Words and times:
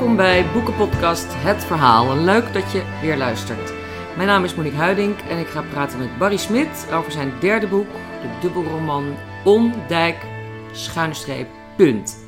Welkom 0.00 0.18
bij 0.18 0.52
Boekenpodcast 0.52 1.26
Het 1.28 1.64
Verhaal. 1.64 2.16
Leuk 2.16 2.52
dat 2.52 2.72
je 2.72 2.98
weer 3.02 3.16
luistert. 3.16 3.72
Mijn 4.16 4.28
naam 4.28 4.44
is 4.44 4.54
Monique 4.54 4.78
Huiding 4.78 5.16
en 5.16 5.38
ik 5.38 5.46
ga 5.46 5.62
praten 5.62 5.98
met 5.98 6.18
Barry 6.18 6.36
Smit 6.36 6.86
over 6.92 7.12
zijn 7.12 7.32
derde 7.40 7.66
boek, 7.66 7.86
de 8.22 8.38
dubbelroman 8.40 9.14
Ondijk, 9.44 10.26
schuine 10.72 11.14
streep, 11.14 11.48
punt. 11.76 12.18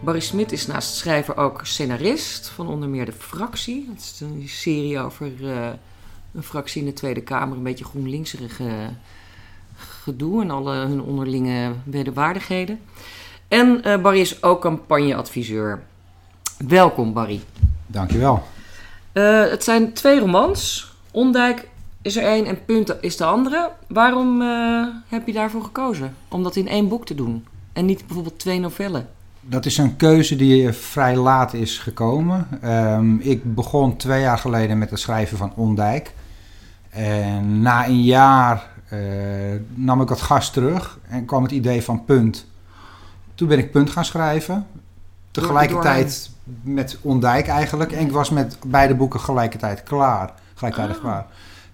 Barry 0.00 0.20
Smit 0.20 0.52
is 0.52 0.66
naast 0.66 0.94
schrijver 0.94 1.36
ook 1.36 1.60
scenarist 1.66 2.48
van 2.48 2.68
onder 2.68 2.88
meer 2.88 3.04
De 3.04 3.12
Fractie. 3.12 3.86
Dat 3.88 3.98
is 3.98 4.20
een 4.20 4.48
serie 4.48 5.00
over 5.00 5.30
uh, 5.40 5.68
een 6.34 6.42
fractie 6.42 6.80
in 6.80 6.86
de 6.86 6.92
Tweede 6.92 7.22
Kamer, 7.22 7.56
een 7.56 7.62
beetje 7.62 7.84
groenlinkserig 7.84 8.60
gedoe 9.76 10.42
en 10.42 10.50
alle 10.50 10.74
hun 10.74 11.02
onderlinge 11.02 11.72
wederwaardigheden. 11.84 12.80
En 13.48 13.80
uh, 13.84 14.02
Barry 14.02 14.20
is 14.20 14.42
ook 14.42 14.60
campagneadviseur. 14.60 15.82
Welkom 16.68 17.12
Barry. 17.12 17.40
Dankjewel. 17.86 18.42
Uh, 19.12 19.50
het 19.50 19.64
zijn 19.64 19.92
twee 19.92 20.20
romans. 20.20 20.92
Ondijk 21.10 21.68
is 22.02 22.16
er 22.16 22.24
één 22.24 22.46
en 22.46 22.64
Punt 22.64 22.96
is 23.00 23.16
de 23.16 23.24
andere. 23.24 23.70
Waarom 23.88 24.40
uh, 24.40 24.86
heb 25.08 25.26
je 25.26 25.32
daarvoor 25.32 25.62
gekozen? 25.62 26.14
Om 26.28 26.42
dat 26.42 26.56
in 26.56 26.68
één 26.68 26.88
boek 26.88 27.06
te 27.06 27.14
doen 27.14 27.46
en 27.72 27.84
niet 27.84 28.06
bijvoorbeeld 28.06 28.38
twee 28.38 28.60
novellen? 28.60 29.08
Dat 29.40 29.66
is 29.66 29.78
een 29.78 29.96
keuze 29.96 30.36
die 30.36 30.72
vrij 30.72 31.16
laat 31.16 31.54
is 31.54 31.78
gekomen. 31.78 32.48
Um, 32.64 33.20
ik 33.20 33.54
begon 33.54 33.96
twee 33.96 34.20
jaar 34.20 34.38
geleden 34.38 34.78
met 34.78 34.90
het 34.90 35.00
schrijven 35.00 35.36
van 35.36 35.52
Ondijk. 35.56 36.14
En 36.90 37.62
na 37.62 37.86
een 37.86 38.02
jaar 38.02 38.66
uh, 38.92 39.00
nam 39.74 40.00
ik 40.00 40.08
het 40.08 40.20
gas 40.20 40.50
terug 40.50 40.98
en 41.08 41.24
kwam 41.24 41.42
het 41.42 41.52
idee 41.52 41.82
van 41.82 42.04
Punt. 42.04 42.46
Toen 43.34 43.48
ben 43.48 43.58
ik 43.58 43.70
Punt 43.70 43.90
gaan 43.90 44.04
schrijven. 44.04 44.66
Tegelijkertijd 45.30 46.30
met 46.62 46.98
Ondijk 47.02 47.46
eigenlijk. 47.46 47.92
En 47.92 48.06
ik 48.06 48.12
was 48.12 48.30
met 48.30 48.56
beide 48.66 48.94
boeken 48.94 49.20
gelijkertijd 49.20 49.82
klaar. 49.82 50.32
Gelijktijdig 50.54 50.96
Ah. 50.96 51.02
klaar. 51.02 51.26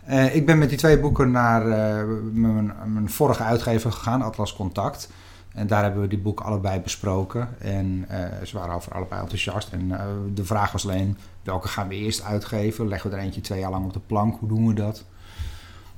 Uh, 0.09 0.35
ik 0.35 0.47
ben 0.47 0.59
met 0.59 0.69
die 0.69 0.79
twee 0.79 1.01
boeken 1.01 1.31
naar 1.31 1.67
uh, 1.67 2.05
mijn, 2.33 2.73
mijn, 2.87 3.11
vorige 3.11 3.43
uitgever 3.43 3.93
gegaan, 3.93 4.23
Atlas 4.23 4.55
Contact. 4.55 5.11
En 5.53 5.67
daar 5.67 5.83
hebben 5.83 6.01
we 6.01 6.09
die 6.09 6.19
boeken 6.19 6.45
allebei 6.45 6.81
besproken. 6.81 7.49
En 7.59 8.07
uh, 8.11 8.19
ze 8.45 8.59
waren 8.59 8.75
over 8.75 8.93
allebei 8.93 9.21
enthousiast. 9.21 9.73
En 9.73 9.89
de 10.35 10.45
vraag 10.45 10.73
was 10.73 10.85
alleen, 10.85 11.19
welke 11.43 11.69
gaan 11.69 11.89
we 11.89 11.95
eerst 11.95 12.23
uitgeven? 12.23 12.89
Leggen 12.89 13.11
we 13.11 13.17
er 13.17 13.23
eentje 13.23 13.41
twee 13.41 13.59
jaar 13.61 13.71
lang 13.71 13.85
op 13.85 13.93
de 13.93 14.01
plank? 14.07 14.39
Hoe 14.39 14.49
doen 14.49 14.67
we 14.67 14.75
dat? 14.75 15.05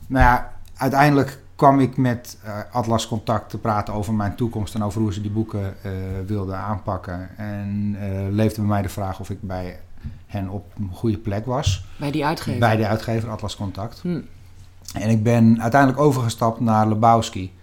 Nou 0.06 0.24
ja, 0.24 0.52
uiteindelijk 0.76 1.38
kwam 1.58 1.80
ik 1.80 1.96
met 1.96 2.38
uh, 2.44 2.58
Atlas 2.70 3.08
Contact 3.08 3.50
te 3.50 3.58
praten 3.58 3.94
over 3.94 4.14
mijn 4.14 4.34
toekomst 4.34 4.74
en 4.74 4.82
over 4.82 5.00
hoe 5.00 5.12
ze 5.12 5.20
die 5.20 5.30
boeken 5.30 5.74
uh, 5.86 5.92
wilden 6.26 6.56
aanpakken. 6.56 7.28
En 7.36 7.96
uh, 8.00 8.32
leefde 8.32 8.60
bij 8.60 8.68
mij 8.68 8.82
de 8.82 8.88
vraag 8.88 9.20
of 9.20 9.30
ik 9.30 9.42
bij 9.42 9.80
hen 10.26 10.48
op 10.48 10.72
een 10.76 10.90
goede 10.92 11.18
plek 11.18 11.46
was. 11.46 11.84
Bij 11.96 12.10
die 12.10 12.26
uitgever? 12.26 12.60
Bij 12.60 12.76
die 12.76 12.86
uitgever, 12.86 13.30
Atlas 13.30 13.56
Contact. 13.56 14.00
Hm. 14.00 14.20
En 14.94 15.10
ik 15.10 15.22
ben 15.22 15.62
uiteindelijk 15.62 16.00
overgestapt 16.00 16.60
naar 16.60 16.88
Lebowski. 16.88 17.54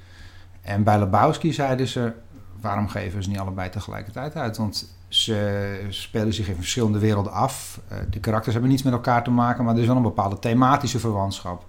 En 0.62 0.84
bij 0.84 1.00
Lebowski 1.00 1.54
zeiden 1.54 1.88
ze, 1.88 2.14
waarom 2.62 2.88
geven 2.88 3.23
ze 3.23 3.30
niet 3.30 3.40
allebei 3.40 3.70
tegelijkertijd 3.70 4.36
uit? 4.36 4.58
Want 4.58 4.96
ze 5.08 5.86
spelen 5.90 6.34
zich 6.34 6.48
in 6.48 6.56
verschillende 6.56 7.00
werelden 7.00 7.32
af. 7.32 7.80
de 8.10 8.20
karakters 8.20 8.54
hebben 8.54 8.72
niets 8.72 8.84
met 8.84 8.94
elkaar 8.94 9.23
te 9.23 9.32
maken, 9.32 9.64
maar 9.64 9.76
er 9.76 9.82
is 9.82 9.88
wel 9.88 9.96
een 9.96 10.02
bepaalde 10.02 10.40
thematische 10.40 11.00
verwantschap. 11.00 11.66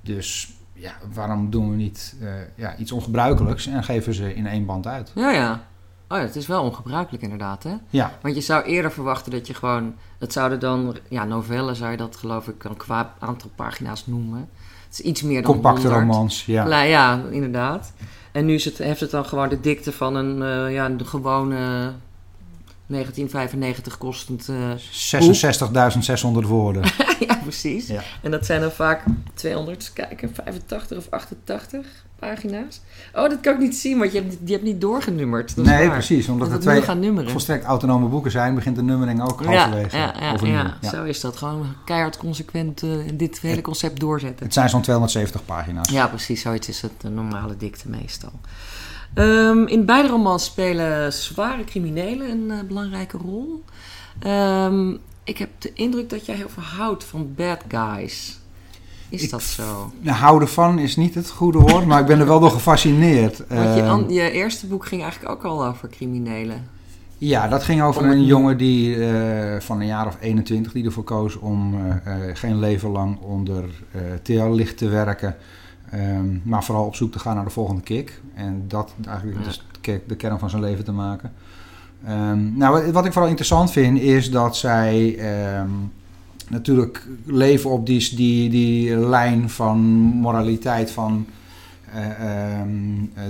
Dus 0.00 0.53
ja, 0.74 0.92
waarom 1.14 1.50
doen 1.50 1.70
we 1.70 1.76
niet 1.76 2.16
uh, 2.22 2.30
ja, 2.54 2.76
iets 2.76 2.92
ongebruikelijks 2.92 3.66
en 3.66 3.84
geven 3.84 4.14
ze 4.14 4.34
in 4.34 4.46
één 4.46 4.66
band 4.66 4.86
uit? 4.86 5.12
Ja, 5.14 5.30
ja. 5.30 5.64
Oh 6.08 6.18
ja, 6.18 6.24
het 6.24 6.36
is 6.36 6.46
wel 6.46 6.62
ongebruikelijk 6.62 7.22
inderdaad, 7.22 7.62
hè? 7.62 7.74
Ja. 7.90 8.12
Want 8.22 8.34
je 8.34 8.40
zou 8.40 8.64
eerder 8.64 8.92
verwachten 8.92 9.32
dat 9.32 9.46
je 9.46 9.54
gewoon... 9.54 9.94
Het 10.18 10.32
zouden 10.32 10.60
dan... 10.60 10.96
Ja, 11.08 11.24
novellen 11.24 11.76
zou 11.76 11.90
je 11.90 11.96
dat 11.96 12.16
geloof 12.16 12.48
ik 12.48 12.62
dan 12.62 12.76
qua 12.76 13.14
aantal 13.18 13.50
pagina's 13.54 14.06
noemen. 14.06 14.48
Het 14.84 14.92
is 14.92 15.00
iets 15.00 15.22
meer 15.22 15.42
dan 15.42 15.52
Compacte 15.52 15.88
100. 15.88 16.00
romans, 16.00 16.46
ja. 16.46 16.66
Ja, 16.66 16.82
ja, 16.82 17.20
inderdaad. 17.30 17.92
En 18.32 18.46
nu 18.46 18.54
is 18.54 18.64
het, 18.64 18.78
heeft 18.78 19.00
het 19.00 19.10
dan 19.10 19.24
gewoon 19.24 19.48
de 19.48 19.60
dikte 19.60 19.92
van 19.92 20.14
een, 20.14 20.36
uh, 20.38 20.74
ja, 20.74 20.88
de 20.88 21.04
gewone 21.04 21.92
1995 22.86 23.98
kostend. 23.98 24.48
Uh, 24.48 24.70
66.600 26.42 26.48
woorden. 26.48 26.82
ja, 27.26 27.36
precies. 27.42 27.86
Ja. 27.86 28.02
En 28.22 28.30
dat 28.30 28.46
zijn 28.46 28.60
dan 28.60 28.72
vaak 28.72 29.04
200, 29.34 29.90
kijken, 29.92 30.34
85 30.34 30.98
of 30.98 31.06
88 31.10 31.86
pagina's. 32.18 32.80
Oh, 33.14 33.28
dat 33.28 33.40
kan 33.40 33.52
ik 33.52 33.58
niet 33.58 33.76
zien, 33.76 33.98
want 33.98 34.12
je 34.12 34.20
hebt, 34.20 34.36
je 34.44 34.52
hebt 34.52 34.64
niet 34.64 34.80
doorgenummerd. 34.80 35.56
Dat 35.56 35.64
nee, 35.64 35.90
precies. 35.90 36.28
Omdat 36.28 36.48
dat 36.48 36.56
het 36.56 36.66
twee 36.66 36.82
gaan 36.82 37.00
nummeren. 37.00 37.30
volstrekt 37.30 37.64
autonome 37.64 38.08
boeken 38.08 38.30
zijn, 38.30 38.54
begint 38.54 38.76
de 38.76 38.82
nummering 38.82 39.22
ook 39.22 39.44
halverwege. 39.44 39.96
Ja, 39.96 40.14
ja, 40.20 40.36
ja, 40.42 40.46
ja, 40.46 40.76
ja, 40.80 40.90
zo 40.90 41.04
is 41.04 41.20
dat. 41.20 41.36
Gewoon 41.36 41.66
keihard 41.84 42.16
consequent 42.16 42.82
uh, 42.82 42.90
dit 43.14 43.40
hele 43.40 43.60
concept 43.60 44.00
doorzetten. 44.00 44.44
Het 44.44 44.54
zijn 44.54 44.68
zo'n 44.68 44.82
270 44.82 45.44
pagina's. 45.44 45.88
Ja, 45.88 46.06
precies. 46.06 46.40
Zoiets 46.40 46.68
is 46.68 46.82
het 46.82 46.92
de 47.00 47.08
normale 47.08 47.56
dikte 47.56 47.88
meestal. 47.88 48.32
Um, 49.14 49.66
in 49.66 49.84
beide 49.84 50.08
romans 50.08 50.44
spelen 50.44 51.12
zware 51.12 51.64
criminelen 51.64 52.30
een 52.30 52.46
uh, 52.46 52.60
belangrijke 52.68 53.16
rol. 53.16 53.64
Um, 54.26 54.98
ik 55.24 55.38
heb 55.38 55.50
de 55.58 55.72
indruk 55.74 56.10
dat 56.10 56.26
jij 56.26 56.34
heel 56.34 56.48
veel 56.48 56.62
houdt 56.62 57.04
van 57.04 57.34
bad 57.36 57.60
guys. 57.68 58.38
Is 59.08 59.22
ik, 59.22 59.30
dat 59.30 59.42
zo? 59.42 59.92
Nou, 60.00 60.16
houden 60.16 60.48
van 60.48 60.78
is 60.78 60.96
niet 60.96 61.14
het 61.14 61.30
goede 61.30 61.58
woord, 61.58 61.86
maar 61.86 62.00
ik 62.00 62.06
ben 62.06 62.20
er 62.20 62.26
wel 62.26 62.40
door 62.40 62.50
gefascineerd. 62.50 63.42
Want 63.48 64.10
je, 64.10 64.14
je, 64.14 64.30
eerste 64.30 64.66
boek 64.66 64.86
ging 64.86 65.02
eigenlijk 65.02 65.32
ook 65.32 65.44
al 65.44 65.66
over 65.66 65.88
criminelen. 65.88 66.68
Ja, 67.18 67.48
dat 67.48 67.62
ging 67.62 67.82
over 67.82 68.04
een 68.04 68.24
jongen 68.24 68.58
die 68.58 68.96
uh, 68.96 69.60
van 69.60 69.80
een 69.80 69.86
jaar 69.86 70.06
of 70.06 70.16
21 70.20 70.72
die 70.72 70.84
ervoor 70.84 71.04
koos 71.04 71.36
om 71.36 71.74
uh, 71.74 71.80
uh, 72.06 72.14
geen 72.34 72.58
leven 72.58 72.90
lang 72.90 73.18
onder 73.20 73.64
TL-licht 74.22 74.76
te 74.78 74.88
werken. 74.88 75.36
Um, 75.94 76.40
maar 76.44 76.64
vooral 76.64 76.86
op 76.86 76.94
zoek 76.94 77.12
te 77.12 77.18
gaan 77.18 77.34
naar 77.34 77.44
de 77.44 77.50
volgende 77.50 77.82
kick. 77.82 78.20
En 78.34 78.64
dat 78.68 78.94
eigenlijk 79.06 79.38
ja. 79.38 79.44
dus 79.44 79.66
de 80.06 80.16
kern 80.16 80.38
van 80.38 80.50
zijn 80.50 80.62
leven 80.62 80.84
te 80.84 80.92
maken. 80.92 81.32
Um, 82.08 82.56
nou, 82.56 82.92
wat 82.92 83.04
ik 83.04 83.12
vooral 83.12 83.30
interessant 83.30 83.70
vind 83.70 84.00
is 84.00 84.30
dat 84.30 84.56
zij 84.56 85.18
um, 85.58 85.92
natuurlijk 86.48 87.06
leven 87.24 87.70
op 87.70 87.86
die, 87.86 88.16
die, 88.16 88.50
die 88.50 88.96
lijn 88.96 89.50
van 89.50 89.78
moraliteit 89.98 90.90
van 90.90 91.26
uh, 91.94 92.62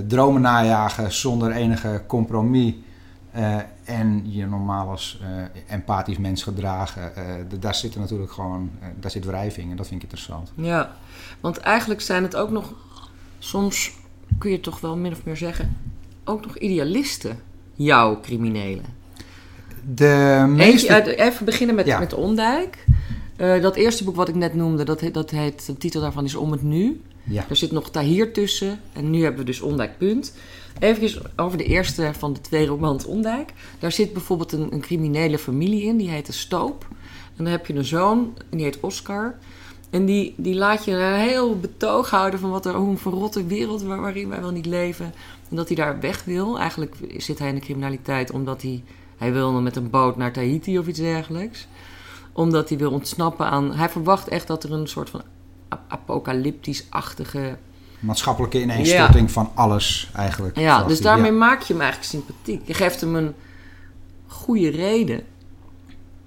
dromen 0.09 0.41
najagen 0.41 1.13
zonder 1.13 1.51
enige 1.51 2.03
compromis. 2.07 2.75
Uh, 3.37 3.57
en 3.85 4.23
je 4.25 4.47
normaal 4.47 4.91
als 4.91 5.21
uh, 5.23 5.29
empathisch 5.75 6.19
mens 6.19 6.43
gedragen. 6.43 7.13
Daar 7.61 7.75
zit 7.75 7.95
er 7.95 8.01
natuurlijk 8.01 8.33
gewoon, 8.33 8.71
daar 9.01 9.11
zit 9.11 9.25
wrijving 9.25 9.71
en 9.71 9.77
dat 9.77 9.87
vind 9.87 10.03
ik 10.03 10.11
interessant. 10.11 10.53
Ja, 10.55 10.93
want 11.45 11.59
eigenlijk 11.59 12.01
zijn 12.01 12.23
het 12.23 12.37
ook 12.37 12.51
nog, 12.51 12.73
soms 13.39 13.93
kun 14.39 14.51
je 14.51 14.61
toch 14.61 14.81
wel 14.81 14.97
min 14.97 15.13
of 15.13 15.25
meer 15.25 15.37
zeggen, 15.37 15.77
ook 16.25 16.47
nog 16.47 16.59
idealisten, 16.59 17.41
jouw 17.75 18.21
criminelen. 18.21 18.85
De 19.95 20.45
meeste... 20.49 21.17
Even 21.17 21.45
beginnen 21.45 21.75
met, 21.75 21.87
ja. 21.87 21.99
met 21.99 22.15
Ondijk. 22.15 22.85
Uh, 23.37 23.63
dat 23.63 23.77
eerste 23.77 24.05
boek 24.05 24.17
wat 24.17 24.29
ik 24.29 24.35
net 24.35 24.55
noemde, 24.55 24.85
dat, 24.85 25.01
heet, 25.01 25.15
dat 25.15 25.31
heet, 25.31 25.67
de 25.67 25.77
titel 25.77 26.01
daarvan 26.01 26.25
is 26.25 26.35
Om 26.35 26.53
het 26.53 26.63
Nu. 26.63 27.03
Ja. 27.25 27.45
Er 27.49 27.57
zit 27.57 27.73
nog 27.73 27.91
Tahir 27.91 28.33
tussen 28.33 28.81
en 28.93 29.11
nu 29.11 29.23
hebben 29.23 29.41
we 29.41 29.47
dus 29.47 29.61
Ondijk 29.61 29.99
Punt. 29.99 30.35
Even 30.79 31.23
over 31.37 31.59
de 31.59 31.65
eerste 31.65 32.11
van 32.19 32.33
de 32.33 32.41
twee 32.41 32.67
romans 32.67 33.05
Ondijk. 33.05 33.53
Daar 33.79 33.93
zit 33.93 34.13
bijvoorbeeld 34.13 34.53
een, 34.53 34.73
een 34.73 34.81
criminele 34.81 35.39
familie 35.39 35.83
in, 35.83 35.97
die 35.97 36.11
heet 36.11 36.27
de 36.27 36.33
Stoop. 36.33 36.87
En 37.37 37.45
dan 37.45 37.53
heb 37.53 37.67
je 37.67 37.75
een 37.75 37.85
zoon, 37.85 38.35
en 38.51 38.57
die 38.57 38.67
heet 38.67 38.81
Oscar. 38.81 39.35
En 39.95 40.05
die, 40.05 40.35
die 40.37 40.55
laat 40.55 40.85
je 40.85 40.93
een 40.93 41.21
heel 41.21 41.59
betoog 41.59 42.11
houden 42.11 42.41
van 42.41 42.51
wat 42.51 42.67
er, 42.67 42.75
hoe 42.75 42.91
een 42.91 42.99
verrotte 42.99 43.47
wereld 43.47 43.83
waar, 43.83 44.01
waarin 44.01 44.29
wij 44.29 44.41
wel 44.41 44.51
niet 44.51 44.67
leven. 44.67 45.15
En 45.51 45.57
dat 45.57 45.67
hij 45.67 45.77
daar 45.77 46.01
weg 46.01 46.25
wil. 46.25 46.59
Eigenlijk 46.59 46.97
zit 47.17 47.39
hij 47.39 47.49
in 47.49 47.55
de 47.55 47.61
criminaliteit 47.61 48.31
omdat 48.31 48.63
hij, 48.63 48.83
hij 49.17 49.33
wil 49.33 49.61
met 49.61 49.77
een 49.77 49.91
boot 49.91 50.17
naar 50.17 50.33
Tahiti 50.33 50.79
of 50.79 50.87
iets 50.87 50.99
dergelijks. 50.99 51.67
Omdat 52.33 52.69
hij 52.69 52.79
wil 52.79 52.91
ontsnappen 52.91 53.47
aan... 53.47 53.75
Hij 53.75 53.89
verwacht 53.89 54.29
echt 54.29 54.47
dat 54.47 54.65
er 54.65 54.73
een 54.73 54.89
soort 54.89 55.11
van 55.11 55.23
apocalyptisch-achtige 55.89 57.57
maatschappelijke 58.01 58.61
ineenstorting 58.61 59.27
ja. 59.27 59.33
van 59.33 59.51
alles 59.55 60.11
eigenlijk. 60.15 60.59
Ja, 60.59 60.85
dus 60.85 61.01
daarmee 61.01 61.33
ja. 61.33 61.39
maak 61.39 61.63
je 61.63 61.73
hem 61.73 61.83
eigenlijk 61.83 62.11
sympathiek. 62.11 62.67
Je 62.67 62.75
geeft 62.75 63.01
hem 63.01 63.15
een 63.15 63.35
goede 64.27 64.71
reden. 64.71 65.23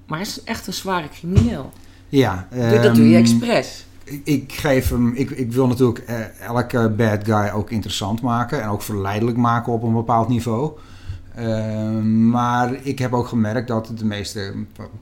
Maar 0.05 0.17
hij 0.17 0.27
is 0.27 0.43
echt 0.43 0.67
een 0.67 0.73
zware 0.73 1.09
crimineel. 1.09 1.71
Ja. 2.09 2.47
Um, 2.53 2.81
dat 2.81 2.95
doe 2.95 3.09
je 3.09 3.17
expres. 3.17 3.85
Ik, 4.03 4.21
ik, 4.23 4.53
geef 4.53 4.89
hem, 4.89 5.13
ik, 5.15 5.29
ik 5.29 5.51
wil 5.51 5.67
natuurlijk 5.67 6.03
uh, 6.09 6.39
elke 6.41 6.89
bad 6.89 7.25
guy 7.25 7.51
ook 7.53 7.71
interessant 7.71 8.21
maken. 8.21 8.61
En 8.61 8.69
ook 8.69 8.81
verleidelijk 8.81 9.37
maken 9.37 9.73
op 9.73 9.83
een 9.83 9.93
bepaald 9.93 10.27
niveau. 10.27 10.71
Uh, 11.39 12.01
maar 12.03 12.73
ik 12.81 12.99
heb 12.99 13.13
ook 13.13 13.27
gemerkt 13.27 13.67
dat 13.67 13.91
de 13.95 14.05
meeste 14.05 14.53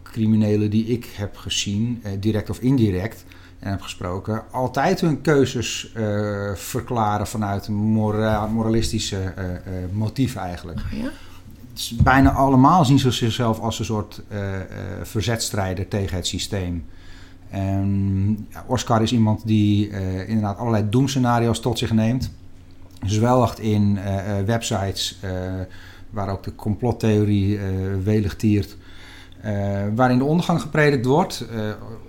criminelen 0.04 0.70
die 0.70 0.86
ik 0.86 1.10
heb 1.16 1.38
gezien, 1.38 2.02
uh, 2.06 2.12
direct 2.20 2.50
of 2.50 2.60
indirect, 2.60 3.26
en 3.60 3.70
heb 3.70 3.82
gesproken, 3.82 4.44
altijd 4.52 5.02
hun 5.02 5.22
keuzes 5.22 5.92
uh, 5.98 6.56
verklaren 6.56 7.28
vanuit 7.28 7.68
mora 7.68 8.48
moralistische 8.48 9.34
motieven 9.92 10.42
eigenlijk. 10.42 10.80
Oh 10.80 11.00
ja? 11.00 11.10
bijna 12.04 12.32
allemaal 12.32 12.86
zien 12.86 13.00
ze 13.00 13.12
zichzelf 13.12 13.60
als 13.60 13.80
een 13.80 13.86
soort 13.86 14.22
verzetstrijder 15.04 15.88
tegen 15.88 16.16
het 16.16 16.28
systeem. 16.28 16.86
Ja, 18.50 18.64
Oscar 18.68 19.02
is 19.02 19.12
iemand 19.12 19.48
die 19.48 19.90
inderdaad 20.28 20.58
allerlei 20.58 20.90
doemscenario's 20.90 21.60
tot 21.60 21.78
zich 21.78 21.92
neemt. 21.92 22.32
Zwelgt 23.06 23.60
in 23.60 24.00
websites 24.46 25.20
waar 26.10 26.30
ook 26.30 26.44
de 26.44 26.56
complottheorie 26.56 27.60
welig 28.04 28.36
tiert. 28.36 28.78
waarin 29.96 30.18
de 30.18 30.24
ondergang 30.24 30.62
gepredikt 30.62 31.06
wordt, 31.06 31.46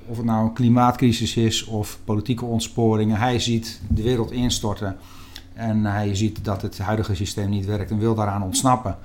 of 0.07 0.17
het 0.17 0.27
nou 0.27 0.47
een 0.47 0.53
klimaatcrisis 0.53 1.37
is 1.37 1.65
of 1.65 1.99
politieke 2.05 2.45
ontsporingen. 2.45 3.19
Hij 3.19 3.39
ziet 3.39 3.81
de 3.89 4.03
wereld 4.03 4.31
instorten 4.31 4.97
en 5.55 5.85
hij 5.85 6.15
ziet 6.15 6.45
dat 6.45 6.63
het 6.63 6.79
huidige 6.79 7.15
systeem 7.15 7.51
niet 7.51 7.67
werkt 7.67 7.91
en 7.91 7.99
wil 7.99 8.15
daaraan 8.15 8.43
ontsnappen. 8.43 8.97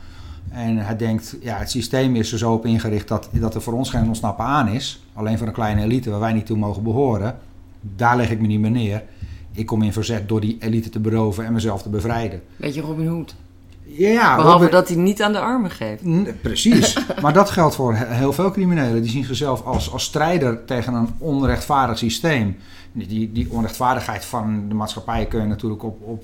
En 0.50 0.78
hij 0.78 0.98
denkt, 0.98 1.36
ja, 1.42 1.58
het 1.58 1.70
systeem 1.70 2.16
is 2.16 2.32
er 2.32 2.38
zo 2.38 2.54
op 2.54 2.66
ingericht 2.66 3.08
dat, 3.08 3.30
dat 3.32 3.56
er 3.56 3.62
voor 3.62 3.74
ons 3.74 3.90
geen 3.90 4.08
ontsnappen 4.08 4.46
aan 4.46 4.68
is. 4.68 5.04
Alleen 5.14 5.38
voor 5.38 5.48
een 5.48 5.54
kleine 5.54 5.82
elite 5.82 6.10
waar 6.10 6.20
wij 6.20 6.34
niet 6.34 6.46
toe 6.46 6.58
mogen 6.58 6.84
behoren. 6.84 7.38
Daar 7.82 8.18
leg 8.18 8.30
ik 8.30 8.42
me 8.42 8.48
niet 8.48 8.60
meer 8.60 8.72
neer. 8.72 9.04
Ik 9.52 9.66
kom 9.66 9.82
in 9.82 9.94
verzet 9.94 10.30
door 10.30 10.42
die 10.42 10.58
elite 10.60 10.90
te 10.90 11.00
beroven 11.00 11.46
en 11.46 11.54
mezelf 11.54 11.82
te 11.82 11.90
bevrijden. 11.90 12.42
Beetje 12.58 12.82
Robin 12.82 13.08
Hood. 13.08 13.36
Ja, 13.84 14.36
Behalve 14.36 14.70
dat 14.70 14.88
hij 14.88 14.98
niet 14.98 15.22
aan 15.22 15.32
de 15.32 15.40
armen 15.40 15.72
geeft. 15.72 16.04
Precies. 16.42 16.98
maar 17.22 17.34
dat 17.34 17.50
geldt 17.50 17.76
voor 17.76 17.96
heel 17.96 18.34
veel 18.34 18.52
criminelen. 18.52 19.02
Die 19.02 19.12
zien 19.12 19.24
zichzelf 19.24 19.66
als, 19.66 19.92
als 19.92 20.04
strijder 20.04 20.66
tegen 20.66 20.94
een 20.94 21.10
onrechtvaardig 21.18 21.98
systeem. 21.98 22.58
Die, 22.92 23.32
die 23.32 23.48
onrechtvaardigheid 23.52 24.26
van 24.26 24.66
de 24.68 24.74
maatschappij 24.74 25.26
kun 25.26 25.42
je 25.42 25.48
natuurlijk 25.48 25.84
op, 25.84 26.02
op 26.02 26.24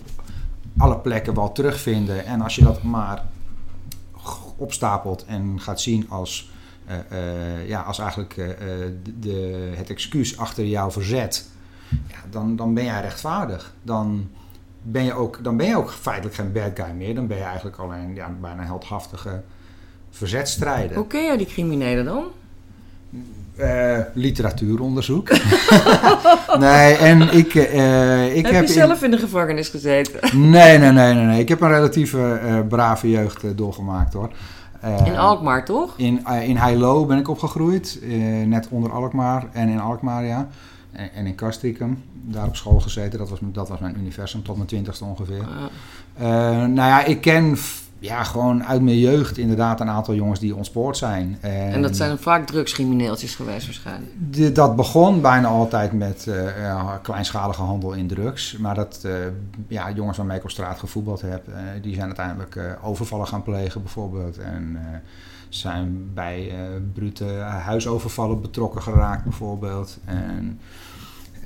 alle 0.77 0.97
plekken 0.97 1.33
wel 1.33 1.51
terugvinden. 1.51 2.25
En 2.25 2.41
als 2.41 2.55
je 2.55 2.63
dat 2.63 2.83
maar 2.83 3.23
opstapelt 4.57 5.25
en 5.25 5.61
gaat 5.61 5.81
zien 5.81 6.09
als, 6.09 6.51
uh, 6.87 6.95
uh, 7.11 7.67
ja, 7.67 7.81
als 7.81 7.99
eigenlijk 7.99 8.37
uh, 8.37 8.47
de, 9.19 9.71
het 9.75 9.89
excuus 9.89 10.37
achter 10.37 10.65
jouw 10.65 10.91
verzet, 10.91 11.49
ja, 11.89 12.17
dan, 12.29 12.55
dan 12.55 12.73
ben 12.73 12.83
jij 12.83 13.01
rechtvaardig. 13.01 13.73
Dan 13.81 14.29
ben, 14.81 15.03
je 15.03 15.13
ook, 15.13 15.43
dan 15.43 15.57
ben 15.57 15.67
je 15.67 15.77
ook 15.77 15.91
feitelijk 15.91 16.35
geen 16.35 16.51
bad 16.51 16.71
guy 16.73 16.91
meer. 16.91 17.15
Dan 17.15 17.27
ben 17.27 17.37
je 17.37 17.43
eigenlijk 17.43 17.77
alleen 17.77 18.15
ja, 18.15 18.29
bijna 18.41 18.63
heldhaftige 18.63 19.41
verzetstrijder. 20.09 20.97
Hoe 20.97 21.07
ken 21.07 21.23
jij 21.23 21.37
die 21.37 21.45
criminelen 21.45 22.05
dan? 22.05 22.25
Uh, 23.59 23.99
literatuuronderzoek. 24.13 25.29
nee, 26.59 26.95
en 26.95 27.21
ik, 27.21 27.53
uh, 27.53 28.35
ik 28.35 28.45
heb, 28.45 28.53
heb 28.53 28.67
je 28.67 28.73
zelf 28.73 29.03
in 29.03 29.11
de 29.11 29.17
gevangenis 29.17 29.69
gezeten? 29.69 30.39
nee, 30.49 30.77
nee, 30.77 30.91
nee, 30.91 31.13
nee, 31.13 31.25
nee. 31.25 31.39
Ik 31.39 31.49
heb 31.49 31.61
een 31.61 31.69
relatieve 31.69 32.39
uh, 32.43 32.59
brave 32.67 33.09
jeugd 33.09 33.57
doorgemaakt 33.57 34.13
hoor. 34.13 34.29
in 35.05 35.17
Alkmaar 35.17 35.65
toch? 35.65 35.93
In, 35.97 36.25
in 36.41 36.57
Heilo 36.57 37.05
ben 37.05 37.17
ik 37.17 37.27
opgegroeid, 37.27 37.99
net 38.45 38.67
onder 38.69 38.91
Alkmaar 38.91 39.45
en 39.51 39.69
in 39.69 39.79
Alkmaar 39.79 40.25
ja. 40.25 40.47
En, 40.91 41.13
en 41.13 41.25
in 41.25 41.35
Castricum, 41.35 42.03
daar 42.13 42.47
op 42.47 42.55
school 42.55 42.79
gezeten. 42.79 43.19
Dat 43.19 43.29
was, 43.29 43.39
dat 43.41 43.69
was 43.69 43.79
mijn 43.79 43.95
universum 43.99 44.43
tot 44.43 44.55
mijn 44.55 44.67
twintigste 44.67 45.05
ongeveer. 45.05 45.47
nou 46.67 46.75
ja, 46.75 47.05
ik 47.05 47.21
ken 47.21 47.57
ja, 47.99 48.23
gewoon 48.23 48.63
uit 48.63 48.81
mijn 48.81 48.99
jeugd 48.99 49.37
inderdaad 49.37 49.79
een 49.79 49.89
aantal 49.89 50.13
jongens 50.15 50.39
die 50.39 50.55
ontspoord 50.55 50.97
zijn. 50.97 51.37
En, 51.41 51.71
en 51.71 51.81
dat 51.81 51.95
zijn 51.95 52.17
vaak 52.17 52.47
drugscrimineeltjes 52.47 53.35
geweest 53.35 53.65
waarschijnlijk? 53.65 54.11
De, 54.31 54.51
dat 54.51 54.75
begon 54.75 55.21
bijna 55.21 55.47
altijd 55.47 55.91
met 55.91 56.25
uh, 56.29 56.93
kleinschalige 57.01 57.61
handel 57.61 57.93
in 57.93 58.07
drugs. 58.07 58.57
Maar 58.57 58.75
dat, 58.75 59.01
uh, 59.05 59.11
ja, 59.67 59.91
jongens 59.91 60.17
waarmee 60.17 60.37
ik 60.37 60.43
op 60.43 60.49
straat 60.49 60.79
gevoetbald 60.79 61.21
heb, 61.21 61.45
die 61.81 61.93
zijn 61.93 62.05
uiteindelijk 62.05 62.59
overvallen 62.81 63.27
gaan 63.27 63.43
plegen 63.43 63.81
bijvoorbeeld. 63.81 64.37
En 64.37 64.77
zijn 65.49 66.09
bij 66.13 66.51
brute 66.93 67.25
huisovervallen 67.65 68.41
betrokken 68.41 68.81
geraakt 68.81 69.23
bijvoorbeeld. 69.23 69.97
En 70.05 70.59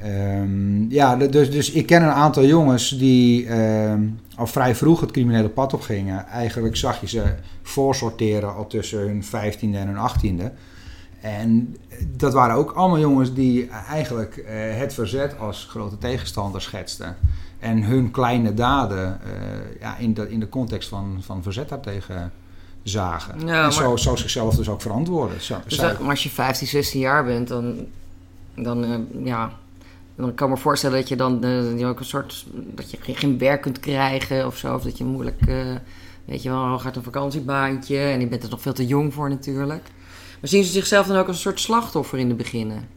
Um, 0.05 0.91
ja, 0.91 1.15
dus, 1.15 1.51
dus 1.51 1.71
ik 1.71 1.85
ken 1.85 2.03
een 2.03 2.09
aantal 2.09 2.45
jongens 2.45 2.89
die 2.89 3.51
um, 3.57 4.19
al 4.35 4.47
vrij 4.47 4.75
vroeg 4.75 4.99
het 4.99 5.11
criminele 5.11 5.49
pad 5.49 5.73
op 5.73 5.81
gingen. 5.81 6.27
Eigenlijk 6.27 6.75
zag 6.75 7.01
je 7.01 7.07
ze 7.07 7.23
voorsorteren 7.61 8.55
al 8.55 8.67
tussen 8.67 8.99
hun 8.99 9.23
15e 9.23 9.59
en 9.59 9.87
hun 9.87 10.09
18e. 10.09 10.53
En 11.21 11.77
dat 12.17 12.33
waren 12.33 12.55
ook 12.55 12.71
allemaal 12.71 12.99
jongens 12.99 13.33
die 13.33 13.69
eigenlijk 13.89 14.37
uh, 14.37 14.45
het 14.79 14.93
verzet 14.93 15.39
als 15.39 15.67
grote 15.69 15.97
tegenstander 15.97 16.61
schetsten. 16.61 17.15
En 17.59 17.83
hun 17.83 18.11
kleine 18.11 18.53
daden 18.53 19.19
uh, 19.25 19.81
ja, 19.81 19.97
in, 19.97 20.13
de, 20.13 20.29
in 20.29 20.39
de 20.39 20.49
context 20.49 20.89
van, 20.89 21.17
van 21.21 21.43
verzet 21.43 21.69
daartegen 21.69 22.31
zagen. 22.83 23.39
Ja, 23.39 23.45
en 23.45 23.61
maar, 23.61 23.71
zo, 23.71 23.95
zo 23.95 24.15
zichzelf 24.15 24.55
dus 24.55 24.69
ook 24.69 24.81
verantwoorden. 24.81 25.41
Zo, 25.41 25.57
dus 25.67 25.77
dat, 25.77 25.99
maar 25.99 26.09
als 26.09 26.23
je 26.23 26.29
15, 26.29 26.67
16 26.67 26.99
jaar 26.99 27.25
bent, 27.25 27.47
dan, 27.47 27.85
dan 28.55 28.83
uh, 28.83 29.25
ja, 29.25 29.51
dan 30.21 30.33
kan 30.35 30.49
ik 30.49 30.55
me 30.55 30.59
voorstellen 30.59 30.99
dat 30.99 31.09
je 31.09 31.15
dan 31.15 31.45
uh, 31.45 31.89
ook 31.89 31.99
een 31.99 32.05
soort. 32.05 32.45
dat 32.53 32.91
je 32.91 32.97
geen 33.01 33.37
werk 33.37 33.61
kunt 33.61 33.79
krijgen 33.79 34.45
of 34.45 34.57
zo. 34.57 34.75
Of 34.75 34.83
dat 34.83 34.97
je 34.97 35.03
moeilijk. 35.03 35.47
Uh, 35.47 35.75
weet 36.25 36.43
je 36.43 36.49
wel, 36.49 36.79
gaat 36.79 36.95
een 36.95 37.03
vakantiebaantje. 37.03 37.97
En 37.97 38.19
je 38.19 38.27
bent 38.27 38.43
er 38.43 38.49
nog 38.49 38.61
veel 38.61 38.73
te 38.73 38.87
jong 38.87 39.13
voor 39.13 39.29
natuurlijk. 39.29 39.83
Maar 40.39 40.49
zien 40.49 40.63
ze 40.63 40.71
zichzelf 40.71 41.07
dan 41.07 41.17
ook 41.17 41.27
als 41.27 41.35
een 41.35 41.41
soort 41.41 41.59
slachtoffer 41.59 42.19
in 42.19 42.27
de 42.27 42.35
beginnen? 42.35 42.87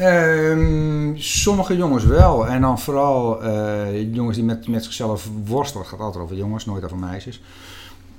Um, 0.00 1.16
sommige 1.16 1.76
jongens 1.76 2.04
wel. 2.04 2.46
En 2.46 2.60
dan 2.60 2.78
vooral 2.78 3.44
uh, 3.44 4.14
jongens 4.14 4.36
die 4.36 4.44
met, 4.44 4.68
met 4.68 4.84
zichzelf 4.84 5.30
worstelen. 5.44 5.82
Het 5.82 5.92
gaat 5.92 6.00
altijd 6.00 6.24
over 6.24 6.36
jongens, 6.36 6.66
nooit 6.66 6.84
over 6.84 6.98
meisjes. 6.98 7.42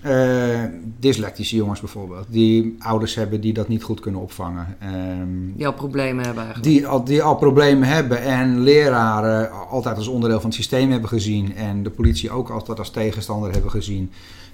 Uh, 0.06 0.64
dyslectische 1.00 1.56
jongens 1.56 1.80
bijvoorbeeld, 1.80 2.26
die 2.30 2.76
ouders 2.80 3.16
hebben 3.16 3.42
die 3.42 3.54
dat 3.54 3.68
niet 3.68 3.84
goed 3.84 4.00
kunnen 4.00 4.22
opvangen. 4.22 4.78
Um, 5.22 5.54
die 5.56 5.68
al 5.68 5.74
problemen 5.74 6.26
hebben 6.26 6.44
eigenlijk. 6.44 6.74
Die 6.74 6.88
al, 6.88 7.04
die 7.04 7.24
al 7.24 7.36
problemen 7.36 7.88
hebben 7.88 8.22
en 8.22 8.60
leraren 8.60 9.52
altijd 9.68 9.96
als 9.98 10.08
onderdeel 10.08 10.40
van 10.40 10.50
het 10.50 10.58
systeem 10.58 10.92
hebben 10.92 11.10
gezien. 11.10 11.56
En 11.56 11.84
de 11.84 11.90
politie 11.90 12.32
ook 12.32 12.50
altijd 12.50 12.80
als 12.80 12.92
tegenstander 12.92 13.52
hebben 13.52 13.72
gezien. 13.72 14.12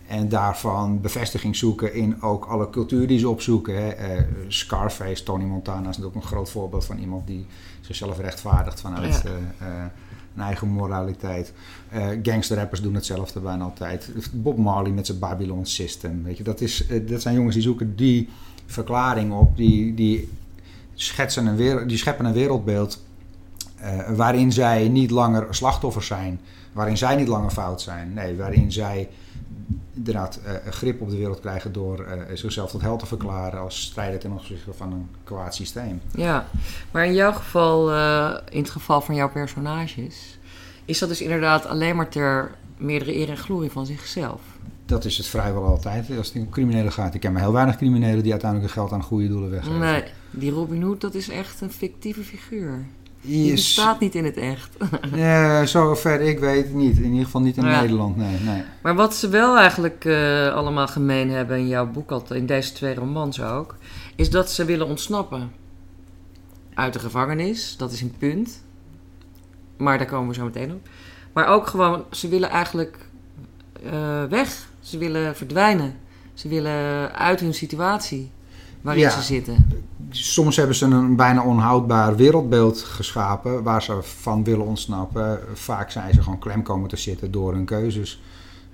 En 0.07 0.29
daarvan 0.29 1.01
bevestiging 1.01 1.55
zoeken 1.55 1.93
in 1.93 2.21
ook 2.21 2.45
alle 2.45 2.69
cultuur 2.69 3.07
die 3.07 3.19
ze 3.19 3.29
opzoeken. 3.29 3.75
Hè. 3.75 4.15
Uh, 4.17 4.21
Scarface, 4.47 5.23
Tony 5.23 5.43
Montana 5.43 5.79
is 5.89 5.97
natuurlijk 5.97 6.15
een 6.15 6.21
groot 6.21 6.49
voorbeeld 6.49 6.85
van 6.85 6.97
iemand 6.97 7.27
die 7.27 7.45
zichzelf 7.81 8.19
rechtvaardigt 8.19 8.81
vanuit... 8.81 9.21
Ja. 9.23 9.29
Uh, 9.67 9.85
een 10.35 10.43
eigen 10.43 10.67
moraliteit. 10.67 11.53
Uh, 11.93 12.07
gangsterrappers 12.23 12.81
doen 12.81 12.93
hetzelfde 12.93 13.39
bijna 13.39 13.63
altijd. 13.63 14.11
Bob 14.31 14.57
Marley 14.57 14.91
met 14.91 15.05
zijn 15.05 15.19
Babylon 15.19 15.65
System. 15.65 16.23
Weet 16.23 16.37
je, 16.37 16.43
dat, 16.43 16.61
is, 16.61 16.89
uh, 16.89 17.09
dat 17.09 17.21
zijn 17.21 17.35
jongens 17.35 17.53
die 17.53 17.63
zoeken 17.63 17.95
die 17.95 18.29
verklaring 18.65 19.33
op, 19.33 19.57
die, 19.57 19.93
die, 19.93 20.29
schetsen 20.95 21.45
een 21.45 21.55
wereld, 21.55 21.89
die 21.89 21.97
scheppen 21.97 22.25
een 22.25 22.33
wereldbeeld 22.33 23.03
uh, 23.81 24.09
waarin 24.09 24.51
zij 24.51 24.87
niet 24.87 25.11
langer 25.11 25.47
slachtoffers 25.49 26.07
zijn, 26.07 26.39
waarin 26.73 26.97
zij 26.97 27.15
niet 27.15 27.27
langer 27.27 27.51
fout 27.51 27.81
zijn. 27.81 28.13
Nee, 28.13 28.35
waarin 28.35 28.71
zij 28.71 29.09
inderdaad 29.93 30.39
uh, 30.45 30.71
grip 30.71 31.01
op 31.01 31.09
de 31.09 31.17
wereld 31.17 31.39
krijgen 31.39 31.71
door 31.71 31.99
uh, 31.99 32.35
zichzelf 32.35 32.71
tot 32.71 32.81
held 32.81 32.99
te 32.99 33.05
verklaren 33.05 33.59
als 33.59 33.81
strijder 33.81 34.19
ten 34.19 34.31
opzichte 34.31 34.73
van 34.73 34.91
een 34.91 35.07
kwaad 35.23 35.55
systeem. 35.55 36.01
Ja, 36.15 36.45
maar 36.91 37.05
in 37.05 37.13
jouw 37.13 37.31
geval, 37.31 37.91
uh, 37.91 38.37
in 38.49 38.61
het 38.61 38.69
geval 38.69 39.01
van 39.01 39.15
jouw 39.15 39.29
personages, 39.29 40.37
is 40.85 40.99
dat 40.99 41.09
dus 41.09 41.21
inderdaad 41.21 41.65
alleen 41.65 41.95
maar 41.95 42.09
ter 42.09 42.51
meerdere 42.77 43.15
eer 43.15 43.29
en 43.29 43.37
glorie 43.37 43.71
van 43.71 43.85
zichzelf? 43.85 44.41
Dat 44.85 45.05
is 45.05 45.17
het 45.17 45.27
vrijwel 45.27 45.63
altijd. 45.63 46.17
Als 46.17 46.27
het 46.27 46.35
om 46.35 46.49
criminelen 46.49 46.91
gaat. 46.91 47.13
Ik 47.13 47.19
ken 47.19 47.31
maar 47.33 47.41
heel 47.41 47.51
weinig 47.51 47.75
criminelen 47.75 48.23
die 48.23 48.31
uiteindelijk 48.31 48.73
hun 48.73 48.83
geld 48.83 48.93
aan 48.93 49.07
goede 49.07 49.27
doelen 49.27 49.49
weggeven. 49.49 49.79
Nee, 49.79 50.03
die 50.29 50.51
Robin 50.51 50.81
Hood, 50.81 51.01
dat 51.01 51.13
is 51.13 51.29
echt 51.29 51.61
een 51.61 51.71
fictieve 51.71 52.23
figuur. 52.23 52.85
Die 53.25 53.51
bestaat 53.51 53.99
niet 53.99 54.15
in 54.15 54.25
het 54.25 54.37
echt. 54.37 54.77
ja, 55.15 55.65
zover 55.65 56.21
ik 56.21 56.39
weet 56.39 56.73
niet. 56.73 56.97
In 56.97 57.09
ieder 57.09 57.25
geval 57.25 57.41
niet 57.41 57.57
in 57.57 57.65
ja. 57.65 57.81
Nederland, 57.81 58.17
nee, 58.17 58.39
nee. 58.39 58.63
Maar 58.81 58.95
wat 58.95 59.15
ze 59.15 59.29
wel 59.29 59.57
eigenlijk 59.57 60.05
uh, 60.05 60.53
allemaal 60.53 60.87
gemeen 60.87 61.29
hebben 61.29 61.57
in 61.57 61.67
jouw 61.67 61.87
boek, 61.87 62.29
in 62.29 62.45
deze 62.45 62.73
twee 62.73 62.95
romans 62.95 63.41
ook, 63.41 63.75
is 64.15 64.29
dat 64.29 64.51
ze 64.51 64.65
willen 64.65 64.87
ontsnappen 64.87 65.51
uit 66.73 66.93
de 66.93 66.99
gevangenis. 66.99 67.77
Dat 67.77 67.91
is 67.91 68.01
een 68.01 68.15
punt. 68.17 68.63
Maar 69.77 69.97
daar 69.97 70.07
komen 70.07 70.27
we 70.27 70.33
zo 70.33 70.43
meteen 70.43 70.71
op. 70.71 70.87
Maar 71.33 71.47
ook 71.47 71.67
gewoon, 71.67 72.03
ze 72.11 72.27
willen 72.27 72.49
eigenlijk 72.49 72.97
uh, 73.85 74.23
weg. 74.23 74.67
Ze 74.79 74.97
willen 74.97 75.35
verdwijnen. 75.35 75.95
Ze 76.33 76.47
willen 76.47 77.11
uit 77.15 77.39
hun 77.39 77.53
situatie 77.53 78.31
waarin 78.81 79.03
ja. 79.03 79.09
ze 79.09 79.21
zitten 79.21 79.83
soms 80.17 80.55
hebben 80.55 80.75
ze 80.75 80.85
een 80.85 81.15
bijna 81.15 81.43
onhoudbaar 81.43 82.15
wereldbeeld 82.15 82.81
geschapen 82.81 83.63
waar 83.63 83.81
ze 83.81 83.97
van 84.01 84.43
willen 84.43 84.65
ontsnappen. 84.65 85.39
Vaak 85.53 85.91
zijn 85.91 86.13
ze 86.13 86.21
gewoon 86.21 86.39
klem 86.39 86.63
komen 86.63 86.89
te 86.89 86.97
zitten 86.97 87.31
door 87.31 87.53
hun 87.53 87.65
keuzes. 87.65 88.21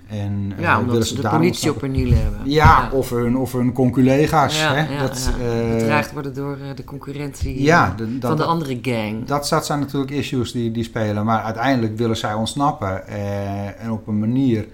En, 0.08 0.52
ja, 0.58 0.76
uh, 0.76 0.86
omdat 0.86 1.06
ze 1.06 1.20
de 1.20 1.28
politie 1.28 1.70
op 1.70 1.80
hun 1.80 1.94
hielen 1.94 2.22
hebben. 2.22 2.40
Ja, 2.44 2.64
ja, 2.64 2.90
Of, 2.90 3.10
hun, 3.10 3.36
of 3.36 3.52
hun 3.52 3.72
conculega's. 3.72 4.60
Ja, 4.60 4.74
hè? 4.74 4.94
Ja, 4.94 5.00
dat. 5.00 5.30
Bedreigd 5.78 6.12
worden 6.12 6.34
door 6.34 6.58
uh, 6.58 6.76
de 6.76 6.84
concurrentie 6.84 7.62
ja, 7.62 7.94
de, 7.96 8.18
dat, 8.18 8.30
van 8.30 8.38
de 8.38 8.44
andere 8.44 8.78
gang. 8.82 9.24
Dat, 9.24 9.48
dat 9.48 9.66
zijn 9.66 9.80
natuurlijk 9.80 10.10
issues 10.10 10.52
die, 10.52 10.70
die 10.70 10.84
spelen. 10.84 11.24
Maar 11.24 11.42
uiteindelijk 11.42 11.96
willen 11.96 12.16
zij 12.16 12.34
ontsnappen. 12.34 13.02
Uh, 13.08 13.82
en 13.82 13.90
op 13.90 14.06
een 14.06 14.18
manier, 14.18 14.66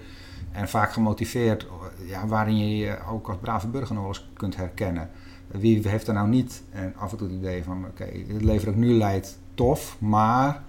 en 0.51 0.69
vaak 0.69 0.93
gemotiveerd 0.93 1.67
ja, 2.09 2.27
waarin 2.27 2.57
je 2.57 2.77
je 2.77 2.97
ook 3.11 3.27
als 3.27 3.37
brave 3.41 3.67
burger 3.67 3.93
nog 3.93 4.03
wel 4.03 4.13
eens 4.13 4.29
kunt 4.33 4.55
herkennen. 4.55 5.09
Wie 5.51 5.87
heeft 5.87 6.07
er 6.07 6.13
nou 6.13 6.27
niet 6.27 6.63
en 6.71 6.93
af 6.97 7.11
en 7.11 7.17
toe 7.17 7.27
het 7.27 7.37
idee 7.37 7.63
van: 7.63 7.85
oké, 7.85 8.03
het 8.27 8.43
leven 8.43 8.65
dat 8.65 8.73
ik 8.73 8.79
nu 8.79 8.93
leid, 8.93 9.37
tof, 9.53 9.95
maar 9.99 10.61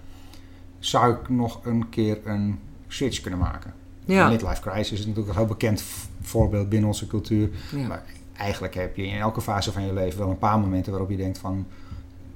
zou 0.79 1.13
ik 1.13 1.29
nog 1.29 1.59
een 1.65 1.89
keer 1.89 2.19
een 2.23 2.59
switch 2.87 3.21
kunnen 3.21 3.39
maken? 3.39 3.73
Ja. 4.05 4.29
Midlife 4.29 4.61
crisis 4.61 4.99
is 4.99 5.05
natuurlijk 5.05 5.27
een 5.27 5.37
heel 5.37 5.45
bekend 5.45 5.83
voorbeeld 6.21 6.69
binnen 6.69 6.87
onze 6.87 7.07
cultuur. 7.07 7.49
Ja. 7.75 7.87
Maar 7.87 8.03
eigenlijk 8.37 8.75
heb 8.75 8.95
je 8.95 9.05
in 9.05 9.19
elke 9.19 9.41
fase 9.41 9.71
van 9.71 9.85
je 9.85 9.93
leven 9.93 10.19
wel 10.19 10.29
een 10.29 10.37
paar 10.37 10.59
momenten 10.59 10.91
waarop 10.91 11.09
je 11.09 11.17
denkt 11.17 11.37
van... 11.37 11.65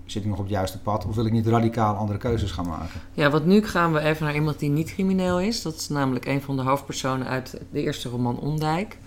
Zit 0.05 0.23
ik 0.23 0.29
nog 0.29 0.37
op 0.37 0.43
het 0.43 0.53
juiste 0.53 0.81
pad 0.81 1.05
of 1.05 1.15
wil 1.15 1.25
ik 1.25 1.31
niet 1.31 1.47
radicaal 1.47 1.95
andere 1.95 2.19
keuzes 2.19 2.51
gaan 2.51 2.67
maken? 2.67 3.01
Ja, 3.13 3.29
want 3.29 3.45
nu 3.45 3.63
gaan 3.63 3.93
we 3.93 3.99
even 3.99 4.25
naar 4.25 4.35
iemand 4.35 4.59
die 4.59 4.69
niet 4.69 4.93
crimineel 4.93 5.39
is. 5.39 5.61
Dat 5.61 5.75
is 5.75 5.89
namelijk 5.89 6.25
een 6.25 6.41
van 6.41 6.55
de 6.55 6.61
hoofdpersonen 6.61 7.27
uit 7.27 7.61
de 7.71 7.81
eerste 7.81 8.09
roman 8.09 8.39
Ondijk. 8.39 8.97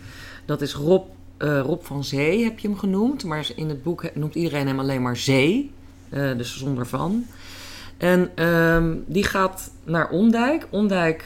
Dat 0.47 0.61
is 0.61 0.75
Rob, 0.75 1.07
eh, 1.39 1.61
Rob 1.61 1.83
van 1.83 2.05
Zee, 2.05 2.45
heb 2.45 2.59
je 2.59 2.69
hem 2.69 2.77
genoemd. 2.79 3.25
Maar 3.25 3.51
in 3.55 3.69
het 3.69 3.83
boek 3.83 4.15
noemt 4.15 4.35
iedereen 4.35 4.67
hem 4.67 4.79
alleen 4.79 5.03
maar 5.03 5.17
Zee. 5.17 5.71
eh, 6.09 6.37
dus 6.37 6.59
zonder 6.59 6.87
van. 6.87 7.25
En 7.97 8.31
ehm, 8.35 8.97
die 9.07 9.25
gaat 9.25 9.71
naar 9.85 10.11
Ondijk. 10.11 10.67
Ondijk, 10.71 11.25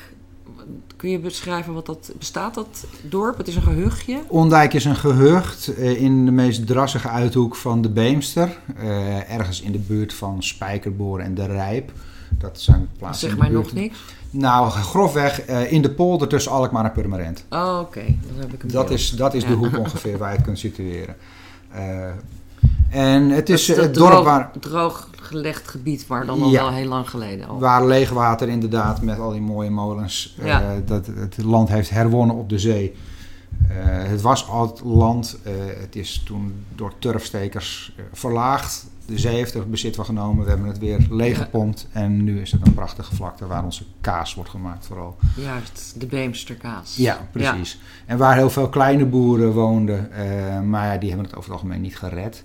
kun 1.03 1.11
je 1.11 1.19
beschrijven 1.19 1.75
wat 1.75 1.87
dat 1.87 2.13
bestaat, 2.19 2.55
dat 2.55 2.85
dorp? 3.03 3.39
Het 3.39 3.49
is 3.49 3.57
een 3.57 3.63
gehuchtje. 3.63 4.23
Ondijk 4.29 4.73
is 4.73 4.85
een 4.85 4.97
gehucht 4.97 5.75
eh, 5.75 6.03
in 6.03 6.25
de 6.25 6.31
meest 6.31 6.67
drassige 6.67 7.09
uithoek 7.09 7.57
van 7.57 7.83
de 7.83 7.89
Beemster. 7.89 8.59
eh, 8.77 9.31
ergens 9.31 9.61
in 9.61 9.73
de 9.73 9.79
buurt 9.79 10.15
van 10.15 10.43
Spijkerboor 10.43 11.21
en 11.21 11.35
De 11.35 11.47
Rijp. 11.47 11.93
Dat 12.39 12.61
zijn 12.61 12.89
plaatsen 12.99 13.29
Zeg 13.29 13.39
maar 13.39 13.51
nog 13.51 13.73
niks. 13.73 13.99
Nou, 14.31 14.71
grofweg 14.71 15.41
eh, 15.41 15.73
in 15.73 15.83
de 15.83 15.91
polder 15.91 16.29
tussen 16.29 16.53
Alkmaar 16.53 16.85
en 16.85 16.93
Purmerend. 16.93 17.45
Oh, 17.51 17.79
oké. 17.81 18.05
Dan 18.05 18.39
heb 18.39 18.53
ik 18.53 18.73
Dat 18.73 18.91
is, 18.91 19.11
dat 19.11 19.35
is 19.35 19.45
de 19.45 19.53
hoek 19.53 19.79
ongeveer 19.85 20.19
waar 20.19 20.31
je 20.31 20.37
het 20.37 20.45
kunt 20.45 20.59
situeren. 20.59 21.17
En 22.93 23.31
het 23.31 23.49
is 23.49 23.67
Dat 23.67 23.77
eh, 23.77 23.83
het 23.83 23.95
dorp 23.95 24.11
droog, 24.11 24.25
waar, 24.25 24.51
drooggelegd 24.61 25.69
gebied, 25.69 26.07
maar 26.09 26.27
dan 26.27 26.43
al 26.43 26.51
Ja. 26.51 26.63
wel 26.63 26.73
heel 26.73 26.89
lang 26.89 27.11
geleden 27.11 27.49
al. 27.49 27.59
waar 27.59 27.87
leegwater 27.87 28.49
inderdaad 28.49 29.03
met 29.03 29.19
al 29.19 29.31
die 29.31 29.41
mooie 29.41 29.71
molens 29.71 30.35
eh, 30.39 30.47
Ja. 30.47 30.63
dat 30.87 31.07
het 31.07 31.43
land 31.43 31.69
heeft 31.69 31.91
herwonnen 31.91 32.37
op 32.37 32.49
de 32.49 32.59
zee. 32.59 32.95
Eh, 33.69 33.77
het 33.85 34.21
was 34.21 34.49
altijd 34.49 34.81
land. 34.85 35.39
het 35.81 35.97
is 35.97 36.23
toen 36.27 36.65
door 36.75 36.93
turfstekers 36.99 37.97
verlaagd. 38.13 38.87
De 39.07 39.19
zee 39.19 39.35
heeft 39.35 39.55
er 39.55 39.69
bezit 39.69 39.95
van 39.97 40.05
genomen. 40.05 40.45
We 40.45 40.51
hebben 40.51 40.69
het 40.69 40.79
weer 40.79 41.07
leeggepompt. 41.11 41.87
En 41.93 42.25
nu 42.25 42.41
is 42.41 42.53
het 42.53 42.67
een 42.67 42.75
prachtige 42.75 43.15
vlakte 43.15 43.47
waar 43.47 43.65
onze 43.65 43.85
kaas 44.01 44.35
wordt 44.35 44.51
gemaakt 44.51 44.87
vooral. 44.87 45.17
Juist, 45.37 45.95
de 45.99 46.07
Beemsterkaas. 46.07 46.97
Ja, 46.97 47.29
precies. 47.33 47.81
En 48.07 48.19
waar 48.19 48.37
heel 48.37 48.51
veel 48.51 48.69
kleine 48.69 49.05
boeren 49.07 49.53
woonden. 49.53 50.09
maar 50.69 50.93
ja, 50.93 50.99
die 50.99 51.09
hebben 51.09 51.27
het 51.27 51.37
over 51.37 51.51
het 51.51 51.61
algemeen 51.61 51.81
niet 51.81 51.99
gered. 51.99 52.45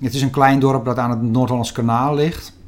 Het 0.00 0.14
is 0.14 0.22
een 0.22 0.30
klein 0.30 0.60
dorp 0.60 0.84
dat 0.84 0.98
aan 0.98 1.10
het 1.10 1.22
Noord-Hollands 1.22 1.72
kanaal 1.72 2.14
ligt. 2.14 2.58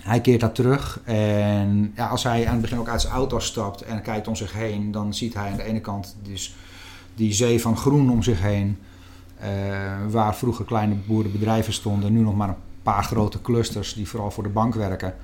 Hij 0.00 0.20
keert 0.20 0.40
daar 0.40 0.52
terug. 0.52 1.00
En 1.04 1.92
ja, 1.96 2.06
als 2.06 2.22
hij 2.22 2.46
aan 2.46 2.52
het 2.52 2.60
begin 2.60 2.78
ook 2.78 2.88
uit 2.88 3.00
zijn 3.00 3.12
auto 3.12 3.38
stapt 3.38 3.82
en 3.82 4.02
kijkt 4.02 4.28
om 4.28 4.36
zich 4.36 4.52
heen, 4.52 4.90
dan 4.90 5.14
ziet 5.14 5.34
hij 5.34 5.50
aan 5.50 5.56
de 5.56 5.62
ene 5.62 5.80
kant 5.80 6.16
dus 6.22 6.54
die 7.14 7.32
zee 7.32 7.60
van 7.60 7.76
groen 7.76 8.10
om 8.10 8.22
zich 8.22 8.40
heen. 8.40 8.78
eh, 9.38 9.48
waar 10.10 10.34
vroeger 10.36 10.64
kleine 10.64 10.94
boerenbedrijven 11.06 11.72
stonden, 11.72 12.12
nu 12.12 12.20
nog 12.20 12.36
maar 12.36 12.48
een 12.48 12.54
paar 12.82 13.04
grote 13.04 13.40
clusters 13.40 13.94
die 13.94 14.08
vooral 14.08 14.30
voor 14.30 14.42
de 14.42 14.48
bank 14.48 14.74
werken. 14.74 15.14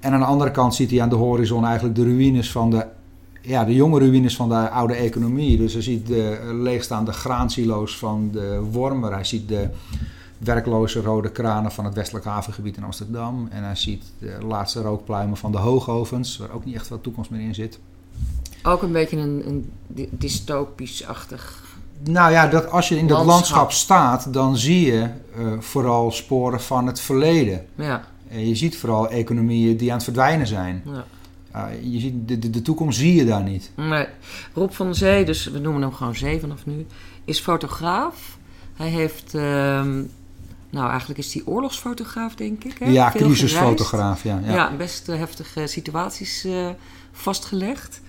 En 0.00 0.12
aan 0.12 0.20
de 0.20 0.26
andere 0.26 0.50
kant 0.50 0.74
ziet 0.74 0.90
hij 0.90 1.02
aan 1.02 1.08
de 1.08 1.14
horizon 1.14 1.64
eigenlijk 1.64 1.94
de 1.94 2.02
ruïnes 2.04 2.50
van 2.52 2.70
de, 2.70 2.86
ja, 3.40 3.64
de 3.64 3.74
jonge 3.74 3.98
ruïnes 3.98 4.36
van 4.36 4.48
de 4.48 4.70
oude 4.70 4.94
economie. 4.94 5.56
Dus 5.56 5.72
hij 5.72 5.82
ziet 5.82 6.06
de 6.06 6.50
leegstaande 6.62 7.12
graansilo's 7.12 7.98
van 7.98 8.28
de 8.32 8.60
Wormer. 8.70 9.12
Hij 9.12 9.24
ziet 9.24 9.48
de 9.48 9.68
werkloze 10.38 11.00
rode 11.00 11.30
kranen 11.30 11.72
van 11.72 11.84
het 11.84 11.94
westelijk 11.94 12.24
havengebied 12.24 12.76
in 12.76 12.84
Amsterdam. 12.84 13.48
En 13.50 13.62
hij 13.64 13.74
ziet 13.76 14.04
de 14.18 14.36
laatste 14.46 14.80
rookpluimen 14.80 15.36
van 15.36 15.52
de 15.52 15.58
hoogovens, 15.58 16.36
waar 16.36 16.50
ook 16.50 16.64
niet 16.64 16.74
echt 16.74 16.86
veel 16.86 17.00
toekomst 17.00 17.30
meer 17.30 17.40
in 17.40 17.54
zit. 17.54 17.78
Ook 18.62 18.82
een 18.82 18.92
beetje 18.92 19.16
een, 19.16 19.42
een 19.46 19.70
dy- 19.86 20.08
dystopisch-achtig. 20.10 21.64
Nou 22.04 22.30
ja, 22.32 22.46
dat 22.46 22.70
als 22.70 22.88
je 22.88 22.98
in 22.98 23.06
dat 23.06 23.16
Landschap. 23.16 23.36
landschap 23.56 23.72
staat, 23.72 24.32
dan 24.32 24.56
zie 24.56 24.86
je 24.86 25.08
eh, 25.36 25.52
vooral 25.58 26.10
sporen 26.10 26.60
van 26.60 26.86
het 26.86 27.00
verleden. 27.00 27.66
Ja, 27.74 28.04
En 28.28 28.48
je 28.48 28.54
ziet 28.54 28.78
vooral 28.78 29.08
economieën 29.08 29.76
die 29.76 29.88
aan 29.88 29.94
het 29.96 30.04
verdwijnen 30.04 30.46
zijn. 30.46 30.82
ja. 30.84 31.04
Je 31.82 32.00
ziet, 32.00 32.28
de, 32.28 32.38
de, 32.38 32.50
de 32.50 32.62
toekomst 32.62 32.98
zie 32.98 33.14
je 33.14 33.24
daar 33.24 33.42
niet. 33.42 33.70
Nee. 33.76 34.06
Rob 34.54 34.70
van 34.70 34.94
Zee, 34.94 35.24
dus 35.24 35.44
we 35.50 35.58
noemen 35.58 35.82
hem 35.82 35.92
gewoon 35.92 36.14
Zee 36.14 36.40
vanaf 36.40 36.66
nu, 36.66 36.86
is 37.24 37.40
fotograaf. 37.40 38.38
Hij 38.74 38.88
heeft, 38.88 39.34
ehm, 39.34 40.02
nou 40.70 40.88
eigenlijk 40.88 41.18
is 41.18 41.34
hij 41.34 41.42
oorlogsfotograaf, 41.44 42.34
denk 42.34 42.64
ik. 42.64 42.78
Hè? 42.78 42.86
Ja, 42.86 43.10
Veel 43.10 43.20
crisisfotograaf. 43.20 44.22
Ja, 44.22 44.40
ja. 44.44 44.52
Ja, 44.52 44.76
best 44.76 45.08
eh, 45.08 45.18
heftige 45.18 45.66
situaties 45.66 46.44
eh, 46.44 46.68
vastgelegd. 47.12 48.00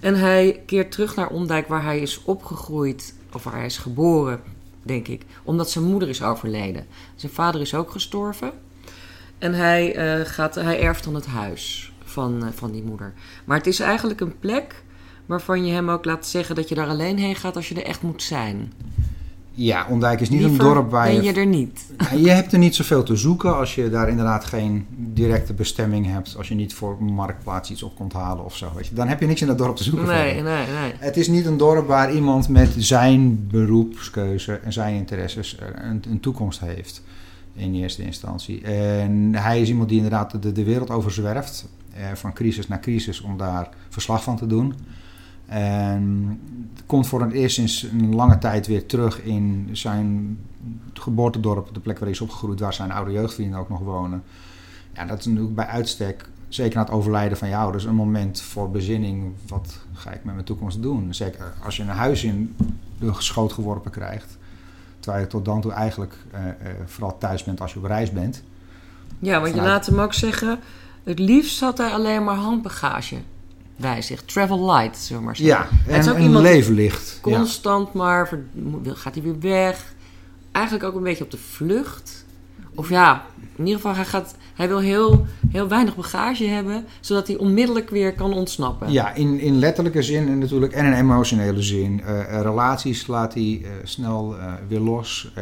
En 0.00 0.14
hij 0.14 0.62
keert 0.66 0.92
terug 0.92 1.16
naar 1.16 1.28
Ondijk, 1.28 1.68
waar 1.68 1.82
hij 1.82 2.00
is 2.00 2.24
opgegroeid, 2.24 3.14
of 3.32 3.44
waar 3.44 3.54
hij 3.54 3.66
is 3.66 3.78
geboren, 3.78 4.40
denk 4.82 5.08
ik, 5.08 5.22
omdat 5.42 5.70
zijn 5.70 5.84
moeder 5.84 6.08
is 6.08 6.22
overleden. 6.22 6.86
Zijn 7.14 7.32
vader 7.32 7.60
is 7.60 7.74
ook 7.74 7.90
gestorven. 7.90 8.52
En 9.38 9.54
hij, 9.54 9.94
eh, 9.94 10.26
gaat, 10.26 10.54
hij 10.54 10.80
erft 10.80 11.04
dan 11.04 11.14
het 11.14 11.26
huis 11.26 11.92
van, 12.04 12.52
van 12.54 12.70
die 12.70 12.82
moeder. 12.82 13.12
Maar 13.44 13.56
het 13.56 13.66
is 13.66 13.80
eigenlijk 13.80 14.20
een 14.20 14.38
plek 14.38 14.82
waarvan 15.26 15.66
je 15.66 15.72
hem 15.72 15.90
ook 15.90 16.04
laat 16.04 16.26
zeggen 16.26 16.54
dat 16.54 16.68
je 16.68 16.74
daar 16.74 16.88
alleen 16.88 17.18
heen 17.18 17.36
gaat 17.36 17.56
als 17.56 17.68
je 17.68 17.74
er 17.74 17.84
echt 17.86 18.02
moet 18.02 18.22
zijn. 18.22 18.72
Ja, 19.64 19.86
Ondijk 19.88 20.20
is 20.20 20.30
niet 20.30 20.40
Liever 20.40 20.66
een 20.66 20.72
dorp 20.74 20.90
waar 20.90 21.06
ben 21.06 21.14
je... 21.14 21.22
je 21.22 21.32
er 21.32 21.46
niet. 21.46 21.84
Ja, 22.10 22.16
je 22.16 22.30
hebt 22.30 22.52
er 22.52 22.58
niet 22.58 22.74
zoveel 22.74 23.02
te 23.02 23.16
zoeken 23.16 23.56
als 23.56 23.74
je 23.74 23.90
daar 23.90 24.08
inderdaad 24.08 24.44
geen 24.44 24.86
directe 24.96 25.52
bestemming 25.54 26.06
hebt. 26.06 26.34
Als 26.36 26.48
je 26.48 26.54
niet 26.54 26.74
voor 26.74 27.02
Marktplaats 27.02 27.70
iets 27.70 27.82
op 27.82 27.96
komt 27.96 28.12
halen 28.12 28.44
of 28.44 28.56
zo. 28.56 28.72
Weet 28.74 28.86
je. 28.86 28.94
Dan 28.94 29.08
heb 29.08 29.20
je 29.20 29.26
niks 29.26 29.40
in 29.40 29.46
dat 29.46 29.58
dorp 29.58 29.76
te 29.76 29.82
zoeken. 29.84 30.06
Nee, 30.06 30.34
nee, 30.34 30.42
nee. 30.42 30.92
Het 30.98 31.16
is 31.16 31.28
niet 31.28 31.46
een 31.46 31.56
dorp 31.56 31.86
waar 31.86 32.14
iemand 32.14 32.48
met 32.48 32.74
zijn 32.76 33.48
beroepskeuze 33.48 34.52
en 34.52 34.72
zijn 34.72 34.94
interesses 34.94 35.56
een, 35.74 36.02
een 36.10 36.20
toekomst 36.20 36.60
heeft. 36.60 37.02
In 37.54 37.74
eerste 37.74 38.02
instantie. 38.02 38.62
En 38.62 39.34
hij 39.34 39.60
is 39.60 39.68
iemand 39.68 39.88
die 39.88 39.96
inderdaad 39.96 40.42
de, 40.42 40.52
de 40.52 40.64
wereld 40.64 40.90
overzwerft. 40.90 41.68
eh, 41.94 42.02
van 42.14 42.32
crisis 42.32 42.68
naar 42.68 42.80
crisis 42.80 43.20
om 43.20 43.36
daar 43.36 43.68
verslag 43.88 44.22
van 44.22 44.36
te 44.36 44.46
doen. 44.46 44.74
En 45.50 46.40
komt 46.86 47.06
voor 47.06 47.20
het 47.20 47.32
eerst 47.32 47.54
sinds 47.54 47.82
een 47.82 48.14
lange 48.14 48.38
tijd 48.38 48.66
weer 48.66 48.86
terug 48.86 49.22
in 49.22 49.68
zijn 49.72 50.38
geboortedorp. 50.92 51.74
De 51.74 51.80
plek 51.80 51.94
waar 51.94 52.04
hij 52.04 52.12
is 52.12 52.20
opgegroeid, 52.20 52.60
waar 52.60 52.74
zijn 52.74 52.90
oude 52.90 53.12
jeugdvrienden 53.12 53.58
ook 53.58 53.68
nog 53.68 53.78
wonen. 53.80 54.22
Ja, 54.94 55.04
dat 55.04 55.18
is 55.18 55.24
natuurlijk 55.24 55.54
bij 55.54 55.66
uitstek, 55.66 56.28
zeker 56.48 56.76
na 56.76 56.82
het 56.82 56.90
overlijden 56.90 57.38
van 57.38 57.48
je 57.48 57.56
ouders, 57.56 57.84
een 57.84 57.94
moment 57.94 58.40
voor 58.40 58.70
bezinning. 58.70 59.32
Wat 59.48 59.78
ga 59.92 60.10
ik 60.10 60.24
met 60.24 60.34
mijn 60.34 60.46
toekomst 60.46 60.82
doen? 60.82 61.14
Zeker 61.14 61.52
als 61.64 61.76
je 61.76 61.82
een 61.82 61.88
huis 61.88 62.24
in 62.24 62.56
de 62.98 63.12
schoot 63.18 63.52
geworpen 63.52 63.90
krijgt. 63.90 64.38
Terwijl 65.00 65.22
je 65.24 65.30
tot 65.30 65.44
dan 65.44 65.60
toe 65.60 65.72
eigenlijk 65.72 66.14
eh, 66.30 66.48
eh, 66.48 66.54
vooral 66.84 67.18
thuis 67.18 67.44
bent 67.44 67.60
als 67.60 67.72
je 67.72 67.78
op 67.78 67.84
reis 67.84 68.12
bent. 68.12 68.42
Ja, 69.18 69.40
want 69.40 69.54
je 69.54 69.60
laat 69.60 69.86
hem 69.86 70.00
ook 70.00 70.14
zeggen, 70.14 70.58
het 71.04 71.18
liefst 71.18 71.60
had 71.60 71.78
hij 71.78 71.90
alleen 71.90 72.24
maar 72.24 72.36
handbagage 72.36 73.16
bij 73.80 74.02
zich. 74.02 74.22
Travel 74.22 74.64
light, 74.64 74.96
zullen 74.98 75.20
we 75.20 75.26
maar 75.26 75.36
zeggen. 75.36 75.56
Ja, 75.56 75.92
Het 75.92 76.00
is 76.00 76.06
en 76.06 76.12
ook. 76.12 76.18
Ja. 77.24 77.36
Constant 77.36 77.92
maar, 77.92 78.28
ver- 78.28 78.44
gaat 78.84 79.14
hij 79.14 79.22
weer 79.22 79.38
weg. 79.40 79.94
Eigenlijk 80.52 80.84
ook 80.84 80.94
een 80.94 81.02
beetje 81.02 81.24
op 81.24 81.30
de 81.30 81.38
vlucht. 81.38 82.24
Of 82.74 82.88
ja, 82.88 83.24
in 83.56 83.64
ieder 83.66 83.80
geval, 83.80 83.94
hij, 83.94 84.04
gaat, 84.04 84.34
hij 84.54 84.68
wil 84.68 84.78
heel, 84.78 85.26
heel 85.50 85.68
weinig 85.68 85.96
bagage 85.96 86.44
hebben, 86.44 86.84
zodat 87.00 87.26
hij 87.26 87.36
onmiddellijk 87.36 87.90
weer 87.90 88.14
kan 88.14 88.32
ontsnappen. 88.32 88.92
Ja, 88.92 89.14
in, 89.14 89.40
in 89.40 89.58
letterlijke 89.58 90.02
zin 90.02 90.28
en 90.28 90.38
natuurlijk 90.38 90.72
en 90.72 90.86
in 90.86 90.92
emotionele 90.92 91.62
zin. 91.62 92.02
Eh, 92.04 92.20
eh, 92.20 92.42
relaties 92.42 93.06
laat 93.06 93.34
hij 93.34 93.60
eh, 93.62 93.70
snel 93.84 94.34
weer 94.68 94.80
los. 94.80 95.32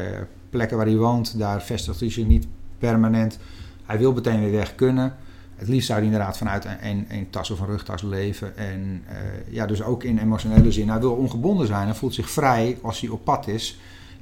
Plekken 0.51 0.77
waar 0.77 0.87
hij 0.87 0.97
woont, 0.97 1.39
daar 1.39 1.63
vestigt 1.63 2.01
hij 2.01 2.11
zich 2.11 2.27
niet 2.27 2.47
permanent. 2.79 3.39
Hij 3.87 3.99
wil 3.99 4.13
meteen 4.13 4.41
weer 4.41 4.53
weg 4.53 4.75
kunnen. 4.75 5.17
Het 5.59 5.69
liefst 5.69 5.87
zou 5.87 5.99
hij 5.99 6.09
inderdaad 6.09 6.37
vanuit 6.37 6.65
een, 6.65 7.07
een, 7.09 7.31
tas 7.31 7.51
of 7.51 7.61
een 7.61 7.67
rugtas 7.67 8.03
leven. 8.03 8.57
En 8.57 9.03
eh, 9.07 9.17
ja, 9.51 9.67
dus 9.67 9.83
ook 9.83 10.05
in 10.05 10.19
emotionele 10.19 10.73
zin. 10.73 10.89
Hij 10.89 11.01
wil 11.01 11.13
ongebonden 11.13 11.67
zijn. 11.67 11.87
Hij 11.87 11.95
voelt 11.95 12.15
zich 12.15 12.31
vrij 12.31 12.79
als 12.83 13.01
hij 13.01 13.11
op 13.11 13.25
pad 13.25 13.47
is. 13.47 13.79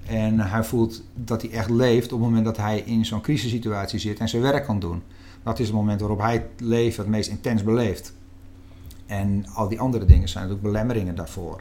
En 0.07 0.41
hij 0.41 0.65
voelt 0.65 1.03
dat 1.15 1.43
hij 1.43 1.51
echt 1.51 1.71
leeft 1.71 2.13
op 2.13 2.19
het 2.19 2.29
moment 2.29 2.45
dat 2.45 2.57
hij 2.57 2.79
in 2.79 3.05
zo'n 3.05 3.21
crisissituatie 3.21 3.99
zit 3.99 4.19
en 4.19 4.29
zijn 4.29 4.43
werk 4.43 4.65
kan 4.65 4.81
doen. 4.81 5.03
Dat 5.43 5.59
is 5.59 5.67
het 5.67 5.77
moment 5.77 6.01
waarop 6.01 6.21
hij 6.21 6.33
het 6.33 6.61
leven 6.61 7.03
het 7.03 7.13
meest 7.13 7.31
intens 7.31 7.63
beleeft. 7.63 8.13
En 9.07 9.47
al 9.55 9.69
die 9.69 9.81
andere 9.81 10.05
dingen 10.05 10.29
zijn 10.29 10.45
natuurlijk 10.45 10.73
belemmeringen 10.73 11.15
daarvoor. 11.15 11.61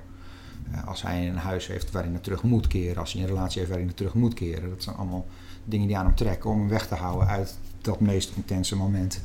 Eh, 0.71 0.87
als 0.87 1.01
hij 1.01 1.29
een 1.29 1.37
huis 1.37 1.67
heeft 1.67 1.91
waarin 1.91 2.11
hij 2.11 2.21
terug 2.21 2.43
moet 2.43 2.67
keren, 2.67 2.97
als 2.97 3.13
hij 3.13 3.21
een 3.21 3.27
relatie 3.27 3.57
heeft 3.57 3.69
waarin 3.69 3.87
hij 3.87 3.97
terug 3.97 4.13
moet 4.13 4.33
keren. 4.33 4.69
Dat 4.69 4.83
zijn 4.83 4.95
allemaal 4.95 5.25
dingen 5.63 5.87
die 5.87 5.97
aan 5.97 6.05
hem 6.05 6.15
trekken 6.15 6.49
om 6.49 6.59
hem 6.59 6.69
weg 6.69 6.87
te 6.87 6.95
houden 6.95 7.27
uit 7.27 7.57
dat 7.81 7.99
meest 7.99 8.31
intense 8.35 8.75
moment 8.75 9.21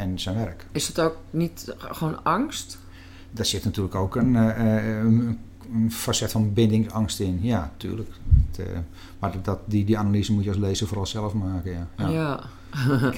en 0.00 0.18
zijn 0.18 0.36
werk. 0.36 0.66
Is 0.72 0.88
het 0.88 1.00
ook 1.00 1.16
niet 1.30 1.74
gewoon 1.78 2.24
angst? 2.24 2.78
Daar 3.30 3.46
zit 3.46 3.64
natuurlijk 3.64 3.94
ook 3.94 4.16
een, 4.16 4.36
eh, 4.36 4.76
eh, 4.76 4.98
een 4.98 5.38
een 5.74 5.92
facet 5.92 6.30
van 6.30 6.52
bindingsangst 6.52 7.20
in. 7.20 7.38
Ja, 7.42 7.72
tuurlijk. 7.76 8.08
Het, 8.50 8.66
uh, 8.68 8.78
maar 9.18 9.42
dat, 9.42 9.58
die, 9.64 9.84
die 9.84 9.98
analyse 9.98 10.32
moet 10.32 10.44
je 10.44 10.50
als 10.50 10.58
lezer 10.58 10.86
vooral 10.86 11.06
zelf 11.06 11.32
maken. 11.34 11.72
Ja. 11.72 11.86
ja. 11.96 12.08
ja. 12.08 12.40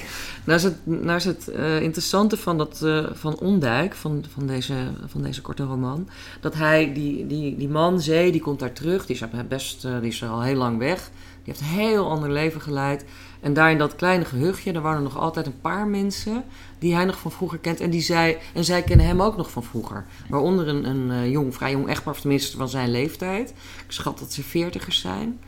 nou 0.45 0.57
is 0.57 0.63
het, 0.63 0.75
nou 0.83 1.15
is 1.15 1.25
het 1.25 1.49
uh, 1.55 1.81
interessante 1.81 2.37
van, 2.37 2.57
dat, 2.57 2.81
uh, 2.83 3.05
van 3.11 3.39
Ondijk, 3.39 3.93
van, 3.93 4.23
van, 4.29 4.47
deze, 4.47 4.73
van 5.05 5.21
deze 5.21 5.41
korte 5.41 5.63
roman, 5.63 6.09
dat 6.41 6.53
hij, 6.53 6.93
die, 6.93 7.27
die, 7.27 7.57
die 7.57 7.69
man, 7.69 8.01
Zee, 8.01 8.31
die 8.31 8.41
komt 8.41 8.59
daar 8.59 8.73
terug, 8.73 9.05
die 9.05 9.15
is, 9.15 9.47
best, 9.47 9.85
uh, 9.85 9.99
die 9.99 10.09
is 10.09 10.21
er 10.21 10.29
al 10.29 10.41
heel 10.41 10.55
lang 10.55 10.77
weg, 10.77 11.09
die 11.43 11.53
heeft 11.53 11.59
een 11.59 11.79
heel 11.79 12.09
ander 12.09 12.31
leven 12.31 12.61
geleid. 12.61 13.05
En 13.41 13.53
daar 13.53 13.71
in 13.71 13.77
dat 13.77 13.95
kleine 13.95 14.25
gehuchtje, 14.25 14.73
daar 14.73 14.81
waren 14.81 15.03
nog 15.03 15.17
altijd 15.17 15.45
een 15.45 15.61
paar 15.61 15.87
mensen 15.87 16.43
die 16.79 16.95
hij 16.95 17.05
nog 17.05 17.19
van 17.19 17.31
vroeger 17.31 17.57
kent. 17.57 17.79
En, 17.79 17.89
die 17.89 18.01
zij, 18.01 18.37
en 18.53 18.63
zij 18.63 18.81
kennen 18.81 19.05
hem 19.05 19.21
ook 19.21 19.37
nog 19.37 19.51
van 19.51 19.63
vroeger. 19.63 20.05
Waaronder 20.29 20.67
een, 20.67 20.85
een 20.85 21.29
jong, 21.29 21.55
vrij 21.55 21.71
jong 21.71 21.87
echtpaar, 21.87 22.13
of 22.13 22.19
tenminste 22.19 22.57
van 22.57 22.69
zijn 22.69 22.91
leeftijd. 22.91 23.49
Ik 23.85 23.91
schat 23.91 24.19
dat 24.19 24.33
ze 24.33 24.43
veertigers 24.43 24.99
zijn. 24.99 25.39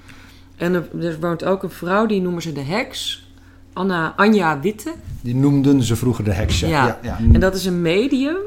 En 0.55 0.73
er, 0.73 1.05
er 1.05 1.19
woont 1.19 1.43
ook 1.43 1.63
een 1.63 1.69
vrouw, 1.69 2.05
die 2.05 2.21
noemen 2.21 2.41
ze 2.41 2.51
de 2.51 2.61
heks. 2.61 3.29
Anna, 3.73 4.13
Anja 4.15 4.59
Witte. 4.59 4.93
Die 5.21 5.35
noemden 5.35 5.83
ze 5.83 5.95
vroeger 5.95 6.23
de 6.23 6.33
heks. 6.33 6.59
Ja. 6.59 6.67
Ja. 6.67 6.99
ja, 7.01 7.17
En 7.17 7.39
dat 7.39 7.55
is 7.55 7.65
een 7.65 7.81
medium. 7.81 8.37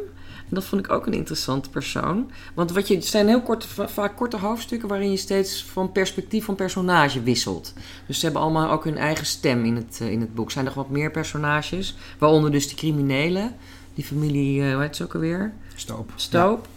En 0.49 0.55
dat 0.55 0.65
vond 0.65 0.85
ik 0.85 0.93
ook 0.93 1.07
een 1.07 1.13
interessante 1.13 1.71
persoon. 1.71 2.31
Want 2.55 2.73
wat 2.73 2.89
je, 2.89 2.95
het 2.95 3.07
zijn 3.07 3.29
heel 3.29 3.43
kort, 3.43 3.67
vaak 3.67 4.17
korte 4.17 4.37
hoofdstukken 4.37 4.89
waarin 4.89 5.11
je 5.11 5.17
steeds 5.17 5.65
van 5.65 5.93
perspectief 5.93 6.45
van 6.45 6.55
personage 6.55 7.23
wisselt. 7.23 7.73
Dus 8.07 8.19
ze 8.19 8.25
hebben 8.25 8.43
allemaal 8.43 8.71
ook 8.71 8.85
hun 8.85 8.99
eigen 8.99 9.27
stem 9.27 9.65
in 9.65 9.77
het, 9.77 10.01
in 10.01 10.21
het 10.21 10.35
boek. 10.35 10.47
Er 10.47 10.53
zijn 10.53 10.65
nog 10.65 10.75
wat 10.75 10.91
meer 10.91 11.11
personages, 11.11 11.97
waaronder 12.19 12.51
dus 12.51 12.69
die 12.69 12.77
criminelen. 12.77 13.55
Die 13.95 14.05
familie, 14.05 14.61
uh, 14.61 14.73
hoe 14.73 14.83
heet 14.83 14.97
ze 14.97 15.05
ook 15.05 15.15
alweer? 15.15 15.53
Stoop. 15.75 16.13
Stoop. 16.15 16.65
Ja. 16.65 16.71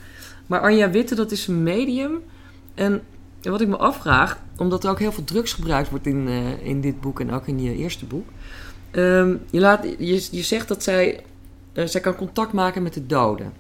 Maar 0.48 0.62
Anja 0.62 0.90
Witte, 0.90 1.16
dat 1.16 1.32
is 1.32 1.48
een 1.48 1.64
medium. 1.64 2.22
En 2.74 3.02
wat 3.42 3.62
ik 3.62 3.68
me 3.68 3.78
afvraag, 3.78 4.40
omdat 4.58 4.84
er 4.84 4.90
ook 4.90 5.00
heel 5.00 5.12
veel 5.12 5.24
drugs 5.24 5.54
gebruikt 5.54 5.90
wordt 5.90 6.06
in, 6.06 6.28
uh, 6.28 6.66
in 6.66 6.82
dit 6.82 7.02
boek 7.02 7.20
en 7.20 7.32
ook 7.32 7.48
in 7.48 7.62
je 7.62 7.76
eerste 7.76 8.06
boek. 8.06 8.28
Um, 8.92 9.42
je, 9.50 9.60
laat, 9.60 9.84
je, 9.98 10.28
je 10.32 10.42
zegt 10.42 10.68
dat 10.68 10.84
zij, 10.84 11.24
uh, 11.74 11.86
zij 11.86 12.02
kan 12.02 12.16
contact 12.16 12.54
maken 12.54 12.84
met 12.84 12.94
de 12.94 13.06
doden. 13.06 13.54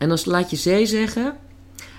En 0.00 0.08
dan 0.08 0.18
laat 0.24 0.50
je 0.50 0.56
Zee 0.56 0.86
zeggen 0.86 1.36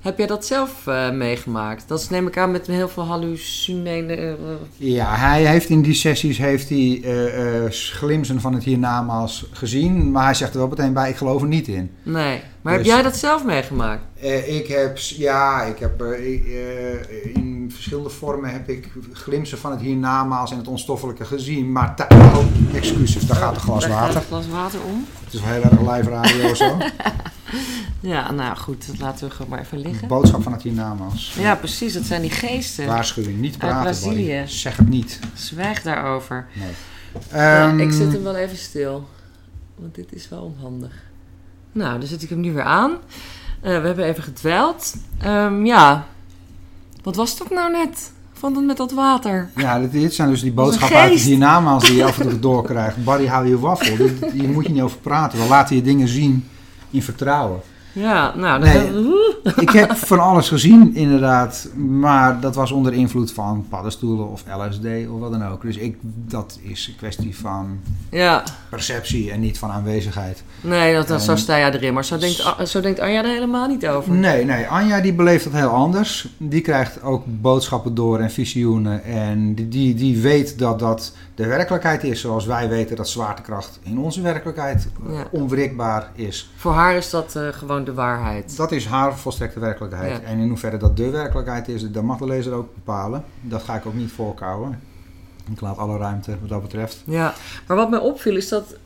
Heb 0.00 0.18
jij 0.18 0.26
dat 0.26 0.46
zelf 0.46 0.86
uh, 0.86 1.10
meegemaakt? 1.10 1.88
Dat 1.88 2.00
is 2.00 2.08
neem 2.08 2.26
ik 2.26 2.38
aan 2.38 2.50
met 2.50 2.66
heel 2.66 2.88
veel 2.88 3.04
hallucineren. 3.04 4.38
Uh, 4.40 4.46
ja, 4.76 5.16
hij 5.16 5.46
heeft 5.46 5.68
in 5.68 5.82
die 5.82 5.94
sessies 5.94 6.38
heeft 6.38 6.68
hij 6.68 7.02
uh, 7.04 7.70
glimsen 7.70 8.40
van 8.40 8.54
het 8.54 8.64
hiernamaals 8.64 9.48
gezien. 9.52 10.10
Maar 10.10 10.24
hij 10.24 10.34
zegt 10.34 10.52
er 10.52 10.58
wel 10.58 10.68
meteen 10.68 10.92
bij, 10.92 11.10
ik 11.10 11.16
geloof 11.16 11.42
er 11.42 11.48
niet 11.48 11.68
in. 11.68 11.90
Nee, 12.02 12.40
maar 12.62 12.78
dus, 12.78 12.86
heb 12.86 12.94
jij 12.94 13.02
dat 13.02 13.16
zelf 13.16 13.44
meegemaakt? 13.44 14.02
ik 14.46 14.66
heb, 14.66 14.98
ja, 14.98 15.62
ik 15.62 15.78
heb 15.78 16.02
in 17.34 17.55
verschillende 17.74 18.10
vormen 18.10 18.52
heb 18.52 18.68
ik 18.68 18.92
glimsen 19.12 19.58
van 19.58 19.70
het 19.70 19.80
hiernamaals 19.80 20.50
en 20.50 20.56
het 20.56 20.68
onstoffelijke 20.68 21.24
gezien. 21.24 21.72
Maar 21.72 22.06
oh, 22.08 22.44
excuses, 22.74 23.26
daar 23.26 23.36
gaat 23.36 23.54
een 23.54 23.60
glas 23.60 23.80
daar 23.80 23.90
water. 23.90 24.12
Gaat 24.12 24.22
een 24.22 24.28
glas 24.28 24.48
water 24.48 24.80
om. 24.82 25.06
Het 25.24 25.34
is 25.34 25.40
wel 25.40 25.50
heel 25.52 25.62
erg 25.62 25.80
live 25.80 26.10
radio 26.10 26.54
zo. 26.64 26.76
Ja, 28.00 28.32
nou 28.32 28.56
goed, 28.56 28.86
dat 28.86 28.98
laten 28.98 29.28
we 29.28 29.34
gewoon 29.34 29.50
maar 29.50 29.60
even 29.60 29.78
liggen. 29.78 30.08
Boodschap 30.08 30.42
van 30.42 30.52
het 30.52 30.62
hiernamaals. 30.62 31.34
Ja, 31.38 31.54
precies, 31.54 31.92
dat 31.92 32.04
zijn 32.04 32.20
die 32.20 32.30
geesten. 32.30 32.86
Waarschuwing, 32.86 33.38
niet 33.38 33.58
praten. 33.58 33.76
Uit 33.76 33.84
Brazilië. 33.84 34.42
Zeg 34.46 34.76
het 34.76 34.88
niet. 34.88 35.20
Zwijg 35.34 35.82
daarover. 35.82 36.46
Nee. 36.52 36.70
Ja, 37.32 37.68
Um, 37.70 37.80
ik 37.80 37.92
zet 37.92 38.12
hem 38.12 38.22
wel 38.22 38.36
even 38.36 38.56
stil, 38.56 39.08
want 39.76 39.94
dit 39.94 40.12
is 40.12 40.28
wel 40.28 40.54
onhandig. 40.56 40.92
Nou, 41.72 41.98
dan 41.98 42.08
zet 42.08 42.22
ik 42.22 42.28
hem 42.28 42.40
nu 42.40 42.52
weer 42.52 42.62
aan. 42.62 42.90
Uh, 42.90 42.98
we 43.62 43.86
hebben 43.86 44.04
even 44.04 44.22
gedweld. 44.22 44.94
Um, 45.24 45.66
ja, 45.66 46.06
wat 47.06 47.16
was 47.16 47.38
dat 47.38 47.50
nou 47.50 47.70
net? 47.72 48.12
Van 48.32 48.54
dat 48.54 48.62
met 48.64 48.76
dat 48.76 48.92
water. 48.92 49.50
Ja, 49.56 49.78
dit, 49.78 49.92
dit 49.92 50.14
zijn 50.14 50.28
dus 50.28 50.40
die 50.40 50.52
boodschappen 50.52 50.98
uit 50.98 51.12
geest. 51.12 51.24
hiernamaals 51.24 51.84
die 51.84 51.96
je 51.96 52.04
af 52.04 52.18
en 52.20 52.28
toe 52.28 52.38
doorkrijgt. 52.38 53.04
Barry, 53.04 53.26
hou 53.26 53.48
je 53.48 53.58
waffel. 53.58 53.96
Dit- 53.96 54.32
Hier 54.32 54.48
moet 54.48 54.66
je 54.66 54.72
niet 54.72 54.82
over 54.82 54.98
praten. 54.98 55.38
We 55.38 55.46
laten 55.48 55.76
je 55.76 55.82
dingen 55.82 56.08
zien 56.08 56.44
in 56.90 57.02
vertrouwen. 57.02 57.60
Ja, 57.96 58.32
nou, 58.36 58.60
Nee. 58.60 59.14
Ik 59.56 59.70
heb 59.70 59.96
van 59.96 60.20
alles 60.20 60.48
gezien, 60.48 60.94
inderdaad. 60.94 61.68
Maar 61.74 62.40
dat 62.40 62.54
was 62.54 62.70
onder 62.70 62.92
invloed 62.92 63.32
van 63.32 63.66
paddenstoelen 63.68 64.30
of 64.30 64.44
LSD 64.68 64.84
of 65.10 65.20
wat 65.20 65.30
dan 65.30 65.46
ook. 65.46 65.62
Dus 65.62 65.76
ik, 65.76 65.96
dat 66.02 66.58
is 66.62 66.86
een 66.88 66.96
kwestie 66.96 67.36
van 67.36 67.78
ja. 68.10 68.42
perceptie 68.68 69.30
en 69.30 69.40
niet 69.40 69.58
van 69.58 69.70
aanwezigheid. 69.70 70.42
Nee, 70.60 70.94
dat, 70.94 71.08
dat, 71.08 71.22
zo 71.22 71.36
sta 71.36 71.58
jij 71.58 71.72
erin. 71.72 71.94
Maar 71.94 72.04
zo 72.04 72.18
denkt, 72.18 72.42
zo 72.64 72.80
denkt 72.80 73.00
Anja 73.00 73.24
er 73.24 73.30
helemaal 73.30 73.68
niet 73.68 73.86
over. 73.86 74.12
Nee, 74.12 74.44
nee. 74.44 74.66
Anja 74.66 75.00
die 75.00 75.12
beleeft 75.12 75.44
dat 75.44 75.52
heel 75.52 75.68
anders. 75.68 76.28
Die 76.38 76.60
krijgt 76.60 77.02
ook 77.02 77.22
boodschappen 77.26 77.94
door 77.94 78.18
en 78.18 78.30
visioenen. 78.30 79.04
En 79.04 79.54
die, 79.54 79.94
die 79.94 80.20
weet 80.20 80.58
dat 80.58 80.78
dat 80.78 81.12
de 81.36 81.46
werkelijkheid 81.46 82.04
is 82.04 82.20
zoals 82.20 82.46
wij 82.46 82.68
weten 82.68 82.96
dat 82.96 83.08
zwaartekracht 83.08 83.78
in 83.82 83.98
onze 83.98 84.20
werkelijkheid 84.20 84.88
eh, 85.06 85.12
Ja. 85.14 85.26
onwrikbaar 85.30 86.10
is. 86.14 86.50
Voor 86.56 86.72
haar 86.72 86.94
is 86.94 87.10
dat 87.10 87.36
eh, 87.36 87.48
gewoon 87.48 87.84
de 87.84 87.94
waarheid. 87.94 88.56
Dat 88.56 88.72
is 88.72 88.86
haar 88.86 89.16
volstrekte 89.18 89.60
werkelijkheid. 89.60 90.10
Ja. 90.10 90.28
En 90.28 90.38
in 90.38 90.48
hoeverre 90.48 90.76
dat 90.76 90.96
de 90.96 91.10
werkelijkheid 91.10 91.68
is, 91.68 91.90
dat 91.90 92.02
mag 92.02 92.18
de 92.18 92.26
lezer 92.26 92.52
ook 92.52 92.74
bepalen. 92.74 93.24
Dat 93.40 93.62
ga 93.62 93.74
ik 93.76 93.86
ook 93.86 93.94
niet 93.94 94.12
voorkouwen. 94.12 94.80
Ik 95.52 95.60
laat 95.60 95.78
alle 95.78 95.98
ruimte 95.98 96.36
wat 96.40 96.48
dat 96.48 96.62
betreft. 96.62 97.02
Ja, 97.04 97.34
maar 97.66 97.76
wat 97.76 97.90
mij 97.90 97.98
opviel 97.98 98.36
is 98.36 98.48
dat 98.48 98.76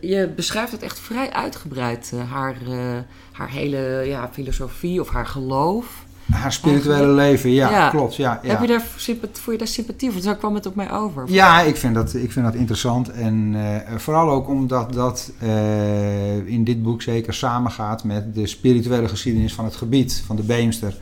je 0.00 0.28
beschrijft 0.36 0.72
het 0.72 0.82
echt 0.82 0.98
vrij 0.98 1.32
uitgebreid. 1.32 2.10
eh, 2.14 2.32
haar, 2.32 2.54
eh, 2.68 2.98
haar 3.32 3.50
hele 3.50 4.02
ja, 4.06 4.28
filosofie 4.32 5.00
of 5.00 5.08
haar 5.08 5.26
geloof. 5.26 6.03
Haar 6.30 6.52
spirituele 6.52 7.06
leven, 7.12 7.50
ja, 7.50 7.70
Ja. 7.70 7.90
klopt. 7.90 8.16
Ja, 8.16 8.40
ja. 8.42 8.48
Heb 8.48 8.60
je 8.60 8.66
daar 8.66 8.84
sympathie, 8.96 9.42
voel 9.42 9.52
je 9.52 9.58
daar 9.58 9.68
sympathie 9.68 10.10
voor? 10.10 10.20
Zo 10.20 10.34
kwam 10.34 10.54
het 10.54 10.66
op 10.66 10.74
mij 10.74 10.92
over. 10.92 11.24
Ja, 11.26 11.60
ik 11.60 11.76
vind 11.76 11.94
dat, 11.94 12.14
ik 12.14 12.32
vind 12.32 12.44
dat 12.44 12.54
interessant. 12.54 13.10
En 13.10 13.52
eh, 13.54 13.96
vooral 13.96 14.30
ook 14.30 14.48
omdat 14.48 14.92
dat 14.92 15.32
eh, 15.38 16.46
in 16.46 16.64
dit 16.64 16.82
boek 16.82 17.02
zeker 17.02 17.34
samengaat 17.34 18.04
met 18.04 18.34
de 18.34 18.46
spirituele 18.46 19.08
geschiedenis 19.08 19.54
van 19.54 19.64
het 19.64 19.76
gebied, 19.76 20.22
van 20.26 20.36
de 20.36 20.42
Beemster. 20.42 20.96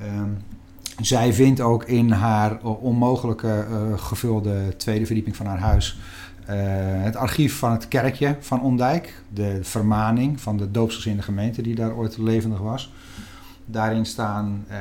Ehm, 0.00 0.28
zij 1.00 1.32
vindt 1.32 1.60
ook 1.60 1.84
in 1.84 2.10
haar 2.10 2.58
onmogelijke 2.62 3.66
eh, 3.70 3.98
gevulde 3.98 4.76
tweede 4.76 5.06
verdieping 5.06 5.36
van 5.36 5.46
haar 5.46 5.60
huis 5.60 5.98
het 7.02 7.16
archief 7.16 7.58
van 7.58 7.70
het 7.72 7.88
kerkje 7.88 8.36
van 8.40 8.62
Ondijk. 8.62 9.22
De 9.28 9.58
vermaning 9.62 10.40
van 10.40 10.56
de 10.56 10.70
doopsgezinde 10.70 11.22
gemeente 11.22 11.62
die 11.62 11.74
daar 11.74 11.94
ooit 11.94 12.18
levendig 12.18 12.58
was. 12.58 12.92
Daarin 13.70 14.06
staan, 14.06 14.64
eh, 14.68 14.76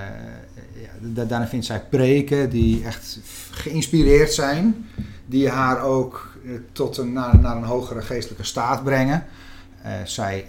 ja, 0.81 0.89
da- 1.01 1.25
daarin 1.25 1.47
vindt 1.47 1.65
zij 1.65 1.81
preken 1.89 2.49
die 2.49 2.83
echt 2.85 3.19
geïnspireerd 3.51 4.33
zijn. 4.33 4.85
Die 5.25 5.49
haar 5.49 5.81
ook 5.81 6.33
eh, 6.45 6.51
tot 6.71 6.97
een, 6.97 7.13
naar, 7.13 7.39
naar 7.39 7.55
een 7.55 7.63
hogere 7.63 8.01
geestelijke 8.01 8.43
staat 8.43 8.83
brengen. 8.83 9.25
Eh, 9.81 9.91
zij 10.05 10.45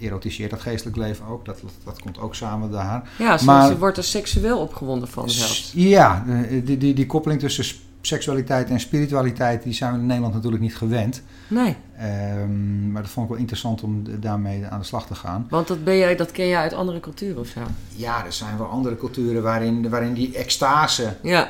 erotiseert 0.00 0.50
dat 0.50 0.60
geestelijk 0.60 0.96
leven 0.96 1.26
ook. 1.26 1.44
Dat, 1.44 1.60
dat 1.84 2.00
komt 2.00 2.18
ook 2.18 2.34
samen 2.34 2.70
daar. 2.70 3.08
Ja, 3.18 3.38
ze, 3.38 3.44
Maar- 3.44 3.68
ze 3.68 3.78
wordt 3.78 3.96
er 3.96 4.04
seksueel 4.04 4.58
opgewonden 4.60 5.08
van 5.08 5.30
zelfs. 5.30 5.72
Ja, 5.74 6.24
die, 6.64 6.78
die, 6.78 6.94
die 6.94 7.06
koppeling 7.06 7.40
tussen 7.40 7.64
seksualiteit 8.06 8.68
en 8.70 8.80
spiritualiteit... 8.80 9.62
die 9.62 9.72
zijn 9.72 9.92
we 9.92 9.98
in 9.98 10.06
Nederland 10.06 10.34
natuurlijk 10.34 10.62
niet 10.62 10.76
gewend. 10.76 11.22
Nee, 11.48 11.76
Ehm, 11.98 12.92
maar 12.92 13.02
dat 13.02 13.10
vond 13.10 13.24
ik 13.26 13.30
wel 13.32 13.40
interessant 13.40 13.82
om 13.82 14.02
daarmee 14.20 14.66
aan 14.66 14.78
de 14.78 14.84
slag 14.86 15.06
te 15.06 15.14
gaan. 15.14 15.46
want 15.50 15.68
dat, 15.68 15.84
ben 15.84 15.96
jij, 15.96 16.16
dat 16.16 16.30
ken 16.32 16.48
jij 16.48 16.58
uit 16.60 16.72
andere 16.72 17.00
culturen 17.00 17.40
of 17.40 17.46
zo. 17.46 17.60
Ja, 17.96 18.24
er 18.24 18.32
zijn 18.32 18.58
wel 18.58 18.66
andere 18.66 18.96
culturen 18.96 19.42
waarin, 19.42 19.88
waarin 19.90 20.12
die 20.14 20.34
extase 20.36 21.16
Ja, 21.22 21.48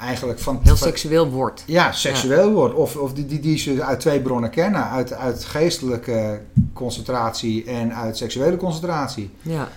eigenlijk 0.00 0.38
van... 0.38 0.54
heel 0.62 0.76
van- 0.76 0.88
seksueel 0.88 1.30
wordt. 1.30 1.62
Ja, 1.66 1.92
seksueel 1.92 2.52
wordt. 2.52 2.74
Of, 2.74 2.96
of 2.96 3.12
die, 3.14 3.26
die, 3.26 3.40
die 3.40 3.58
ze 3.58 3.84
uit 3.84 4.00
twee 4.00 4.20
bronnen 4.20 4.50
kennen. 4.50 4.88
Uit, 4.88 5.12
uit 5.12 5.44
geestelijke 5.44 6.40
concentratie 6.72 7.64
en 7.64 7.94
uit 7.94 8.16
seksuele 8.16 8.56
concentratie. 8.56 9.30
Ja, 9.42 9.68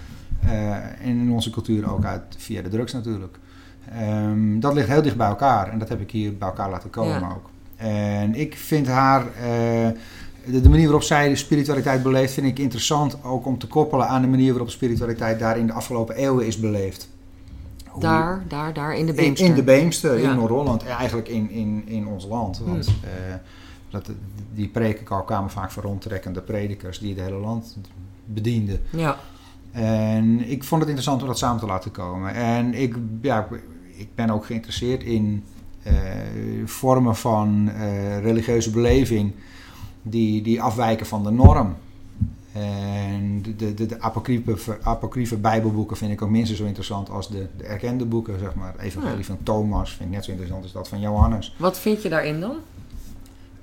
Eh, 0.41 0.71
en 0.75 1.19
in 1.19 1.31
onze 1.31 1.49
cultuur 1.49 1.91
ook 1.93 2.05
uit 2.05 2.21
via 2.37 2.61
de 2.61 2.69
drugs 2.69 2.93
natuurlijk. 2.93 3.37
Ehm, 3.91 4.59
dat 4.59 4.73
ligt 4.73 4.87
heel 4.87 5.01
dicht 5.01 5.17
bij 5.17 5.27
elkaar. 5.27 5.71
En 5.71 5.79
dat 5.79 5.89
heb 5.89 6.01
ik 6.01 6.11
hier 6.11 6.37
bij 6.37 6.47
elkaar 6.47 6.69
laten 6.69 6.89
komen 6.89 7.19
Ja. 7.19 7.29
ook. 7.35 7.49
En 7.75 8.35
ik 8.35 8.55
vind 8.57 8.87
haar... 8.87 9.21
eh, 9.21 9.87
de, 10.45 10.61
de 10.61 10.69
manier 10.69 10.83
waarop 10.83 11.03
zij 11.03 11.29
de 11.29 11.35
spiritualiteit 11.35 12.03
beleeft... 12.03 12.33
vind 12.33 12.47
ik 12.47 12.59
interessant 12.59 13.23
ook 13.23 13.45
om 13.45 13.57
te 13.57 13.67
koppelen 13.67 14.07
aan 14.07 14.21
de 14.21 14.27
manier 14.27 14.49
waarop 14.49 14.69
spiritualiteit 14.69 15.39
daar 15.39 15.57
in 15.57 15.67
de 15.67 15.73
afgelopen 15.73 16.15
eeuwen 16.15 16.45
is 16.45 16.59
beleefd. 16.59 17.09
Hoe- 17.87 18.01
daar, 18.01 18.43
daar, 18.47 18.73
daar, 18.73 18.95
in 18.97 19.05
de 19.05 19.13
Beemster. 19.13 19.47
in 19.47 19.53
de 19.55 19.63
Beemster, 19.63 20.19
Ja. 20.19 20.29
in 20.29 20.35
Noord-Holland, 20.35 20.83
en 20.83 20.95
eigenlijk 20.95 21.27
in, 21.27 21.49
in, 21.49 21.83
in 21.85 22.07
ons 22.07 22.25
land. 22.25 22.59
Want 22.59 22.85
Hmm. 22.85 22.95
eh, 23.03 23.35
dat, 23.89 24.09
die 24.53 24.67
preken 24.67 25.23
kwamen 25.25 25.49
vaak 25.49 25.71
van 25.71 25.83
rondtrekkende 25.83 26.41
predikers 26.41 26.99
die 26.99 27.13
het 27.15 27.23
hele 27.23 27.37
land 27.37 27.77
bedienden. 28.25 28.79
Ja, 28.89 29.17
En 29.71 30.49
ik 30.49 30.63
vond 30.63 30.81
het 30.81 30.89
interessant 30.89 31.21
om 31.21 31.27
dat 31.27 31.37
samen 31.37 31.59
te 31.59 31.65
laten 31.65 31.91
komen. 31.91 32.33
En 32.33 32.73
ik, 32.73 32.95
ja, 33.21 33.47
ik 33.97 34.07
ben 34.15 34.29
ook 34.29 34.45
geïnteresseerd 34.45 35.03
in 35.03 35.43
vormen 36.65 37.15
van 37.15 37.71
religieuze 38.21 38.71
beleving 38.71 39.33
die, 40.01 40.41
die 40.41 40.61
afwijken 40.61 41.05
van 41.05 41.23
de 41.23 41.31
norm. 41.31 41.75
En 42.53 43.41
de, 43.57 43.73
de, 43.73 43.85
de 43.85 44.01
apocryfe, 44.01 44.77
apocryfe 44.81 45.37
bijbelboeken 45.37 45.97
vind 45.97 46.11
ik 46.11 46.21
ook 46.21 46.29
minstens 46.29 46.59
zo 46.59 46.65
interessant 46.65 47.09
als 47.09 47.29
de, 47.29 47.47
de 47.57 47.63
erkende 47.63 48.05
boeken, 48.05 48.39
zeg 48.39 48.55
maar. 48.55 48.75
Evangelie 48.79 49.25
van 49.25 49.37
Thomas 49.43 49.93
vind 49.93 50.09
ik 50.09 50.15
net 50.15 50.23
zo 50.23 50.31
interessant 50.31 50.63
als 50.63 50.73
dat 50.73 50.87
van 50.87 50.99
Johannes. 50.99 51.55
Wat 51.57 51.79
vind 51.79 52.01
je 52.01 52.09
daarin 52.09 52.39
dan? 52.39 52.55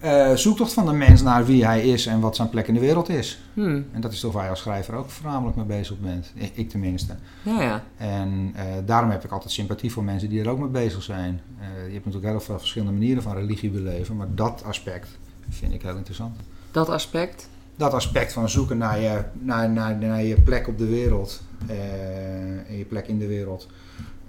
Uh, 0.05 0.35
zoektocht 0.35 0.73
van 0.73 0.87
de 0.87 0.93
mens 0.93 1.23
naar 1.23 1.47
wie 1.47 1.65
hij 1.65 1.83
is 1.83 2.07
en 2.07 2.21
wat 2.21 2.37
zijn 2.37 2.49
plek 2.49 2.69
in 2.69 2.75
de 2.75 2.81
wereld 2.81 3.09
is. 3.09 3.41
Hmm. 3.55 3.87
En 3.93 4.01
dat 4.01 4.13
is 4.13 4.21
toch 4.21 4.33
waar 4.33 4.45
je 4.45 4.51
als 4.51 4.59
schrijver 4.59 4.95
ook 4.95 5.11
voornamelijk 5.11 5.57
mee 5.57 5.67
bezig 5.67 6.01
bent. 6.01 6.33
Ik, 6.55 6.71
tenminste. 6.71 7.17
Ja, 7.43 7.63
ja. 7.63 7.83
En 7.97 8.55
uh, 8.57 8.63
daarom 8.87 9.11
heb 9.11 9.25
ik 9.25 9.31
altijd 9.31 9.53
sympathie 9.53 9.93
voor 9.93 10.05
mensen 10.05 10.29
die 10.29 10.41
er 10.41 10.49
ook 10.49 10.59
mee 10.59 10.69
bezig 10.69 11.03
zijn. 11.03 11.41
Uh, 11.61 11.65
je 11.87 11.93
hebt 11.93 12.05
natuurlijk 12.05 12.33
heel 12.33 12.41
veel 12.41 12.59
verschillende 12.59 12.93
manieren 12.93 13.23
van 13.23 13.35
religie 13.35 13.71
beleven, 13.71 14.17
maar 14.17 14.27
dat 14.31 14.63
aspect 14.65 15.09
vind 15.49 15.73
ik 15.73 15.83
heel 15.83 15.97
interessant. 15.97 16.37
Dat 16.71 16.89
aspect? 16.89 17.49
Dat 17.77 17.93
aspect 17.93 18.33
van 18.33 18.49
zoeken 18.49 18.79
naar 18.79 19.01
je, 19.01 19.23
naar, 19.33 19.71
naar, 19.71 19.97
naar 19.97 20.23
je 20.23 20.41
plek 20.41 20.69
op 20.69 20.79
de 20.79 20.87
wereld 20.87 21.43
en 21.67 22.77
je 22.77 22.85
plek 22.89 23.07
in 23.07 23.19
de 23.19 23.27
wereld. 23.27 23.69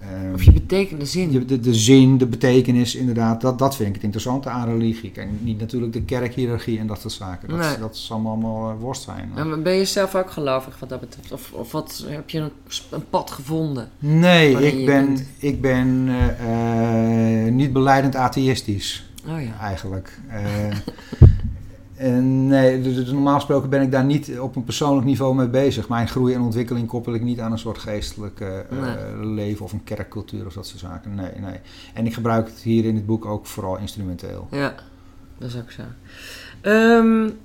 Um, 0.02 0.34
of 0.34 0.44
je 0.44 0.52
betekende 0.52 1.06
zin. 1.06 1.46
De, 1.46 1.60
de, 1.60 1.74
zin, 1.74 2.18
de 2.18 2.26
betekenis, 2.26 2.96
inderdaad. 2.96 3.42
Dat, 3.42 3.60
dat 3.60 3.76
vind 3.76 3.88
ik 3.88 3.96
het 3.96 4.04
interessante 4.04 4.50
aan 4.50 4.68
religie. 4.68 5.12
Kijk, 5.12 5.28
niet 5.40 5.60
natuurlijk 5.60 5.94
de 5.94 6.02
kerkhierarchie 6.02 6.80
en 6.80 6.88
dat 6.88 7.02
soort 7.02 7.14
zaken. 7.14 7.50
Dat, 7.50 7.60
nee. 7.60 7.78
dat 7.78 7.98
zal 7.98 8.22
allemaal 8.26 8.72
uh, 8.72 8.80
worst 8.80 9.02
zijn. 9.02 9.32
En 9.36 9.64
ben 9.64 9.74
je 9.74 9.86
zelf 9.86 10.16
ook 10.16 10.32
gelovig 10.32 10.80
wat 10.80 10.90
dat 10.90 11.00
betreft? 11.00 11.32
Of, 11.32 11.52
of 11.52 11.72
wat, 11.72 12.06
heb 12.08 12.30
je 12.30 12.40
een, 12.40 12.52
een 12.90 13.10
pad 13.10 13.32
gevonden? 13.32 13.90
Nee, 14.00 14.74
ik 14.74 14.86
ben, 14.86 15.18
ik 15.38 15.62
ben 15.62 16.08
uh, 16.08 17.46
uh, 17.46 17.52
niet 17.52 17.74
beleidend 17.74 18.16
atheïstisch. 18.16 19.10
Oh 19.28 19.42
ja. 19.42 19.60
Eigenlijk. 19.60 20.20
En 21.96 22.48
nee, 22.48 22.82
dus 22.82 23.12
normaal 23.12 23.36
gesproken 23.36 23.70
ben 23.70 23.82
ik 23.82 23.92
daar 23.92 24.06
niet 24.06 24.40
op 24.40 24.56
een 24.56 24.64
persoonlijk 24.64 25.06
niveau 25.06 25.36
mee 25.36 25.48
bezig. 25.48 25.90
Mijn 25.90 26.08
groei 26.08 26.34
en 26.34 26.42
ontwikkeling 26.42 26.88
koppel 26.88 27.14
ik 27.14 27.22
niet 27.22 27.40
aan 27.40 27.52
een 27.52 27.58
soort 27.58 27.78
geestelijk 27.78 28.40
uh, 28.40 28.50
nee. 28.70 29.26
leven 29.26 29.66
of 29.66 29.74
een 29.74 29.84
kerkcultuur 29.84 30.46
of 30.46 30.54
dat 30.54 30.68
soort 30.68 30.80
zaken. 30.80 31.16
Nee, 31.16 31.32
nee. 31.40 31.60
En 31.94 32.06
ik 32.06 32.14
gebruik 32.14 32.48
het 32.48 32.60
hier 32.60 32.86
in 32.86 32.96
het 32.96 33.06
boek 33.06 33.26
ook 33.26 33.46
vooral 33.46 33.78
instrumenteel. 33.78 34.48
Ja, 34.52 34.76
dat 35.38 35.50
is 35.50 35.58
ook 35.58 35.72
zo. 35.72 35.82
Um, 36.70 37.38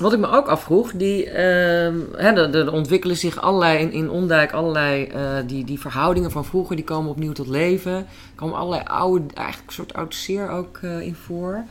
wat 0.00 0.12
ik 0.12 0.18
me 0.18 0.26
ook 0.26 0.46
afvroeg, 0.46 0.92
die, 0.92 1.26
uh, 1.26 1.32
hè, 1.32 2.30
er, 2.32 2.54
er, 2.54 2.72
ontwikkelen 2.72 3.16
zich 3.16 3.40
allerlei 3.40 3.78
in, 3.78 3.92
in 3.92 4.10
Ondijk 4.10 4.52
allerlei 4.52 5.10
uh, 5.14 5.38
die, 5.46 5.64
die 5.64 5.80
verhoudingen 5.80 6.30
van 6.30 6.44
vroeger, 6.44 6.76
die 6.76 6.84
komen 6.84 7.10
opnieuw 7.10 7.32
tot 7.32 7.48
leven. 7.48 7.92
Er 7.92 8.06
komen 8.34 8.56
allerlei 8.56 8.82
oude, 8.84 9.34
eigenlijk 9.34 9.68
een 9.68 9.74
soort 9.74 9.94
oud 9.94 10.14
zeer 10.14 10.50
ook 10.50 10.78
in 10.82 11.14
voor. 11.14 11.64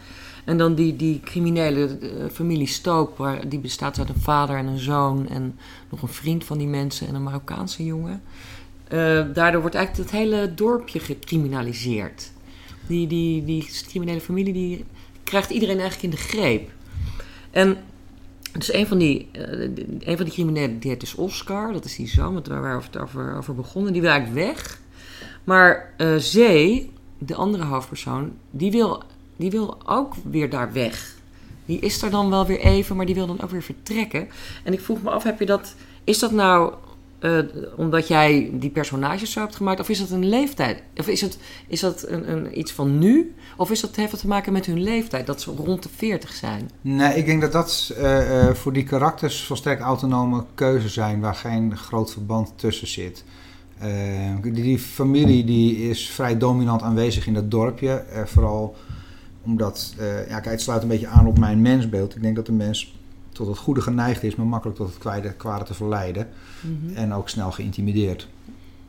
En 0.47 0.57
dan 0.57 0.75
die, 0.75 0.95
die 0.95 1.19
criminele 1.19 1.99
uh, 2.01 2.09
familie 2.31 2.67
Stoop, 2.67 3.17
waar, 3.17 3.49
die 3.49 3.59
bestaat 3.59 3.99
uit 3.99 4.09
een 4.09 4.19
vader 4.19 4.57
en 4.57 4.67
een 4.67 4.79
zoon 4.79 5.27
en 5.29 5.59
nog 5.89 6.01
een 6.01 6.07
vriend 6.07 6.45
van 6.45 6.57
die 6.57 6.67
mensen 6.67 7.07
en 7.07 7.15
een 7.15 7.23
Marokkaanse 7.23 7.85
jongen. 7.85 8.21
Uh, 8.93 9.25
daardoor 9.33 9.61
wordt 9.61 9.75
eigenlijk 9.75 10.09
het 10.09 10.19
hele 10.19 10.53
dorpje 10.53 10.99
gecriminaliseerd. 10.99 12.31
Die, 12.87 13.07
die, 13.07 13.43
die 13.43 13.69
criminele 13.87 14.21
familie 14.21 14.53
die 14.53 14.85
krijgt 15.23 15.49
iedereen 15.49 15.79
eigenlijk 15.79 16.13
in 16.13 16.19
de 16.19 16.25
greep. 16.37 16.71
En 17.51 17.77
dus 18.51 18.73
een 18.73 18.87
van 18.87 18.97
die, 18.97 19.29
uh, 19.33 19.41
een 19.99 20.15
van 20.15 20.25
die 20.25 20.33
criminelen, 20.33 20.79
die 20.79 20.91
heet 20.91 20.99
dus 20.99 21.15
Oscar, 21.15 21.73
dat 21.73 21.85
is 21.85 21.95
die 21.95 22.07
zoon, 22.07 22.43
waar 22.47 22.77
we 22.77 22.83
het 22.85 22.97
over, 22.97 23.37
over 23.37 23.55
begonnen, 23.55 23.93
die 23.93 24.01
wil 24.01 24.33
weg. 24.33 24.79
Maar 25.43 25.93
Zee, 26.17 26.91
de 27.17 27.35
andere 27.35 27.63
hoofdpersoon, 27.63 28.33
die 28.51 28.71
wil 28.71 29.03
die 29.37 29.51
wil 29.51 29.77
ook 29.85 30.13
weer 30.23 30.49
daar 30.49 30.73
weg. 30.73 31.15
Die 31.65 31.79
is 31.79 32.01
er 32.01 32.09
dan 32.09 32.29
wel 32.29 32.45
weer 32.45 32.59
even, 32.59 32.95
maar 32.95 33.05
die 33.05 33.15
wil 33.15 33.27
dan 33.27 33.41
ook 33.41 33.49
weer 33.49 33.63
vertrekken. 33.63 34.27
En 34.63 34.73
ik 34.73 34.79
vroeg 34.79 35.01
me 35.01 35.09
af, 35.09 35.23
heb 35.23 35.39
je 35.39 35.45
dat, 35.45 35.75
is 36.03 36.19
dat 36.19 36.31
nou 36.31 36.73
uh, 37.19 37.39
omdat 37.75 38.07
jij 38.07 38.49
die 38.53 38.69
personages 38.69 39.31
zo 39.31 39.39
hebt 39.39 39.55
gemaakt? 39.55 39.79
Of 39.79 39.89
is 39.89 39.99
dat 39.99 40.09
een 40.09 40.29
leeftijd? 40.29 40.81
Of 40.95 41.07
is, 41.07 41.21
het, 41.21 41.37
is 41.67 41.79
dat 41.79 42.05
een, 42.07 42.31
een, 42.31 42.59
iets 42.59 42.71
van 42.71 42.99
nu? 42.99 43.35
Of 43.57 43.71
is 43.71 43.81
dat, 43.81 43.95
heeft 43.95 44.11
dat 44.11 44.19
te 44.19 44.27
maken 44.27 44.53
met 44.53 44.65
hun 44.65 44.83
leeftijd, 44.83 45.25
dat 45.25 45.41
ze 45.41 45.51
rond 45.51 45.83
de 45.83 45.89
40 45.95 46.33
zijn? 46.33 46.69
Nee, 46.81 47.17
ik 47.17 47.25
denk 47.25 47.41
dat 47.41 47.51
dat 47.51 47.93
uh, 47.97 48.29
uh, 48.29 48.53
voor 48.53 48.73
die 48.73 48.83
karakters 48.83 49.43
volstrekt 49.43 49.81
autonome 49.81 50.45
keuzes 50.53 50.93
zijn... 50.93 51.19
waar 51.19 51.35
geen 51.35 51.77
groot 51.77 52.11
verband 52.11 52.53
tussen 52.55 52.87
zit. 52.87 53.23
die, 54.41 54.51
die, 54.51 54.79
familie 54.79 55.43
die 55.43 55.89
is 55.89 56.09
vrij 56.09 56.37
dominant 56.37 56.81
aanwezig 56.81 57.27
in 57.27 57.33
dat 57.33 57.51
dorpje. 57.51 58.03
vooral 58.25 58.75
omdat, 59.47 59.93
uh, 59.99 60.29
ja, 60.29 60.39
kijk, 60.39 60.45
het 60.45 60.61
sluit 60.61 60.81
een 60.81 60.87
beetje 60.87 61.07
aan 61.07 61.27
op 61.27 61.39
mijn 61.39 61.61
mensbeeld. 61.61 62.15
Ik 62.15 62.21
denk 62.21 62.35
dat 62.35 62.45
de 62.45 62.51
mens 62.51 62.95
tot 63.29 63.47
het 63.47 63.57
goede 63.57 63.81
geneigd 63.81 64.23
is, 64.23 64.35
maar 64.35 64.45
makkelijk 64.45 64.77
tot 64.77 64.87
het 64.87 64.97
kwade, 64.97 65.33
kwade 65.33 65.63
te 65.63 65.73
verleiden. 65.73 66.27
Mm 66.61 66.79
-hmm. 66.81 66.95
En 66.95 67.13
ook 67.13 67.29
snel 67.29 67.51
geïntimideerd. 67.51 68.27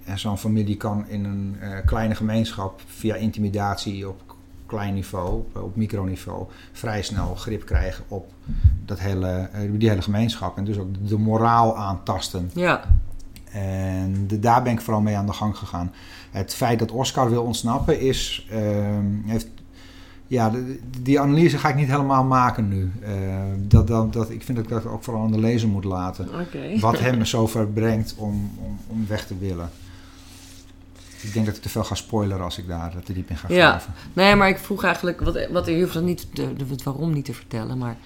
En 0.04 0.18
zo'n 0.18 0.38
familie 0.38 0.76
kan 0.76 1.08
in 1.08 1.24
een 1.24 1.56
uh, 1.62 1.76
kleine 1.84 2.14
gemeenschap 2.14 2.80
via 2.86 3.14
intimidatie 3.14 4.08
op 4.08 4.20
klein 4.66 4.94
niveau, 4.94 5.32
op, 5.32 5.56
op 5.56 5.76
microniveau, 5.76 6.46
vrij 6.72 7.02
snel 7.02 7.34
grip 7.34 7.64
krijgen 7.64 8.04
op 8.08 8.32
dat 8.84 8.98
hele, 8.98 9.48
uh, 9.54 9.78
die 9.78 9.88
hele 9.88 10.02
gemeenschap. 10.02 10.56
En 10.56 10.64
dus 10.64 10.78
ook 10.78 11.08
de 11.08 11.18
moraal 11.18 11.76
aantasten. 11.76 12.50
Ja. 12.54 12.84
En 13.52 14.26
de, 14.26 14.38
daar 14.38 14.62
ben 14.62 14.72
ik 14.72 14.80
vooral 14.80 15.02
mee 15.02 15.16
aan 15.16 15.26
de 15.26 15.32
gang 15.32 15.56
gegaan. 15.56 15.92
Het 16.30 16.54
feit 16.54 16.78
dat 16.78 16.90
Oscar 16.90 17.30
wil 17.30 17.42
ontsnappen 17.42 18.00
is, 18.00 18.46
heeft 19.24 19.48
ja, 20.28 20.50
de, 20.50 20.78
die 21.02 21.20
analyse 21.20 21.58
ga 21.58 21.68
ik 21.68 21.74
niet 21.74 21.88
helemaal 21.88 22.24
maken 22.24 22.68
nu. 22.68 22.92
Uh, 23.02 23.08
dat, 23.58 23.86
dat, 23.86 24.12
dat, 24.12 24.30
ik 24.30 24.42
vind 24.42 24.56
dat 24.58 24.66
ik 24.66 24.72
dat 24.72 24.92
ook 24.92 25.02
vooral 25.02 25.22
aan 25.22 25.32
de 25.32 25.40
lezer 25.40 25.68
moet 25.68 25.84
laten. 25.84 26.28
Okay. 26.28 26.78
Wat 26.78 26.98
hem 27.08 27.24
zover 27.24 27.66
brengt 27.68 28.14
om, 28.16 28.50
om, 28.64 28.78
om 28.86 29.06
weg 29.08 29.26
te 29.26 29.38
willen. 29.38 29.70
Ik 31.20 31.32
denk 31.32 31.46
dat 31.46 31.56
ik 31.56 31.62
te 31.62 31.68
veel 31.68 31.84
ga 31.84 31.94
spoileren 31.94 32.44
als 32.44 32.58
ik 32.58 32.68
daar 32.68 32.94
te 33.04 33.12
diep 33.12 33.30
in 33.30 33.36
ga 33.36 33.48
ja. 33.48 33.68
graven. 33.68 33.92
Nee, 34.12 34.34
maar 34.34 34.48
ik 34.48 34.58
vroeg 34.58 34.84
eigenlijk, 34.84 35.20
wat, 35.20 35.48
wat 35.50 35.66
je 35.66 35.80
hoeft 35.80 35.94
dat 35.94 36.02
niet, 36.02 36.26
de, 36.32 36.52
de, 36.56 36.64
het 36.70 36.82
waarom 36.82 37.12
niet 37.12 37.24
te 37.24 37.34
vertellen, 37.34 37.78
maar 37.78 37.96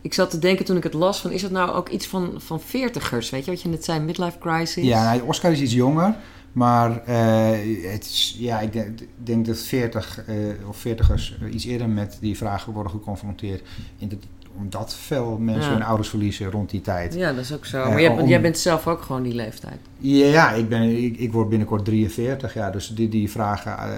ik 0.00 0.14
zat 0.14 0.30
te 0.30 0.38
denken 0.38 0.64
toen 0.64 0.76
ik 0.76 0.82
het 0.82 0.94
las 0.94 1.20
van, 1.20 1.30
is 1.30 1.42
het 1.42 1.52
nou 1.52 1.70
ook 1.70 1.88
iets 1.88 2.06
van, 2.06 2.34
van 2.36 2.60
veertigers, 2.60 3.30
weet 3.30 3.44
je, 3.44 3.50
wat 3.50 3.62
je 3.62 3.68
net 3.68 3.84
zei, 3.84 4.00
midlife 4.00 4.38
crisis? 4.38 4.84
Ja, 4.84 5.04
nou, 5.04 5.22
Oscar 5.26 5.52
is 5.52 5.60
iets 5.60 5.72
jonger. 5.72 6.14
Maar 6.52 6.90
uh, 7.08 7.90
het 7.92 8.04
is, 8.04 8.36
ja, 8.38 8.60
ik 8.60 8.72
denk, 8.72 8.98
denk 9.16 9.46
dat 9.46 9.58
40 9.58 10.24
uh, 10.28 10.68
of 10.68 10.84
40ers 10.86 11.44
iets 11.52 11.64
eerder 11.64 11.88
met 11.88 12.16
die 12.20 12.36
vragen 12.36 12.72
worden 12.72 12.92
geconfronteerd. 12.92 13.62
In 13.98 14.08
de, 14.08 14.18
omdat 14.58 14.94
veel 14.94 15.38
mensen 15.38 15.70
Ja. 15.70 15.76
hun 15.76 15.82
ouders 15.86 16.08
verliezen 16.08 16.50
rond 16.50 16.70
die 16.70 16.80
tijd. 16.80 17.14
Ja, 17.14 17.32
dat 17.32 17.44
is 17.44 17.52
ook 17.52 17.64
zo. 17.64 17.82
Eh, 17.82 17.88
Maar 17.88 18.00
jij, 18.00 18.08
want 18.08 18.22
om- 18.22 18.28
jij 18.28 18.40
bent 18.40 18.58
zelf 18.58 18.86
ook 18.86 19.02
gewoon 19.02 19.22
die 19.22 19.34
leeftijd. 19.34 19.78
Ja, 19.98 20.26
ja 20.26 20.50
ik, 20.52 20.68
ben, 20.68 21.04
ik, 21.04 21.16
ik 21.16 21.32
word 21.32 21.48
binnenkort 21.48 21.84
43, 21.84 22.54
ja, 22.54 22.70
dus 22.70 22.88
die, 22.88 23.08
die 23.08 23.30
vragen 23.30 23.78
eh, 23.78 23.88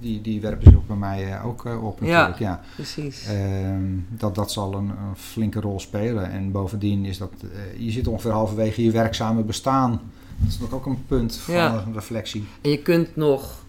die, 0.00 0.20
die 0.20 0.40
werpen 0.40 0.70
zich 0.70 0.86
bij 0.86 0.96
mij 0.96 1.32
eh, 1.32 1.46
ook 1.46 1.66
eh, 1.66 1.84
op 1.84 2.00
natuurlijk. 2.00 2.38
Ja. 2.38 2.60
Precies. 2.74 3.26
Ehm, 3.26 3.82
dat, 4.08 4.34
dat 4.34 4.52
zal 4.52 4.74
een, 4.74 4.88
een 4.88 5.16
flinke 5.16 5.60
rol 5.60 5.80
spelen. 5.80 6.30
En 6.30 6.50
bovendien 6.52 7.04
is 7.04 7.18
dat, 7.18 7.32
eh, 7.42 7.80
je 7.84 7.90
zit 7.90 8.06
ongeveer 8.06 8.30
halverwege 8.32 8.84
je 8.84 8.90
werkzame 8.90 9.42
bestaan. 9.42 10.00
Dat 10.38 10.48
is 10.48 10.58
nog 10.58 10.72
ook 10.72 10.86
een 10.86 11.04
punt 11.06 11.36
van 11.36 11.54
Ja. 11.54 11.84
een 11.86 11.92
reflectie. 11.94 12.44
En 12.60 12.70
je 12.70 12.78
kunt 12.78 13.16
nog, 13.16 13.64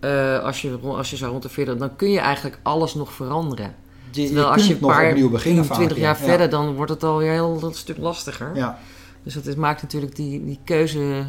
eh, 0.00 0.38
als, 0.44 0.62
je, 0.62 0.78
als 0.82 1.10
je 1.10 1.16
zo 1.16 1.28
rond 1.30 1.42
de 1.42 1.48
40, 1.48 1.76
dan 1.76 1.96
kun 1.96 2.10
je 2.10 2.18
eigenlijk 2.18 2.58
alles 2.62 2.94
nog 2.94 3.12
veranderen. 3.12 3.74
Je, 4.10 4.24
Terwijl 4.26 4.46
als 4.52 4.66
je 4.66 4.72
een 4.74 4.78
paar, 4.80 5.08
opnieuw 5.08 5.30
beginnen 5.30 5.62
10, 5.64 5.72
20 5.74 5.96
vaak, 5.96 6.06
jaar 6.06 6.18
ja. 6.20 6.24
verder, 6.24 6.50
dan 6.50 6.74
wordt 6.74 6.90
het 6.90 7.02
al 7.04 7.18
heel 7.18 7.58
een 7.62 7.74
stuk 7.74 7.96
lastiger. 7.98 8.50
Ja. 8.54 8.78
Dus 9.22 9.34
dat 9.34 9.46
is, 9.46 9.54
maakt 9.54 9.82
natuurlijk 9.82 10.16
die, 10.16 10.44
die 10.44 10.58
keuze, 10.64 11.24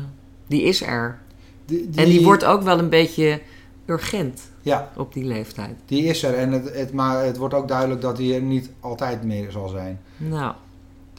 die 0.47 0.61
is 0.61 0.81
er. 0.81 1.19
Die, 1.65 1.89
En 1.95 2.05
die 2.05 2.23
wordt 2.23 2.43
ook 2.45 2.61
wel 2.61 2.79
een 2.79 2.89
beetje 2.89 3.41
urgent 3.85 4.41
Ja, 4.61 4.91
op 4.95 5.13
die 5.13 5.23
leeftijd. 5.23 5.75
die 5.85 6.03
is 6.03 6.23
er. 6.23 6.33
En 6.33 6.51
het, 6.51 6.73
het, 6.75 6.93
maar 6.93 7.23
het 7.25 7.37
wordt 7.37 7.53
ook 7.53 7.67
duidelijk 7.67 8.01
dat 8.01 8.17
die 8.17 8.33
er 8.35 8.41
niet 8.41 8.69
altijd 8.79 9.23
meer 9.23 9.51
zal 9.51 9.67
zijn. 9.67 10.01
Nou, 10.17 10.53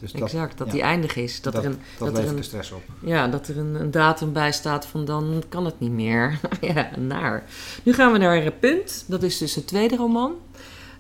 Dus 0.05 0.13
dat, 0.13 0.23
exact. 0.23 0.59
Dat 0.59 0.67
ja, 0.67 0.73
die 0.73 0.83
eindig 0.83 1.17
is. 1.17 1.41
Dat, 1.41 1.53
dat, 1.53 1.65
er, 1.65 1.71
een, 1.71 1.79
dat 1.99 2.15
dat 2.15 2.23
er 2.23 2.29
een- 2.29 2.37
de 2.37 2.43
stress 2.43 2.71
op. 2.71 2.83
ja, 3.01 3.29
dat 3.29 3.49
er 3.49 3.59
een, 3.59 3.75
een 3.75 3.91
datum 3.91 4.33
bij 4.33 4.53
staat 4.53 4.87
van 4.87 5.05
dan 5.05 5.43
kan 5.49 5.65
het 5.65 5.81
niet 5.81 5.91
meer. 5.93 6.41
ja, 6.61 6.91
naar. 6.99 7.45
Nu 7.83 7.93
gaan 7.93 8.13
we 8.13 8.19
naar 8.19 8.53
Punt. 8.53 9.05
Dat 9.07 9.23
is 9.23 9.39
dus 9.39 9.53
de 9.55 9.65
tweede 9.65 9.97
roman. 9.97 10.33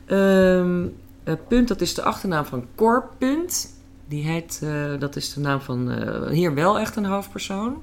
Ehm, 0.07 0.87
eh, 1.25 1.35
Punt, 1.49 1.69
dat 1.69 1.81
is 1.81 1.95
de 1.95 2.03
achternaam 2.03 2.45
van 2.45 2.67
Cor 2.75 3.09
Punt. 3.19 3.73
Die 4.09 4.25
heet, 4.25 4.61
eh, 4.63 4.99
dat 4.99 5.17
is 5.17 5.35
de 5.35 5.41
naam 5.41 5.61
van 5.61 5.91
eh, 5.91 6.31
hier 6.31 6.55
wel 6.55 6.79
echt 6.79 6.97
een 6.97 7.05
hoofdpersoon. 7.05 7.83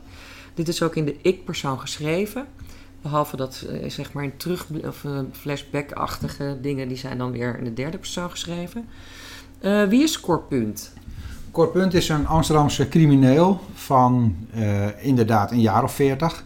Dit 0.54 0.68
is 0.68 0.82
ook 0.84 0.96
in 0.96 1.06
de 1.06 1.16
ik-persoon 1.22 1.80
geschreven. 1.80 2.46
Behalve 3.02 3.36
dat, 3.36 3.66
eh, 3.70 3.90
zeg 3.90 4.14
maar, 4.14 4.24
in 4.24 4.38
terug- 4.38 4.68
of 4.88 5.06
flashback-achtige 5.32 6.58
dingen, 6.62 6.88
die 6.88 6.98
zijn 6.98 7.18
dan 7.18 7.32
weer 7.32 7.58
in 7.58 7.64
de 7.64 7.74
derde 7.74 7.98
persoon 7.98 8.30
geschreven. 8.32 8.88
Wie 9.90 10.04
is 10.04 10.20
Cor 10.20 10.44
Cor 11.52 11.68
Punt 11.68 11.94
is 11.94 12.10
een 12.10 12.28
Amsterdamse 12.28 12.88
crimineel 12.88 13.60
van 13.74 14.36
eh, 14.54 15.06
inderdaad 15.06 15.52
een 15.52 15.62
jaar 15.62 15.84
of 15.84 15.94
veertig. 15.94 16.44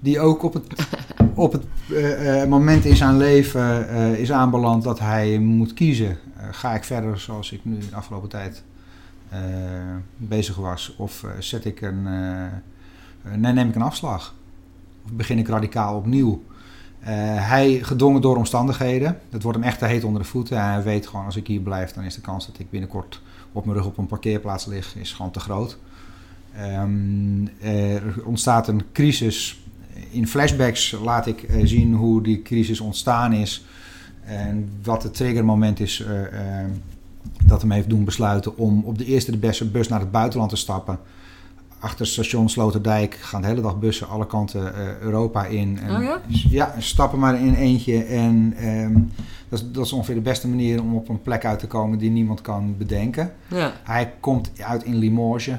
Die 0.00 0.20
ook 0.20 0.42
op 0.42 0.52
het, 0.54 0.86
op 1.34 1.52
het 1.52 1.64
eh, 1.90 2.42
eh, 2.42 2.48
moment 2.48 2.84
in 2.84 2.96
zijn 2.96 3.16
leven 3.16 3.88
is 4.18 4.32
aanbeland 4.32 4.82
dat 4.82 4.98
hij 4.98 5.38
moet 5.38 5.74
kiezen. 5.74 6.18
Ga 6.50 6.74
ik 6.74 6.84
verder 6.84 7.18
zoals 7.18 7.52
ik 7.52 7.60
nu 7.64 7.78
de 7.78 7.96
afgelopen 7.96 8.28
tijd 8.28 8.62
bezig 10.16 10.56
was? 10.56 10.94
Of 10.98 11.24
zet 11.38 11.64
ik 11.64 11.80
een, 11.80 12.02
nee, 13.36 13.52
neem 13.52 13.68
ik 13.68 13.74
een 13.74 13.82
afslag? 13.82 14.34
Of 15.04 15.12
begin 15.12 15.38
ik 15.38 15.48
radicaal 15.48 15.96
opnieuw? 15.96 16.42
Eh, 17.06 17.14
hij 17.48 17.78
gedwongen 17.82 18.20
door 18.20 18.36
omstandigheden. 18.36 19.18
Het 19.30 19.42
wordt 19.42 19.58
hem 19.58 19.66
echt 19.66 19.78
te 19.78 19.86
heet 19.86 20.04
onder 20.04 20.22
de 20.22 20.28
voeten. 20.28 20.56
En 20.56 20.64
hij 20.64 20.82
weet 20.82 21.06
gewoon, 21.06 21.24
als 21.24 21.36
ik 21.36 21.46
hier 21.46 21.60
blijf, 21.60 21.92
dan 21.92 22.04
is 22.04 22.14
de 22.14 22.20
kans 22.20 22.46
dat 22.46 22.58
ik 22.58 22.70
binnenkort 22.70 23.22
op 23.56 23.64
mijn 23.64 23.76
rug 23.76 23.86
op 23.86 23.98
een 23.98 24.06
parkeerplaats 24.06 24.66
lig, 24.66 24.96
is 24.96 25.12
gewoon 25.12 25.30
te 25.30 25.40
groot. 25.40 25.78
Ehm, 26.56 27.46
er 27.60 28.24
ontstaat 28.24 28.68
een 28.68 28.82
crisis. 28.92 29.60
In 30.10 30.28
flashbacks 30.28 30.96
laat 31.02 31.26
ik 31.26 31.42
eh, 31.42 31.60
zien 31.64 31.94
hoe 31.94 32.22
die 32.22 32.42
crisis 32.42 32.80
ontstaan 32.80 33.32
is. 33.32 33.64
En 34.24 34.68
wat 34.82 35.02
het 35.02 35.14
triggermoment 35.14 35.80
is 35.80 36.00
eh, 36.00 36.60
eh, 36.60 36.70
dat 37.44 37.60
hem 37.60 37.70
heeft 37.70 37.88
doen 37.88 38.04
besluiten 38.04 38.58
om 38.58 38.82
op 38.84 38.98
de 38.98 39.04
eerste 39.04 39.30
de 39.30 39.38
beste 39.38 39.64
bus 39.64 39.88
naar 39.88 40.00
het 40.00 40.10
buitenland 40.10 40.50
te 40.50 40.56
stappen. 40.56 40.98
Achter 41.78 42.06
station 42.06 42.48
Sloterdijk 42.48 43.14
gaan 43.14 43.40
de 43.40 43.46
hele 43.46 43.60
dag 43.60 43.78
bussen 43.78 44.08
alle 44.08 44.26
kanten 44.26 44.74
eh, 44.74 44.98
Europa 44.98 45.44
in. 45.44 45.78
En, 45.78 45.96
Oh 45.96 46.02
ja? 46.02 46.20
Ja, 46.28 46.74
stappen 46.78 47.18
maar 47.18 47.40
in 47.40 47.54
eentje. 47.54 48.04
En 48.04 48.54
ehm, 48.56 48.92
dat, 49.48 49.58
is, 49.58 49.70
dat 49.72 49.84
is 49.84 49.92
ongeveer 49.92 50.14
de 50.14 50.20
beste 50.20 50.48
manier 50.48 50.80
om 50.82 50.94
op 50.94 51.08
een 51.08 51.22
plek 51.22 51.44
uit 51.44 51.58
te 51.58 51.66
komen 51.66 51.98
die 51.98 52.10
niemand 52.10 52.40
kan 52.40 52.76
bedenken. 52.78 53.32
Ja, 53.48 53.72
Hij 53.84 54.12
komt 54.20 54.50
uit 54.60 54.82
in 54.84 54.96
Limoges. 54.96 55.56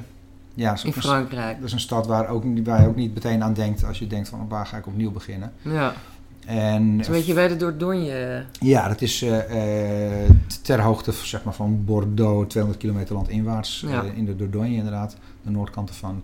Ja, 0.53 0.71
in 0.84 0.91
een, 0.95 1.01
Frankrijk. 1.01 1.56
dat 1.58 1.65
is 1.67 1.73
een 1.73 1.80
stad 1.80 2.08
waar, 2.08 2.27
ook, 2.27 2.43
waar 2.63 2.82
je 2.82 2.88
ook 2.88 2.95
niet 2.95 3.13
meteen 3.13 3.43
aan 3.43 3.53
denkt 3.53 3.86
als 3.86 3.99
je 3.99 4.08
denkt 4.08 4.30
van 4.30 4.47
waar 4.47 4.65
ga 4.65 4.77
ik 4.77 4.88
opnieuw 4.88 5.12
beginnen. 5.12 5.53
Ja, 5.62 5.93
En 6.47 6.91
het 6.91 6.99
is 7.01 7.07
een 7.07 7.13
beetje 7.13 7.33
bij 7.33 7.47
de 7.47 7.55
Dordogne. 7.57 8.43
ja, 8.60 8.88
dat 8.88 9.01
is 9.01 9.21
eh, 9.21 10.23
eh, 10.23 10.29
ter 10.62 10.81
hoogte 10.81 11.12
zeg 11.12 11.43
maar, 11.43 11.53
van 11.53 11.86
Bordeaux, 11.86 12.47
200 12.49 12.83
kilometer 12.83 13.15
landinwaarts 13.15 13.86
Ja. 13.88 14.03
eh, 14.03 14.17
in 14.17 14.25
de 14.25 14.36
Dordogne 14.36 14.75
inderdaad, 14.75 15.15
de 15.41 15.49
noordkant 15.51 15.89
ervan. 15.89 16.23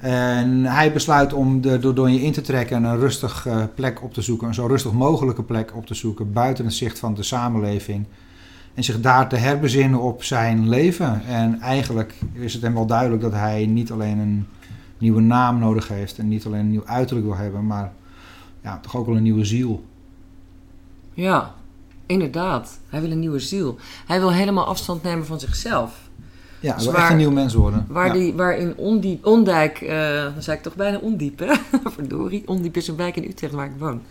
En 0.00 0.64
hij 0.64 0.92
besluit 0.92 1.32
om 1.32 1.60
de 1.60 1.78
Dordogne 1.78 2.20
in 2.22 2.32
te 2.32 2.40
trekken 2.40 2.76
en 2.76 2.84
een 2.84 2.98
rustig 2.98 3.46
eh, 3.46 3.62
plek 3.74 4.02
op 4.02 4.14
te 4.14 4.22
zoeken, 4.22 4.48
een 4.48 4.54
zo 4.54 4.66
rustig 4.66 4.92
mogelijke 4.92 5.42
plek 5.42 5.72
op 5.76 5.86
te 5.86 5.94
zoeken, 5.94 6.32
buiten 6.32 6.64
het 6.64 6.74
zicht 6.74 6.98
van 6.98 7.14
de 7.14 7.22
samenleving. 7.22 8.06
En 8.74 8.84
zich 8.84 9.00
daar 9.00 9.28
te 9.28 9.36
herbezinnen 9.36 10.00
op 10.00 10.22
zijn 10.24 10.68
leven. 10.68 11.22
En 11.26 11.60
eigenlijk 11.60 12.14
is 12.32 12.52
het 12.52 12.62
hem 12.62 12.74
wel 12.74 12.86
duidelijk 12.86 13.22
dat 13.22 13.32
hij 13.32 13.66
niet 13.66 13.90
alleen 13.90 14.18
een 14.18 14.46
nieuwe 14.98 15.20
naam 15.20 15.58
nodig 15.58 15.88
heeft 15.88 16.18
en 16.18 16.28
niet 16.28 16.46
alleen 16.46 16.60
een 16.60 16.70
nieuw 16.70 16.86
uiterlijk 16.86 17.26
wil 17.26 17.36
hebben, 17.36 17.66
maar 17.66 17.92
ja, 18.62 18.78
toch 18.82 18.96
ook 18.96 19.06
wel 19.06 19.16
een 19.16 19.22
nieuwe 19.22 19.44
ziel. 19.44 19.84
Ja, 21.14 21.54
inderdaad. 22.06 22.78
Hij 22.88 23.00
wil 23.00 23.10
een 23.10 23.18
nieuwe 23.18 23.38
ziel. 23.38 23.76
Hij 24.06 24.18
wil 24.20 24.32
helemaal 24.32 24.64
afstand 24.66 25.02
nemen 25.02 25.26
van 25.26 25.40
zichzelf. 25.40 26.10
Ja, 26.60 26.68
hij 26.68 26.74
Dus 26.76 26.84
wil 26.84 26.92
waar- 26.92 27.02
echt 27.02 27.10
een 27.10 27.16
nieuw 27.16 27.30
mens 27.30 27.54
worden. 27.54 27.86
Waar, 27.88 28.06
ja. 28.06 28.12
die, 28.12 28.32
waar 28.34 28.56
in 28.56 28.76
Ondiep, 28.76 29.26
Ondijk, 29.26 29.80
eh, 29.80 30.22
dan 30.34 30.42
zei 30.42 30.56
ik 30.56 30.62
toch 30.62 30.74
bijna 30.74 30.98
Ondiep, 30.98 31.38
hè? 31.38 31.52
Verdorie. 31.96 32.42
Ondiep 32.48 32.76
is 32.76 32.88
een 32.88 32.96
wijk 32.96 33.16
in 33.16 33.24
Utrecht 33.24 33.52
waar 33.52 33.66
ik 33.66 33.72
woon. 33.78 34.02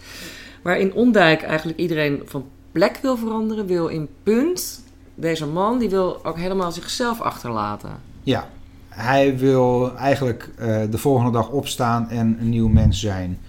Waar 0.62 0.80
in 0.80 0.94
Ondijk 0.94 1.44
eigenlijk 1.44 1.80
iedereen 1.80 2.22
van 2.26 2.46
plek 2.72 3.00
wil 3.02 3.18
veranderen, 3.18 3.66
wil 3.66 3.88
in 3.88 4.08
punt. 4.24 4.84
Deze 5.16 5.46
man, 5.48 5.80
die 5.80 5.90
wil 5.90 6.26
ook 6.26 6.38
helemaal 6.38 6.72
zichzelf 6.72 7.22
achterlaten. 7.22 7.90
Ja, 8.24 8.48
hij 8.90 9.38
wil 9.38 9.96
eigenlijk 9.98 10.50
eh, 10.58 10.82
de 10.90 10.98
volgende 10.98 11.32
dag 11.32 11.50
opstaan 11.50 12.10
en 12.10 12.38
een 12.40 12.50
nieuw 12.50 12.68
mens 12.68 13.00
zijn. 13.00 13.40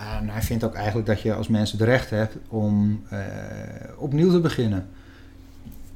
En 0.00 0.28
hij 0.28 0.42
vindt 0.42 0.64
ook 0.64 0.74
eigenlijk 0.74 1.06
dat 1.06 1.22
je 1.22 1.34
als 1.34 1.48
mens 1.48 1.72
het 1.72 1.80
recht 1.80 2.10
hebt 2.10 2.36
om 2.48 3.02
eh, 3.08 3.18
opnieuw 3.96 4.30
te 4.30 4.40
beginnen. 4.40 4.88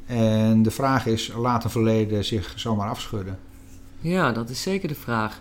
En 0.06 0.62
de 0.62 0.70
vraag 0.70 1.06
is, 1.06 1.32
laat 1.36 1.64
een 1.64 1.70
verleden 1.70 2.24
zich 2.24 2.52
zomaar 2.56 2.88
afschudden? 2.88 3.38
Ja, 4.00 4.32
dat 4.32 4.50
is 4.50 4.62
zeker 4.62 4.88
de 4.88 4.94
vraag. 4.94 5.40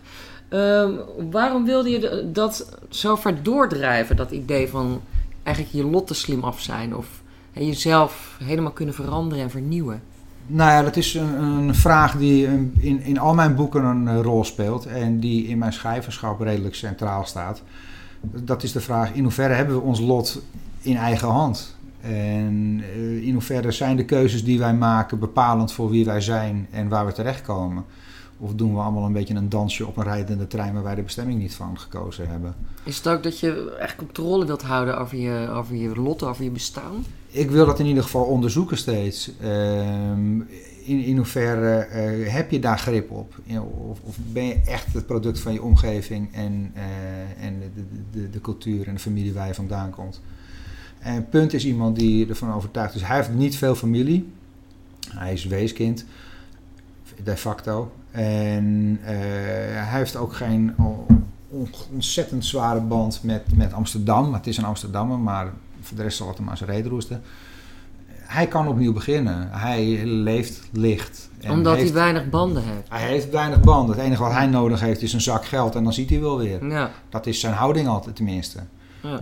Ehm, 0.49 0.91
waarom 1.31 1.65
wilde 1.65 1.89
je 1.89 2.29
dat 2.31 2.77
zo 2.89 3.15
ver 3.15 3.43
doordrijven, 3.43 4.15
dat 4.15 4.31
idee 4.31 4.67
van 4.67 5.01
eigenlijk 5.43 5.75
je 5.75 5.85
lot 5.85 6.07
te 6.07 6.13
slim 6.13 6.43
af 6.43 6.61
zijn? 6.61 6.95
Of 6.95 7.07
jezelf 7.51 8.37
helemaal 8.43 8.71
kunnen 8.71 8.95
veranderen 8.95 9.43
en 9.43 9.49
vernieuwen? 9.49 10.01
Nou 10.47 10.71
ja, 10.71 10.81
dat 10.81 10.95
is 10.95 11.13
een, 11.13 11.43
een 11.43 11.75
vraag 11.75 12.17
die 12.17 12.45
in, 12.45 13.01
in, 13.01 13.19
al 13.19 13.33
mijn 13.33 13.55
boeken 13.55 13.83
een 13.83 14.21
rol 14.21 14.43
speelt 14.43 14.85
en 14.85 15.19
die 15.19 15.47
in 15.47 15.57
mijn 15.57 15.73
schrijverschap 15.73 16.39
redelijk 16.39 16.75
centraal 16.75 17.25
staat. 17.25 17.61
Dat 18.31 18.63
is 18.63 18.71
de 18.71 18.81
vraag, 18.81 19.13
in 19.13 19.23
hoeverre 19.23 19.53
hebben 19.53 19.75
we 19.75 19.81
ons 19.81 19.99
lot 19.99 20.41
in 20.81 20.97
eigen 20.97 21.27
hand? 21.27 21.75
En 22.01 22.83
eh, 22.93 23.23
in 23.23 23.33
hoeverre 23.33 23.71
zijn 23.71 23.95
de 23.95 24.05
keuzes 24.05 24.43
die 24.43 24.59
wij 24.59 24.73
maken 24.73 25.19
bepalend 25.19 25.71
voor 25.71 25.89
wie 25.89 26.05
wij 26.05 26.21
zijn 26.21 26.67
en 26.71 26.87
waar 26.87 27.05
we 27.05 27.11
terechtkomen? 27.11 27.85
Of 28.43 28.53
doen 28.53 28.73
we 28.73 28.79
allemaal 28.79 29.05
een 29.05 29.13
beetje 29.13 29.33
een 29.33 29.49
dansje 29.49 29.87
op 29.87 29.97
een 29.97 30.03
rijdende 30.03 30.47
trein 30.47 30.73
waar 30.73 30.83
wij 30.83 30.95
de 30.95 31.01
bestemming 31.01 31.39
niet 31.39 31.53
van 31.53 31.79
gekozen 31.79 32.29
hebben? 32.29 32.55
Is 32.83 32.97
het 32.97 33.07
ook 33.07 33.23
dat 33.23 33.39
je 33.39 33.75
echt 33.79 33.95
controle 33.95 34.45
wilt 34.45 34.61
houden 34.61 34.99
over 34.99 35.17
je, 35.17 35.49
over 35.49 35.75
je 35.75 35.95
lot, 35.95 36.23
over 36.23 36.43
je 36.43 36.49
bestaan? 36.49 37.05
Ik 37.27 37.51
wil 37.51 37.65
dat 37.65 37.79
in 37.79 37.85
ieder 37.85 38.03
geval 38.03 38.23
onderzoeken 38.23 38.77
steeds. 38.77 39.31
Ehm, 39.41 40.39
in, 40.83 41.03
in 41.03 41.17
hoeverre 41.17 41.75
eh, 41.75 42.33
heb 42.33 42.51
je 42.51 42.59
daar 42.59 42.79
grip 42.79 43.11
op? 43.11 43.35
Of, 43.89 43.99
of 44.03 44.17
ben 44.31 44.45
je 44.45 44.59
echt 44.65 44.93
het 44.93 45.05
product 45.05 45.39
van 45.39 45.53
je 45.53 45.61
omgeving 45.61 46.33
en, 46.33 46.71
eh, 46.73 47.45
en 47.45 47.59
de, 47.59 47.69
de, 47.75 48.19
de, 48.19 48.29
de 48.29 48.41
cultuur 48.41 48.87
en 48.87 48.93
de 48.93 48.99
familie 48.99 49.33
waar 49.33 49.47
je 49.47 49.53
vandaan 49.53 49.89
komt? 49.89 50.21
En 50.99 51.29
Punt 51.29 51.53
is 51.53 51.65
iemand 51.65 51.95
die 51.95 52.27
ervan 52.27 52.53
overtuigd 52.53 52.95
is. 52.95 53.01
Hij 53.03 53.15
heeft 53.15 53.33
niet 53.33 53.57
veel 53.57 53.75
familie. 53.75 54.31
Hij 55.09 55.33
is 55.33 55.45
weeskind, 55.45 56.05
de 57.23 57.37
facto. 57.37 57.91
En 58.11 58.99
eh, 59.03 59.09
hij 59.89 59.97
heeft 59.99 60.15
ook 60.15 60.33
geen 60.33 60.73
on- 60.77 61.25
on- 61.49 61.69
ontzettend 61.93 62.45
zware 62.45 62.79
band 62.79 63.19
met, 63.23 63.55
met 63.55 63.73
Amsterdam. 63.73 64.33
Het 64.33 64.47
is 64.47 64.57
een 64.57 64.65
Amsterdammer, 64.65 65.19
maar 65.19 65.47
voor 65.81 65.97
de 65.97 66.03
rest 66.03 66.17
zal 66.17 66.27
het 66.27 66.37
hem 66.37 66.49
aan 66.49 66.57
zijn 66.57 66.69
reden 66.69 66.91
roesten. 66.91 67.21
Hij 68.19 68.47
kan 68.47 68.67
opnieuw 68.67 68.93
beginnen. 68.93 69.49
Hij 69.51 70.05
leeft 70.05 70.61
licht. 70.71 71.29
En 71.41 71.51
Omdat 71.51 71.75
heeft, 71.75 71.85
hij 71.93 72.01
weinig 72.01 72.29
banden 72.29 72.63
heeft. 72.63 72.89
hij 72.89 73.01
heeft 73.07 73.29
weinig 73.29 73.59
banden. 73.59 73.95
Het 73.95 74.05
enige 74.05 74.21
wat 74.21 74.31
hij 74.31 74.47
nodig 74.47 74.79
heeft 74.79 75.01
is 75.01 75.13
een 75.13 75.21
zak 75.21 75.45
geld 75.45 75.75
en 75.75 75.83
dan 75.83 75.93
ziet 75.93 76.09
hij 76.09 76.19
wel 76.19 76.37
weer. 76.37 76.65
Ja, 76.67 76.91
Dat 77.09 77.25
is 77.25 77.39
zijn 77.39 77.53
houding 77.53 77.87
altijd 77.87 78.15
tenminste. 78.15 78.59
ja. 79.01 79.19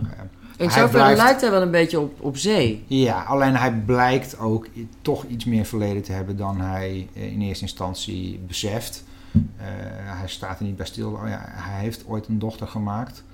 In 0.56 0.70
zoverre 0.70 1.16
lijkt 1.16 1.40
hij 1.40 1.50
wel 1.50 1.62
een 1.62 1.70
beetje 1.70 2.00
op, 2.00 2.20
op 2.20 2.36
zee. 2.36 2.84
Ja, 2.86 3.22
alleen 3.22 3.56
hij 3.56 3.72
blijkt 3.72 4.38
ook 4.38 4.66
toch 5.02 5.24
iets 5.24 5.44
meer 5.44 5.64
verleden 5.64 6.02
te 6.02 6.12
hebben 6.12 6.36
dan 6.36 6.60
hij 6.60 7.08
eh, 7.14 7.32
in 7.32 7.40
eerste 7.40 7.64
instantie 7.64 8.40
beseft. 8.46 9.04
Eh, 9.32 9.66
hij 10.02 10.28
staat 10.28 10.58
er 10.58 10.64
niet 10.64 10.76
bij 10.76 10.86
stil. 10.86 11.10
Oh 11.10 11.28
ja, 11.28 11.44
hij 11.44 11.80
heeft 11.80 12.04
ooit 12.06 12.28
een 12.28 12.38
dochter 12.38 12.66
gemaakt. 12.66 13.24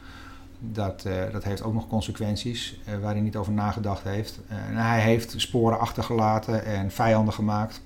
Dat, 0.58 1.04
eh, 1.04 1.32
dat 1.32 1.44
heeft 1.44 1.62
ook 1.62 1.74
nog 1.74 1.88
consequenties 1.88 2.80
waar 3.00 3.12
hij 3.12 3.20
niet 3.20 3.36
over 3.36 3.52
nagedacht 3.52 4.02
heeft. 4.02 4.40
En 4.48 4.76
hij 4.76 5.00
heeft 5.00 5.34
sporen 5.36 5.80
achtergelaten 5.80 6.64
en 6.64 6.90
vijanden 6.90 7.34
gemaakt. 7.34 7.80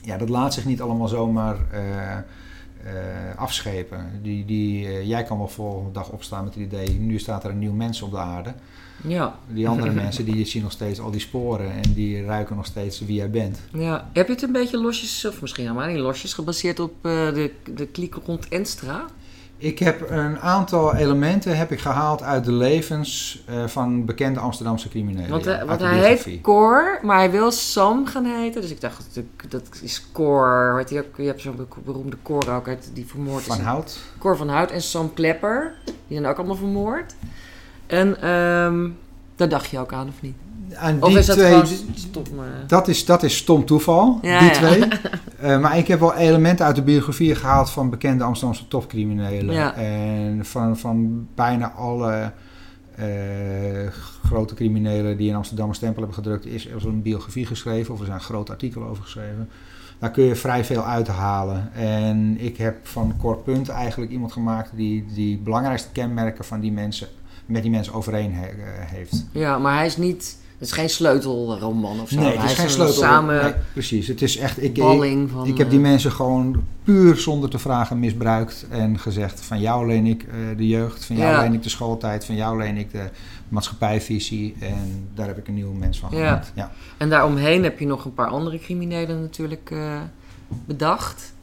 Ja, 0.00 0.16
dat 0.16 0.28
laat 0.28 0.54
zich 0.54 0.64
niet 0.64 0.80
allemaal 0.80 1.08
zomaar 1.08 1.56
afschepen. 3.36 4.10
Die, 4.22 4.44
die, 4.44 4.86
eh, 4.86 5.08
jij 5.08 5.22
kan 5.22 5.38
wel 5.38 5.48
volgende 5.48 5.90
dag 5.90 6.10
opstaan 6.10 6.44
met 6.44 6.54
het 6.54 6.62
idee, 6.62 6.88
nu 6.88 7.18
staat 7.18 7.44
er 7.44 7.50
een 7.50 7.58
nieuw 7.58 7.72
mens 7.72 8.02
op 8.02 8.10
de 8.10 8.18
aarde. 8.18 8.54
Ja. 9.06 9.38
Die 9.48 9.68
andere 9.68 9.92
mensen 10.02 10.24
die 10.24 10.46
zien 10.46 10.62
nog 10.62 10.72
steeds 10.72 11.00
al 11.00 11.10
die 11.10 11.20
sporen 11.20 11.72
en 11.72 11.92
die 11.94 12.24
ruiken 12.24 12.56
nog 12.56 12.66
steeds 12.66 13.00
wie 13.00 13.16
jij 13.16 13.30
bent. 13.30 13.60
ja. 13.72 14.10
Heb 14.12 14.26
je 14.26 14.32
het 14.32 14.42
een 14.42 14.52
beetje 14.52 14.80
losjes, 14.80 15.24
of 15.24 15.40
misschien 15.40 15.66
helemaal 15.66 15.88
niet 15.88 15.98
losjes, 15.98 16.34
gebaseerd 16.34 16.80
op 16.80 16.94
eh, 17.02 17.10
de, 17.10 17.52
de 17.74 17.86
kliek 17.86 18.14
rond 18.14 18.48
Enstra? 18.48 19.06
Ik 19.56 19.78
heb 19.78 20.10
een 20.10 20.38
aantal 20.40 20.94
elementen 20.94 21.56
heb 21.56 21.70
ik 21.72 21.80
gehaald 21.80 22.22
uit 22.22 22.44
de 22.44 22.52
levens 22.52 23.42
eh, 23.46 23.66
van 23.66 24.04
bekende 24.04 24.40
Amsterdamse 24.40 24.88
criminelen. 24.88 25.30
Want, 25.30 25.46
eh, 25.46 25.62
want 25.62 25.80
hij 25.80 25.98
heet 25.98 26.40
Cor, 26.40 26.98
maar 27.02 27.16
hij 27.18 27.30
wil 27.30 27.50
Sam 27.50 28.06
gaan 28.06 28.24
heten. 28.24 28.60
Dus 28.60 28.70
ik 28.70 28.80
dacht, 28.80 29.06
dat, 29.14 29.24
dat 29.48 29.68
is 29.82 30.06
Cor. 30.12 30.72
Weet 30.74 30.90
je, 30.90 30.98
ook, 30.98 31.16
je 31.16 31.22
hebt 31.26 31.40
zo'n 31.40 31.56
be- 31.56 31.66
beroemde 31.84 32.16
Cor 32.22 32.54
ook 32.54 32.68
uit 32.68 32.90
die 32.92 33.06
vermoord 33.06 33.40
is. 33.40 33.46
Van 33.46 33.60
Hout. 33.60 33.98
Cor 34.18 34.36
van 34.36 34.48
Hout 34.48 34.70
en 34.70 34.82
Sam 34.82 35.12
Klepper. 35.14 35.74
Die 35.84 36.18
zijn 36.18 36.26
ook 36.26 36.36
allemaal 36.36 36.56
vermoord. 36.56 37.14
En 37.86 38.20
ehm 38.22 38.88
daar 39.36 39.48
dacht 39.48 39.70
je 39.70 39.78
ook 39.78 39.92
aan, 39.92 40.08
of 40.08 40.22
niet? 40.22 40.34
En 40.76 41.02
Of 41.02 41.08
die 41.08 41.18
is 41.18 41.26
dat 41.26 41.36
twee, 41.36 41.62
stom? 41.94 42.22
eh? 42.38 42.44
dat, 42.66 42.88
is, 42.88 43.04
dat 43.04 43.22
is 43.22 43.36
stom 43.36 43.64
toeval, 43.64 44.18
Ja, 44.22 44.38
die 44.38 44.48
ja. 44.48 44.54
twee. 44.54 44.82
Eh, 45.40 45.60
maar 45.60 45.78
ik 45.78 45.86
heb 45.88 46.00
wel 46.00 46.14
elementen 46.14 46.66
uit 46.66 46.76
de 46.76 46.82
biografie 46.82 47.34
gehaald 47.34 47.70
van 47.70 47.90
bekende 47.90 48.24
Amsterdamse 48.24 48.68
topcriminelen. 48.68 49.54
Ja. 49.54 49.74
En 49.74 50.40
van, 50.44 50.78
van 50.78 51.26
bijna 51.34 51.70
alle 51.72 52.32
eh, 52.96 53.06
grote 54.24 54.54
criminelen 54.54 55.16
die 55.16 55.28
in 55.28 55.34
Amsterdam 55.34 55.68
een 55.68 55.74
stempel 55.74 55.98
hebben 56.02 56.14
gedrukt, 56.24 56.46
is 56.46 56.66
er 56.66 56.86
een 56.86 57.02
biografie 57.02 57.46
geschreven 57.46 57.94
of 57.94 58.00
er 58.00 58.06
zijn 58.06 58.20
grote 58.20 58.52
artikelen 58.52 58.88
over 58.88 59.02
geschreven. 59.02 59.48
daar 59.98 60.10
kun 60.10 60.24
je 60.24 60.34
vrij 60.36 60.64
veel 60.64 60.84
uithalen. 60.84 61.70
En 61.74 62.36
ik 62.40 62.56
heb 62.56 62.76
van 62.86 63.14
Core 63.20 63.36
Punt 63.38 63.68
eigenlijk 63.68 64.10
iemand 64.12 64.32
gemaakt 64.32 64.70
die 64.74 65.04
die 65.14 65.38
belangrijkste 65.38 65.88
kenmerken 65.92 66.44
van 66.44 66.60
die 66.60 66.72
mensen, 66.72 67.08
met 67.46 67.62
die 67.62 67.70
mensen 67.70 67.94
overeen 67.94 68.32
he- 68.34 68.50
heeft. 68.96 69.26
Ja, 69.32 69.58
maar 69.58 69.76
hij 69.76 69.86
is 69.86 69.96
niet... 69.96 70.42
Het 70.58 70.68
is 70.68 70.72
geen 70.72 70.90
sleutelroman 70.90 72.00
of 72.00 72.08
zo. 72.08 72.20
Nee, 72.20 72.38
het 72.38 72.50
is 72.50 72.56
geen 72.56 72.64
een 72.64 72.70
sleutel. 72.70 72.94
samen 72.94 73.42
Nee, 73.42 73.54
precies. 73.72 74.06
Het 74.08 74.22
is 74.22 74.36
echt. 74.36 74.62
Ik, 74.62 74.76
ik, 74.76 75.28
van... 75.30 75.46
ik 75.46 75.58
heb 75.58 75.70
die 75.70 75.78
eh, 75.78 75.84
mensen 75.84 76.12
gewoon 76.12 76.64
puur 76.84 77.16
zonder 77.16 77.50
te 77.50 77.58
vragen 77.58 77.98
misbruikt 77.98 78.66
en 78.70 78.98
gezegd: 78.98 79.40
van 79.40 79.60
jou 79.60 79.86
leen 79.86 80.06
ik 80.06 80.22
eh, 80.22 80.34
de 80.56 80.68
jeugd, 80.68 81.04
van 81.04 81.16
jou 81.16 81.30
Ja. 81.30 81.40
leen 81.40 81.52
ik 81.52 81.62
de 81.62 81.68
schooltijd, 81.68 82.24
van 82.24 82.34
jou 82.34 82.58
leen 82.58 82.76
ik 82.76 82.92
de 82.92 83.08
maatschappijvisie. 83.48 84.54
En 84.60 85.08
daar 85.14 85.26
heb 85.26 85.38
ik 85.38 85.48
een 85.48 85.54
nieuwe 85.54 85.74
mens 85.74 85.98
van 85.98 86.10
gemaakt. 86.10 86.52
Ja. 86.54 86.72
En 86.96 87.08
daaromheen 87.08 87.62
heb 87.62 87.78
je 87.78 87.86
nog 87.86 88.04
een 88.04 88.14
paar 88.14 88.28
andere 88.28 88.58
criminelen 88.58 89.20
natuurlijk 89.20 89.70
eh, 89.70 90.00
bedacht. 90.64 91.33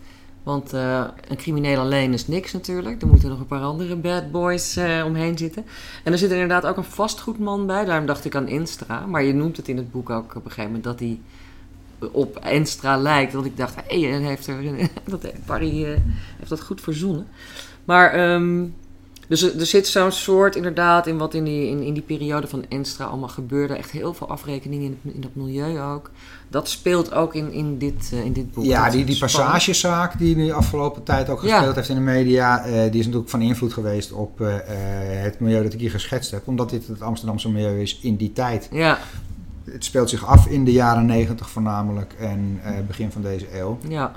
Want 0.44 0.74
eh, 0.74 1.06
een 1.28 1.38
crimineel 1.38 1.80
alleen 1.80 2.14
is 2.14 2.28
niks 2.28 2.54
natuurlijk. 2.54 3.02
Er 3.02 3.08
moeten 3.08 3.30
nog 3.30 3.40
een 3.40 3.46
paar 3.46 3.62
andere 3.62 3.96
bad 3.96 4.32
boys 4.32 4.76
eh, 4.76 5.04
omheen 5.06 5.38
zitten. 5.38 5.66
En 6.04 6.12
er 6.12 6.18
zit 6.18 6.30
er 6.32 6.40
inderdaad 6.40 6.66
ook 6.66 6.78
een 6.78 6.84
vastgoedman 6.84 7.66
bij. 7.66 7.86
Daarom 7.86 8.06
dacht 8.06 8.26
ik 8.26 8.36
aan 8.36 8.48
Instra. 8.48 9.06
Maar 9.06 9.24
je 9.24 9.34
noemt 9.34 9.58
het 9.58 9.68
in 9.68 9.78
het 9.78 9.92
boek 9.92 10.10
ook 10.10 10.36
op 10.36 10.46
een 10.46 10.52
gegeven 10.52 10.66
moment 10.66 10.84
dat 10.84 11.00
hij 11.00 11.20
op 12.12 12.36
Enstra 12.36 12.98
lijkt. 12.98 13.34
Want 13.34 13.46
ik 13.46 13.58
dacht, 13.58 13.76
hé, 13.88 13.98
heeft 13.98 14.48
er, 14.48 14.90
dat, 15.06 15.32
Barry 15.46 15.86
eh, 15.86 16.00
heeft 16.38 16.50
dat 16.50 16.62
goed 16.62 16.82
verzonnen. 16.82 17.28
Maar, 17.86 18.12
ehm, 18.12 18.66
dus 19.32 19.56
er, 19.56 19.66
zit 19.66 19.88
zo'n 19.88 20.12
soort 20.12 20.56
inderdaad 20.56 21.08
in 21.08 21.18
wat 21.18 21.34
in 21.34 21.44
die, 21.44 21.68
in, 21.68 21.82
in 21.82 21.94
die 21.94 22.04
periode 22.04 22.48
van 22.48 22.66
Enstra 22.70 23.06
allemaal 23.06 23.30
gebeurde. 23.30 23.74
Echt 23.74 23.92
heel 23.92 24.14
veel 24.14 24.30
afrekeningen 24.30 24.86
in, 24.86 24.98
het- 25.04 25.14
in 25.14 25.22
dat 25.22 25.32
milieu 25.34 25.80
ook. 25.82 26.12
Dat 26.50 26.70
speelt 26.70 27.14
ook 27.14 27.36
in, 27.36 27.52
in, 27.52 27.78
dit, 27.78 28.10
eh, 28.14 28.26
in 28.26 28.34
dit 28.34 28.54
boek. 28.54 28.64
Ja, 28.66 28.84
Dat 28.84 28.94
die, 28.94 29.06
die 29.06 29.18
passagezaak 29.18 30.18
die 30.18 30.36
de 30.36 30.54
afgelopen 30.54 31.04
tijd 31.04 31.30
ook 31.30 31.42
Ja. 31.44 31.56
gespeeld 31.56 31.76
heeft 31.76 31.90
in 31.90 31.96
de 31.96 32.02
media, 32.02 32.64
eh, 32.66 32.72
die 32.92 33.00
is 33.00 33.06
natuurlijk 33.06 33.30
van 33.32 33.42
invloed 33.42 33.74
geweest 33.74 34.12
op 34.12 34.42
eh, 34.42 34.56
het 35.22 35.40
milieu 35.40 35.64
dat 35.64 35.74
ik 35.74 35.80
hier 35.80 35.92
geschetst 35.92 36.32
heb. 36.32 36.48
Omdat 36.48 36.70
dit 36.70 36.88
het 36.88 37.02
Amsterdamse 37.02 37.50
milieu 37.50 37.82
is 37.82 38.00
in 38.02 38.16
die 38.16 38.34
tijd. 38.34 38.68
Ja, 38.72 38.98
Het 39.72 39.86
speelt 39.86 40.10
zich 40.10 40.26
af 40.26 40.48
in 40.48 40.66
de 40.66 40.72
jaren 40.72 41.06
negentig 41.06 41.50
voornamelijk 41.50 42.14
en 42.20 42.60
begin 42.88 43.12
van 43.12 43.22
deze 43.22 43.60
eeuw. 43.60 43.78
ja, 43.88 44.12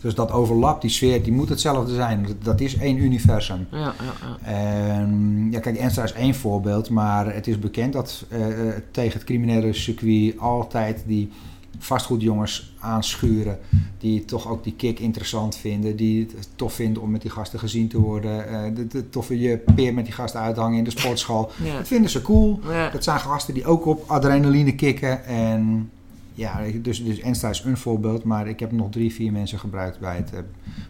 Dus 0.00 0.14
dat 0.14 0.30
overlapt, 0.32 0.80
die 0.82 0.90
sfeer, 0.90 1.22
die 1.22 1.32
moet 1.32 1.48
hetzelfde 1.48 1.94
zijn. 1.94 2.22
Dat- 2.26 2.44
Dat 2.44 2.60
is 2.60 2.76
één 2.76 2.96
universum. 2.96 3.66
ja, 3.70 3.78
ja. 3.78 3.92
ja. 4.22 4.52
En, 4.52 5.48
ja, 5.50 5.60
kijk, 5.60 5.76
Enstra 5.76 6.04
is 6.04 6.12
één 6.12 6.34
voorbeeld, 6.34 6.90
maar 6.90 7.34
het 7.34 7.46
is 7.46 7.58
bekend 7.58 7.92
dat 7.92 8.24
eh, 8.28 8.68
eh, 8.68 8.74
tegen 8.90 9.12
het 9.12 9.24
criminele 9.24 9.72
circuit 9.72 10.38
altijd 10.38 11.02
die 11.06 11.30
vastgoedjongens 11.78 12.74
aanschuren. 12.80 13.58
Die 13.98 14.24
toch 14.24 14.48
ook 14.48 14.64
die 14.64 14.74
kick 14.76 14.98
interessant 14.98 15.56
vinden. 15.56 15.96
Die 15.96 16.26
het 16.36 16.48
tof 16.56 16.72
vinden 16.72 17.02
om 17.02 17.10
met 17.10 17.22
die 17.22 17.30
gasten 17.30 17.58
gezien 17.58 17.88
te 17.88 18.00
worden. 18.00 18.48
eh, 18.48 18.74
de, 18.74 18.86
de 18.86 19.08
toffe 19.10 19.40
je 19.40 19.56
peer 19.74 19.94
met 19.94 20.04
die 20.04 20.14
gasten 20.14 20.40
uithangen 20.40 20.78
in 20.78 20.84
de 20.84 20.90
sportschool. 20.90 21.50
ja. 21.64 21.76
Dat 21.76 21.86
vinden 21.88 22.10
ze 22.10 22.22
cool. 22.22 22.60
ja. 22.70 22.90
Dat 22.90 23.04
zijn 23.04 23.20
gasten 23.20 23.54
die 23.54 23.64
ook 23.66 23.86
op 23.86 24.04
adrenaline 24.06 24.74
kicken. 24.74 25.24
En 25.24 25.90
ja, 26.36 26.60
dus, 26.82 27.04
dus 27.04 27.18
Enstra 27.18 27.48
is 27.48 27.62
een 27.64 27.76
voorbeeld. 27.76 28.24
Maar 28.24 28.48
ik 28.48 28.60
heb 28.60 28.72
nog 28.72 28.90
drie, 28.90 29.12
vier 29.12 29.32
mensen 29.32 29.58
gebruikt 29.58 29.98
bij 29.98 30.16
het 30.16 30.32
eh, 30.32 30.38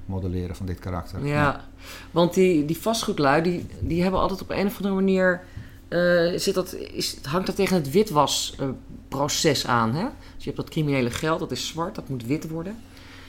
modelleren 0.06 0.56
van 0.56 0.66
dit 0.66 0.78
karakter. 0.78 1.26
Ja, 1.26 1.64
want 2.10 2.34
die, 2.34 2.64
die 2.64 2.76
vastgoedlui, 2.78 3.42
die, 3.42 3.66
die 3.80 4.02
hebben 4.02 4.20
altijd 4.20 4.42
op 4.42 4.50
een 4.50 4.66
of 4.66 4.76
andere 4.76 4.94
manier... 4.94 5.40
eh, 5.88 6.38
zit 6.38 6.54
dat, 6.54 6.74
is, 6.74 7.16
hangt 7.22 7.46
dat 7.46 7.56
tegen 7.56 7.76
het 7.76 7.90
witwasproces 7.90 9.66
aan, 9.66 9.94
hè? 9.94 10.02
Dus 10.34 10.44
je 10.44 10.50
hebt 10.50 10.56
dat 10.56 10.68
criminele 10.70 11.10
geld, 11.10 11.38
dat 11.38 11.50
is 11.52 11.66
zwart, 11.66 11.94
dat 11.94 12.08
moet 12.08 12.26
wit 12.26 12.48
worden. 12.48 12.76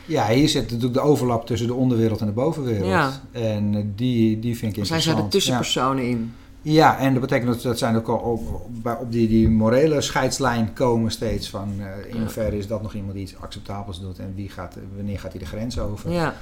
Ja, 0.06 0.28
hier 0.28 0.50
zit 0.50 0.64
natuurlijk 0.64 0.94
de 0.94 1.00
overlap 1.00 1.46
tussen 1.46 1.68
de 1.68 1.74
onderwereld 1.74 2.20
en 2.20 2.26
de 2.26 2.32
bovenwereld. 2.32 2.88
Ja. 2.88 3.22
En 3.32 3.76
eh, 3.76 3.84
die, 3.96 4.40
die 4.40 4.58
vind 4.58 4.72
ik 4.72 4.78
Dan 4.78 4.86
zijn 4.86 5.02
zij 5.02 5.12
interessant. 5.14 5.32
de 5.32 5.38
tussenpersonen 5.38 6.04
in. 6.10 6.34
Ja. 6.74 6.98
en 6.98 7.12
dat 7.12 7.22
betekent 7.22 7.54
dat 7.54 7.62
dat 7.62 7.78
zijn 7.78 7.96
ook 7.96 8.08
al 8.08 8.18
op, 8.18 8.62
op, 9.00 9.12
die, 9.12 9.28
die 9.28 9.50
morele 9.50 10.02
scheidslijn 10.02 10.74
komen 10.74 11.12
steeds 11.12 11.50
van 11.50 11.76
eh, 11.80 12.14
in 12.14 12.20
hoeverre 12.20 12.58
is 12.58 12.68
dat 12.68 12.82
nog 12.82 12.94
iemand 12.94 13.14
die 13.14 13.24
iets 13.24 13.38
acceptabels 13.40 14.02
doet 14.02 14.20
en 14.20 14.34
wie 14.36 14.50
gaat, 14.50 14.76
wanneer 14.96 15.20
gaat 15.20 15.32
hij 15.32 15.40
de 15.40 15.48
grens 15.48 15.80
over. 15.80 16.12
Ja. 16.12 16.36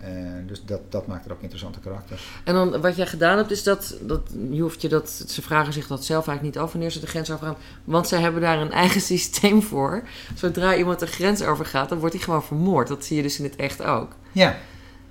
Eh, 0.00 0.10
dus 0.46 0.62
dat, 0.64 0.80
dat 0.88 1.06
maakt 1.06 1.24
er 1.24 1.32
ook 1.32 1.40
interessante 1.40 1.80
karakters. 1.80 2.28
En 2.44 2.54
dan 2.54 2.80
wat 2.80 2.96
jij 2.96 3.06
gedaan 3.06 3.36
hebt, 3.36 3.50
is 3.50 3.62
dat, 3.62 3.96
dat 4.00 4.20
je 4.50 4.60
hoeft 4.60 4.82
je 4.82 4.88
dat, 4.88 5.24
ze 5.26 5.42
vragen 5.42 5.72
zich 5.72 5.86
dat 5.86 6.04
zelf 6.04 6.26
eigenlijk 6.26 6.56
niet 6.56 6.64
af 6.64 6.72
wanneer 6.72 6.90
ze 6.90 7.00
de 7.00 7.06
grens 7.06 7.30
overgaan. 7.30 7.56
Want 7.84 8.08
zij 8.08 8.20
hebben 8.20 8.40
daar 8.40 8.58
een 8.60 8.72
eigen 8.72 9.00
systeem 9.12 9.62
voor. 9.62 10.02
Zodra 10.34 10.76
iemand 10.76 10.98
de 10.98 11.06
grens 11.06 11.42
overgaat, 11.42 11.88
dan 11.88 11.98
wordt 11.98 12.14
hij 12.14 12.24
gewoon 12.24 12.42
vermoord. 12.44 12.88
Dat 12.88 13.04
zie 13.04 13.16
je 13.16 13.22
dus 13.22 13.38
in 13.38 13.44
het 13.44 13.56
echt 13.56 13.82
ook. 13.82 14.12
Ja, 14.32 14.56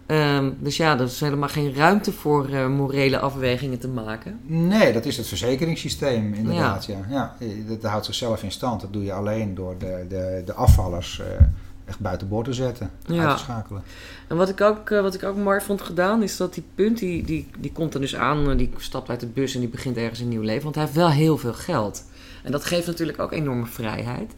Ehm, 0.09 0.51
dus 0.59 0.77
ja, 0.77 0.93
er 0.99 1.05
is 1.05 1.19
helemaal 1.19 1.49
geen 1.49 1.73
ruimte 1.75 2.11
voor 2.11 2.49
eh, 2.49 2.67
morele 2.67 3.19
afwegingen 3.19 3.79
te 3.79 3.87
maken. 3.87 4.39
nee, 4.45 4.93
dat 4.93 5.05
is 5.05 5.17
het 5.17 5.27
verzekeringssysteem 5.27 6.33
inderdaad. 6.33 6.85
Ja. 6.85 6.97
Ja. 7.09 7.35
dat 7.67 7.83
houdt 7.91 8.05
zichzelf 8.05 8.43
in 8.43 8.51
stand. 8.51 8.81
Dat 8.81 8.93
doe 8.93 9.03
je 9.03 9.13
alleen 9.13 9.55
door 9.55 9.75
de, 9.77 10.05
de, 10.09 10.41
de 10.45 10.53
afvallers 10.53 11.19
eh, 11.19 11.25
echt 11.85 11.99
buiten 11.99 12.27
boord 12.27 12.45
te 12.45 12.53
zetten, 12.53 12.91
Ja. 13.05 13.27
uit 13.27 13.37
te 13.37 13.43
schakelen. 13.43 13.83
En 14.27 14.37
wat 14.37 14.49
ik 14.49 14.61
ook, 14.61 14.89
eh, 14.89 15.01
wat 15.01 15.13
ik 15.13 15.23
ook 15.23 15.37
mooi 15.37 15.61
vond 15.61 15.81
gedaan, 15.81 16.23
is 16.23 16.37
dat 16.37 16.53
die 16.53 16.63
punt, 16.75 16.97
die, 16.97 17.23
die, 17.23 17.47
die 17.59 17.71
komt 17.71 17.93
er 17.93 17.99
dus 18.01 18.15
aan, 18.15 18.49
eh, 18.49 18.57
die 18.57 18.69
stapt 18.77 19.09
uit 19.09 19.19
de 19.19 19.27
bus 19.27 19.53
en 19.53 19.59
die 19.59 19.69
begint 19.69 19.97
ergens 19.97 20.19
een 20.19 20.27
nieuw 20.29 20.41
leven. 20.41 20.63
Want 20.63 20.75
hij 20.75 20.83
heeft 20.83 20.95
wel 20.95 21.09
heel 21.09 21.37
veel 21.37 21.53
geld. 21.53 22.03
En 22.43 22.51
dat 22.51 22.65
geeft 22.65 22.87
natuurlijk 22.87 23.19
ook 23.19 23.31
enorme 23.31 23.65
vrijheid. 23.65 24.31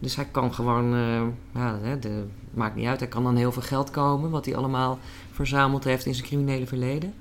Dus 0.00 0.16
hij 0.16 0.24
kan 0.30 0.54
gewoon, 0.54 0.94
eh, 0.94 1.22
ja, 1.54 1.96
de, 2.00 2.24
maakt 2.54 2.74
niet 2.74 2.86
uit, 2.86 3.00
hij 3.00 3.08
kan 3.08 3.22
dan 3.22 3.36
heel 3.36 3.52
veel 3.52 3.62
geld 3.62 3.90
komen, 3.90 4.30
wat 4.30 4.44
hij 4.44 4.56
allemaal 4.56 4.98
verzameld 5.32 5.84
heeft 5.84 6.06
in 6.06 6.14
zijn 6.14 6.26
criminele 6.26 6.66
verleden. 6.66 7.14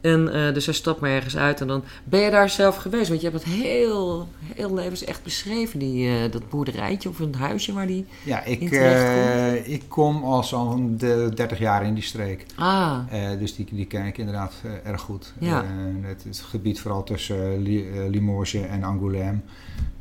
En 0.00 0.32
eh, 0.46 0.54
dus 0.54 0.64
hij 0.64 0.74
stapt 0.74 1.00
maar 1.00 1.10
ergens 1.10 1.36
uit 1.36 1.60
en 1.60 1.66
dan 1.66 1.82
ben 2.04 2.20
je 2.20 2.30
daar 2.30 2.50
zelf 2.50 2.76
geweest. 2.76 3.08
Want 3.08 3.20
je 3.20 3.28
hebt 3.30 3.44
het 3.44 3.52
heel, 3.52 4.28
heel 4.54 4.74
levens 4.74 5.04
echt 5.04 5.22
beschreven, 5.22 5.78
die, 5.78 6.08
eh, 6.08 6.32
dat 6.32 6.48
boerderijtje 6.48 7.08
of 7.08 7.18
een 7.18 7.34
huisje 7.34 7.72
waar 7.72 7.86
die... 7.86 8.06
Ja, 8.24 8.44
ik, 8.44 8.70
eh, 8.70 9.68
ik 9.68 9.82
kom 9.88 10.24
al 10.24 10.44
zo'n 10.44 10.94
de 10.98 11.30
30 11.34 11.58
jaar 11.58 11.84
in 11.84 11.94
die 11.94 12.02
streek. 12.02 12.46
Ah, 12.56 12.98
dus 13.38 13.54
die, 13.56 13.66
die 13.72 13.86
ken 13.86 14.06
ik 14.06 14.18
inderdaad 14.18 14.54
erg 14.84 15.00
goed. 15.00 15.34
Ja. 15.38 15.64
Het, 16.02 16.24
het 16.24 16.38
gebied 16.38 16.80
vooral 16.80 17.02
tussen 17.04 17.58
Li- 17.62 18.08
Limoges 18.10 18.54
en 18.54 18.82
Angoulême. 18.82 19.50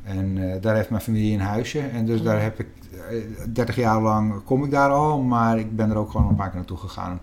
En 0.04 0.58
daar 0.62 0.76
heeft 0.76 0.90
mijn 0.90 1.02
familie 1.02 1.34
een 1.34 1.40
huisje. 1.46 1.80
En 1.80 2.06
dus 2.06 2.22
daar 2.22 2.42
heb 2.42 2.60
ik 2.60 2.68
eh, 3.10 3.18
30 3.54 3.76
jaar 3.76 4.02
lang 4.02 4.44
kom 4.44 4.64
ik 4.64 4.72
daar 4.72 4.90
al. 4.90 5.22
Maar 5.22 5.60
ik 5.60 5.76
ben 5.76 5.90
er 5.90 5.98
ook 5.98 6.12
gewoon 6.12 6.28
een 6.30 6.36
paar 6.36 6.48
keer 6.48 6.56
naartoe 6.58 6.78
gegaan. 6.78 7.20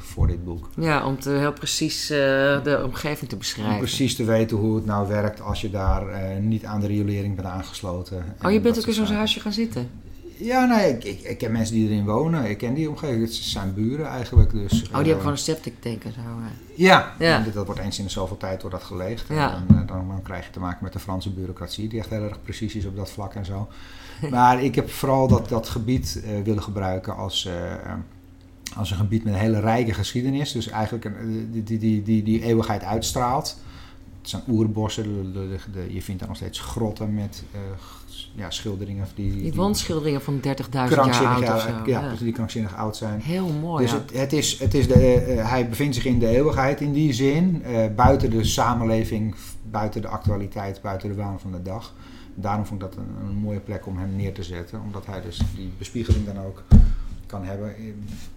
Voor 0.00 0.26
dit 0.26 0.44
boek. 0.44 0.68
Ja, 0.76 1.06
om 1.06 1.20
te 1.20 1.30
heel 1.30 1.52
precies 1.52 2.10
eh, 2.10 2.18
de 2.62 2.80
omgeving 2.84 3.28
te 3.28 3.34
Om 3.34 3.40
beschrijven. 3.40 3.78
precies 3.78 4.16
te 4.16 4.24
weten 4.24 4.56
hoe 4.56 4.74
het 4.76 4.84
nou 4.86 5.08
werkt 5.08 5.40
als 5.40 5.60
je 5.60 5.70
daar 5.70 6.08
eh, 6.08 6.38
niet 6.40 6.64
aan 6.64 6.80
de 6.80 6.86
riolering 6.86 7.34
bent 7.36 7.48
aangesloten. 7.48 8.24
Oh, 8.44 8.50
je 8.52 8.60
bent 8.60 8.74
dat 8.74 8.84
ook 8.84 8.90
in 8.96 9.06
zo'n 9.06 9.16
huisje 9.16 9.40
gaan 9.40 9.52
zitten? 9.52 9.90
Ja, 10.36 10.64
nee, 10.64 10.90
ik, 10.90 11.04
ik, 11.04 11.20
ik 11.20 11.38
ken 11.38 11.52
mensen 11.52 11.74
die 11.74 11.88
erin 11.88 12.04
wonen. 12.04 12.50
Ik 12.50 12.58
ken 12.58 12.74
die 12.74 12.88
omgeving. 12.88 13.22
Het 13.22 13.34
zijn 13.34 13.74
buren 13.74 14.06
eigenlijk. 14.06 14.50
Dus, 14.50 14.72
Oh, 14.72 14.78
die 14.78 14.90
hebben 14.92 15.08
eh, 15.12 15.16
gewoon 15.18 15.32
een 15.32 15.38
septic 15.38 15.74
tank 15.80 16.04
en 16.04 16.12
zo. 16.12 16.20
Ja, 16.74 17.14
Ja. 17.18 17.38
dit- 17.42 17.54
dat 17.54 17.66
wordt 17.66 17.80
eens 17.80 17.98
in 17.98 18.04
de 18.04 18.10
zoveel 18.10 18.36
tijd 18.36 18.60
wordt 18.62 18.76
dat 18.76 18.86
geleegd. 18.86 19.24
Ja. 19.28 19.54
En 19.54 19.64
dan, 19.68 19.86
dan, 19.86 20.08
dan 20.08 20.22
krijg 20.22 20.44
je 20.46 20.50
te 20.52 20.60
maken 20.60 20.78
met 20.84 20.92
de 20.92 20.98
Franse 20.98 21.30
bureaucratie, 21.30 21.88
die 21.88 21.98
echt 21.98 22.10
heel 22.10 22.22
erg 22.22 22.42
precies 22.42 22.74
is 22.74 22.84
op 22.86 22.96
dat 22.96 23.10
vlak 23.10 23.34
en 23.34 23.44
zo. 23.44 23.68
Maar 24.30 24.62
ik 24.62 24.74
heb 24.74 24.90
vooral 24.90 25.28
dat, 25.28 25.48
dat 25.48 25.68
gebied 25.68 26.22
willen 26.44 26.62
gebruiken 26.62 27.16
als, 27.16 27.48
als 28.76 28.90
een 28.90 28.96
gebied 28.96 29.24
met 29.24 29.32
een 29.34 29.38
hele 29.40 29.60
rijke 29.60 29.94
geschiedenis. 29.94 30.52
Dus 30.52 30.68
eigenlijk 30.68 31.04
een, 31.04 31.14
eh, 31.16 31.62
die, 31.64 31.78
die, 31.78 32.02
die, 32.02 32.22
die, 32.22 32.42
eeuwigheid 32.42 32.82
uitstraalt. 32.84 33.56
Het 34.20 34.28
zijn 34.30 34.42
oerbossen, 34.48 35.02
de, 35.32 35.32
de, 35.32 35.56
de- 35.72 35.94
je 35.94 36.02
vindt 36.02 36.20
daar 36.20 36.28
nog 36.28 36.36
steeds 36.38 36.60
grotten 36.60 37.14
met 37.14 37.42
eh, 37.52 37.60
ja, 38.34 38.50
schilderingen. 38.50 39.06
Die, 39.14 39.32
Die 39.42 39.52
wandschilderingen 39.54 40.22
van 40.22 40.34
30.000 40.34 40.42
jaar 40.70 40.94
oud 41.26 41.42
ja, 41.42 41.54
of 41.54 41.60
zo. 41.62 41.68
ja, 41.86 42.14
die 42.18 42.32
krankzinnig 42.32 42.76
oud 42.76 42.96
zijn. 42.96 43.20
Heel 43.20 43.48
mooi, 43.48 43.82
Dus 43.82 43.92
ja. 43.92 43.98
het, 43.98 44.12
het 44.12 44.32
is, 44.32 44.58
het 44.58 44.74
is 44.74 44.88
de, 44.88 44.94
eh, 45.14 45.50
hij 45.50 45.68
bevindt 45.68 45.94
zich 45.94 46.04
in 46.04 46.18
de 46.18 46.26
eeuwigheid 46.28 46.80
in 46.80 46.92
die 46.92 47.12
zin, 47.12 47.62
buiten 47.96 48.30
de 48.30 48.44
samenleving, 48.44 49.34
buiten 49.70 50.00
de 50.00 50.08
actualiteit, 50.08 50.80
buiten 50.82 51.08
de 51.08 51.14
waan 51.14 51.40
van 51.40 51.52
de 51.52 51.62
dag. 51.62 51.94
Daarom 52.34 52.66
vond 52.66 52.82
ik 52.82 52.88
dat 52.88 52.98
een, 52.98 53.28
een 53.28 53.34
mooie 53.36 53.60
plek 53.60 53.86
om 53.86 53.98
hem 53.98 54.16
neer 54.16 54.32
te 54.34 54.42
zetten, 54.42 54.80
omdat 54.84 55.06
hij 55.06 55.20
dus 55.22 55.40
die 55.56 55.72
bespiegeling 55.78 56.26
dan 56.26 56.38
ook 56.44 56.62
kan 57.30 57.44
hebben. 57.44 57.74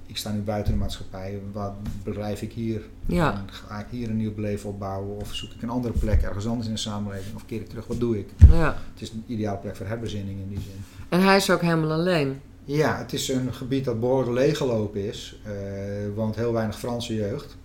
Ik 0.06 0.18
sta 0.18 0.32
nu 0.32 0.40
buiten 0.40 0.74
de 0.74 0.80
maatschappij, 0.80 1.40
wat 1.52 1.74
bedrijf 2.04 2.42
ik 2.42 2.52
hier? 2.54 2.82
Ja. 3.06 3.44
Ga 3.50 3.80
ik 3.80 3.86
hier 3.90 4.10
een 4.10 4.18
nieuw 4.18 4.34
beleven 4.34 4.70
opbouwen 4.70 5.16
of 5.22 5.34
zoek 5.34 5.52
ik 5.52 5.62
een 5.62 5.70
andere 5.70 5.94
plek 6.00 6.22
ergens 6.22 6.48
anders 6.48 6.68
in 6.68 6.74
de 6.74 6.80
samenleving 6.80 7.36
of 7.36 7.46
keer 7.46 7.62
ik 7.62 7.70
terug? 7.70 7.88
Wat 7.88 8.00
doe 8.00 8.20
ik? 8.20 8.28
ja. 8.52 8.78
Het 8.94 9.02
is 9.02 9.12
een 9.12 9.24
ideale 9.28 9.58
plek 9.58 9.76
voor 9.76 9.86
herbezinning 9.86 10.40
in 10.40 10.50
die 10.50 10.60
zin. 10.62 10.84
En 11.10 11.22
hij 11.22 11.36
is 11.36 11.50
ook 11.50 11.62
helemaal 11.62 11.92
alleen. 11.92 12.40
Ja, 12.66 12.98
het 12.98 13.14
is 13.14 13.28
een 13.30 13.54
gebied 13.54 13.86
dat 13.86 14.00
behoorlijk 14.00 14.32
leeggelopen 14.38 15.08
is. 15.08 15.40
Eh, 15.44 16.04
Er 16.04 16.14
woont 16.14 16.36
heel 16.36 16.54
weinig 16.54 16.80
Franse 16.80 17.14
jeugd. 17.16 17.58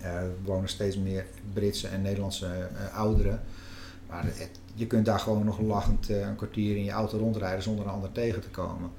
Er 0.00 0.30
wonen 0.44 0.68
steeds 0.68 0.98
meer 0.98 1.26
Britse 1.52 1.88
en 1.88 2.02
Nederlandse 2.02 2.46
eh, 2.46 2.96
ouderen. 2.98 3.40
Maar 4.08 4.24
het- 4.24 4.50
je 4.74 4.86
kunt 4.86 5.04
daar 5.06 5.18
gewoon 5.18 5.44
nog 5.44 5.60
lachend 5.60 6.10
eh, 6.10 6.20
een 6.20 6.36
kwartier 6.36 6.76
in 6.76 6.84
je 6.84 6.90
auto 6.90 7.18
rondrijden 7.18 7.62
zonder 7.62 7.84
een 7.84 7.90
ander 7.90 8.12
tegen 8.12 8.40
te 8.40 8.48
komen. 8.48 8.90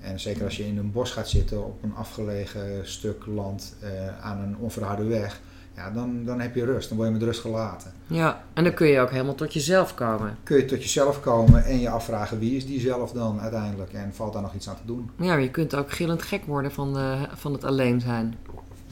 En 0.00 0.20
zeker 0.20 0.44
als 0.44 0.56
je 0.56 0.66
in 0.66 0.78
een 0.78 0.92
bos 0.92 1.10
gaat 1.10 1.28
zitten 1.28 1.64
op 1.64 1.82
een 1.82 1.94
afgelegen 1.94 2.88
stuk 2.88 3.26
land 3.26 3.74
eh, 3.80 3.90
aan 4.24 4.38
een 4.38 4.56
onverharde 4.56 5.04
weg, 5.04 5.40
ja, 5.76 5.90
dan, 5.90 6.24
dan 6.24 6.40
heb 6.40 6.54
je 6.54 6.64
rust. 6.64 6.88
Dan 6.88 6.96
word 6.96 7.08
je 7.08 7.14
met 7.14 7.24
rust 7.24 7.40
gelaten. 7.40 7.92
Ja, 8.06 8.42
en 8.52 8.64
dan 8.64 8.74
kun 8.74 8.86
je 8.86 9.00
ook 9.00 9.10
helemaal 9.10 9.34
tot 9.34 9.54
jezelf 9.54 9.94
komen. 9.94 10.38
Kun 10.42 10.56
je 10.56 10.64
tot 10.64 10.82
jezelf 10.82 11.20
komen 11.20 11.64
en 11.64 11.80
je 11.80 11.90
afvragen 11.90 12.38
wie 12.38 12.56
is 12.56 12.66
die 12.66 12.80
zelf 12.80 13.12
dan 13.12 13.40
uiteindelijk 13.40 13.92
en 13.92 14.14
valt 14.14 14.32
daar 14.32 14.42
nog 14.42 14.54
iets 14.54 14.68
aan 14.68 14.76
te 14.76 14.86
doen. 14.86 15.10
Ja, 15.16 15.26
maar 15.26 15.40
je 15.40 15.50
kunt 15.50 15.74
ook 15.74 15.92
gillend 15.92 16.22
gek 16.22 16.44
worden 16.44 16.72
van, 16.72 16.92
de, 16.94 17.16
van 17.34 17.52
het 17.52 17.64
alleen 17.64 18.00
zijn. 18.00 18.34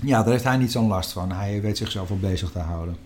Ja, 0.00 0.22
daar 0.22 0.32
heeft 0.32 0.44
hij 0.44 0.56
niet 0.56 0.72
zo'n 0.72 0.88
last 0.88 1.12
van. 1.12 1.32
Hij 1.32 1.60
weet 1.60 1.76
zichzelf 1.76 2.08
wel 2.08 2.18
bezig 2.18 2.50
te 2.50 2.58
houden. 2.58 2.96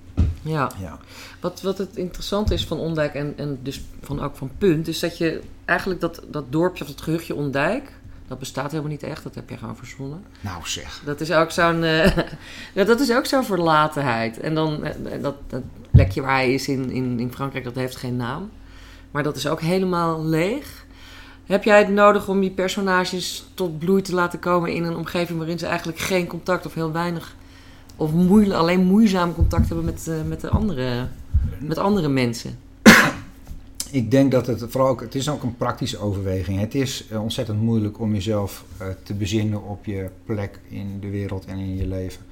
Ja. 0.42 0.70
Ja. 0.80 0.98
Wat, 1.40 1.60
wat 1.60 1.78
het 1.78 1.96
interessante 1.96 2.54
is 2.54 2.66
van 2.66 2.78
Ondijk 2.78 3.14
en, 3.14 3.34
en 3.36 3.58
dus 3.62 3.82
van, 4.00 4.20
ook 4.20 4.36
van 4.36 4.50
Punt, 4.58 4.88
is 4.88 4.98
dat 4.98 5.18
je 5.18 5.40
eigenlijk 5.64 6.00
dat, 6.00 6.22
dat 6.30 6.52
dorpje 6.52 6.84
of 6.84 6.90
het 6.90 7.00
gehuchtje 7.00 7.34
Ondijk, 7.34 7.92
dat 8.28 8.38
bestaat 8.38 8.70
helemaal 8.70 8.90
niet 8.90 9.02
echt, 9.02 9.22
dat 9.22 9.34
heb 9.34 9.50
je 9.50 9.56
gewoon 9.56 9.76
verzonnen. 9.76 10.24
Nou 10.40 10.60
zeg. 10.64 11.02
Dat 11.04 11.20
is 11.20 11.32
ook 11.32 11.50
zo'n 11.50 11.84
eh, 11.84 12.16
dat 12.86 13.00
is 13.00 13.12
ook 13.12 13.26
zo'n 13.26 13.44
verlatenheid. 13.44 14.40
En 14.40 14.54
dan 14.54 14.84
eh, 14.84 15.22
dat, 15.22 15.34
dat 15.46 15.62
plekje 15.90 16.20
waar 16.20 16.34
hij 16.34 16.54
is 16.54 16.68
in, 16.68 16.90
in, 16.90 17.20
in 17.20 17.32
Frankrijk, 17.32 17.64
dat 17.64 17.74
heeft 17.74 17.96
geen 17.96 18.16
naam. 18.16 18.50
Maar 19.10 19.22
dat 19.22 19.36
is 19.36 19.46
ook 19.46 19.60
helemaal 19.60 20.24
leeg. 20.24 20.84
Heb 21.46 21.64
jij 21.64 21.78
het 21.78 21.88
nodig 21.88 22.28
om 22.28 22.40
die 22.40 22.50
personages 22.50 23.44
tot 23.54 23.78
bloei 23.78 24.02
te 24.02 24.14
laten 24.14 24.38
komen 24.38 24.72
in 24.72 24.84
een 24.84 24.96
omgeving 24.96 25.38
waarin 25.38 25.58
ze 25.58 25.66
eigenlijk 25.66 25.98
geen 25.98 26.26
contact 26.26 26.66
of 26.66 26.74
heel 26.74 26.92
weinig 26.92 27.34
of 27.96 28.12
moeile, 28.12 28.54
alleen 28.54 28.84
moeizaam 28.84 29.34
contact 29.34 29.66
hebben 29.66 29.84
met, 29.84 30.08
eh, 30.08 30.22
met, 30.26 30.40
de 30.40 30.48
andere, 30.48 31.08
met 31.58 31.78
andere 31.78 32.08
mensen? 32.08 32.58
Ik 33.90 34.10
denk 34.10 34.30
dat 34.30 34.46
het 34.46 34.64
vooral 34.68 34.88
ook, 34.90 35.00
het 35.00 35.14
is 35.14 35.28
ook 35.28 35.42
een 35.42 35.56
praktische 35.56 35.98
overweging. 35.98 36.60
Het 36.60 36.74
is 36.74 37.06
eh, 37.08 37.22
ontzettend 37.22 37.60
moeilijk 37.60 38.00
om 38.00 38.12
jezelf 38.12 38.64
eh, 38.76 38.86
te 39.02 39.14
bezinnen 39.14 39.64
op 39.64 39.84
je 39.84 40.10
plek 40.24 40.60
in 40.68 41.00
de 41.00 41.10
wereld 41.10 41.44
en 41.44 41.58
in 41.58 41.76
je 41.76 41.86
leven. 41.86 42.22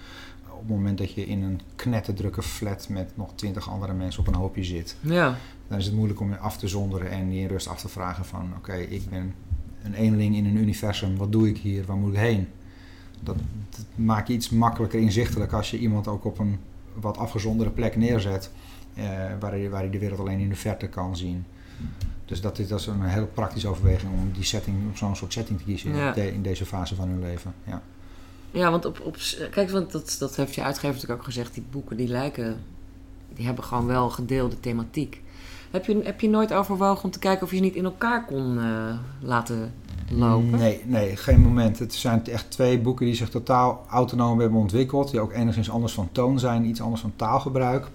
Op 0.50 0.66
het 0.66 0.76
moment 0.76 0.98
dat 0.98 1.12
je 1.12 1.26
in 1.26 1.42
een 1.42 1.60
knetterdrukke 1.76 2.42
flat 2.42 2.88
met 2.88 3.10
nog 3.14 3.30
twintig 3.34 3.70
andere 3.70 3.92
mensen 3.92 4.20
op 4.20 4.26
een 4.26 4.34
hoopje 4.34 4.64
zit. 4.64 4.96
Ja, 5.00 5.36
Dan 5.68 5.78
is 5.78 5.84
het 5.84 5.94
moeilijk 5.94 6.20
om 6.20 6.30
je 6.30 6.36
af 6.36 6.56
te 6.56 6.68
zonderen 6.68 7.10
en 7.10 7.32
je 7.32 7.40
in 7.40 7.48
rust 7.48 7.68
af 7.68 7.80
te 7.80 7.88
vragen 7.88 8.24
van... 8.24 8.52
Oké, 8.56 8.74
ik 8.74 9.10
ben 9.10 9.34
een 9.82 9.94
eenling 9.94 10.36
in 10.36 10.44
een 10.44 10.56
universum. 10.56 11.16
Wat 11.16 11.32
doe 11.32 11.48
ik 11.48 11.58
hier? 11.58 11.84
Waar 11.86 11.96
moet 11.96 12.12
ik 12.12 12.18
heen? 12.18 12.48
Dat, 13.20 13.36
dat 13.70 13.84
maakt 13.94 14.28
je 14.28 14.34
iets 14.34 14.50
makkelijker 14.50 15.00
inzichtelijk 15.00 15.52
als 15.52 15.70
je 15.70 15.78
iemand 15.78 16.08
ook 16.08 16.24
op 16.24 16.38
een 16.38 16.58
wat 16.94 17.16
afgezonderde 17.16 17.72
plek 17.72 17.96
neerzet. 17.96 18.50
eh, 18.94 19.04
waar, 19.40 19.50
hij, 19.50 19.70
waar 19.70 19.80
hij 19.80 19.90
de 19.90 19.98
wereld 19.98 20.20
alleen 20.20 20.38
in 20.40 20.48
de 20.48 20.54
verte 20.56 20.88
kan 20.88 21.16
zien. 21.16 21.44
Dus 22.24 22.40
dat 22.40 22.58
is, 22.58 22.68
dat 22.68 22.80
is 22.80 22.86
een 22.86 23.02
heel 23.02 23.26
praktische 23.26 23.68
overweging 23.68 24.12
om 24.12 24.30
die 24.32 24.44
setting, 24.44 24.76
om 24.76 24.96
zo'n 24.96 25.16
soort 25.16 25.32
setting 25.32 25.58
te 25.58 25.64
kiezen 25.64 25.96
Ja. 25.96 26.14
in 26.14 26.42
deze 26.42 26.66
fase 26.66 26.94
van 26.94 27.08
hun 27.08 27.20
leven. 27.20 27.54
Ja. 27.66 27.82
ja 28.50 28.70
want 28.70 28.84
op, 28.84 29.00
op, 29.00 29.16
kijk, 29.50 29.70
want 29.70 29.92
dat, 29.92 30.16
dat 30.18 30.36
heeft 30.36 30.54
je 30.54 30.62
uitgever 30.62 30.94
natuurlijk 30.94 31.18
ook 31.20 31.24
gezegd, 31.26 31.54
die 31.54 31.64
boeken 31.70 31.96
die 31.96 32.08
lijken, 32.08 32.56
die 33.34 33.46
hebben 33.46 33.64
gewoon 33.64 33.86
wel 33.86 34.10
gedeelde 34.10 34.60
thematiek. 34.60 35.22
Heb 35.70 35.84
je, 35.84 36.00
heb 36.04 36.20
je 36.20 36.28
nooit 36.28 36.52
overwogen 36.52 37.04
om 37.04 37.10
te 37.10 37.18
kijken 37.18 37.42
of 37.42 37.50
je 37.50 37.56
ze 37.56 37.62
niet 37.62 37.74
in 37.74 37.84
elkaar 37.84 38.24
kon 38.24 38.58
eh, 38.58 38.64
laten 39.20 39.72
lopen? 40.10 40.58
Nee, 40.58 40.82
nee, 40.86 41.16
geen 41.16 41.40
moment. 41.40 41.78
Het 41.78 41.94
zijn 41.94 42.26
echt 42.26 42.50
twee 42.50 42.80
boeken 42.80 43.06
die 43.06 43.14
zich 43.14 43.28
totaal 43.28 43.84
autonoom 43.88 44.40
hebben 44.40 44.58
ontwikkeld. 44.58 45.10
Die 45.10 45.20
ook 45.20 45.32
enigszins 45.32 45.70
anders 45.70 45.92
van 45.92 46.08
toon 46.12 46.38
zijn, 46.38 46.64
iets 46.64 46.80
anders 46.80 47.00
van 47.00 47.12
taalgebruik. 47.16 47.88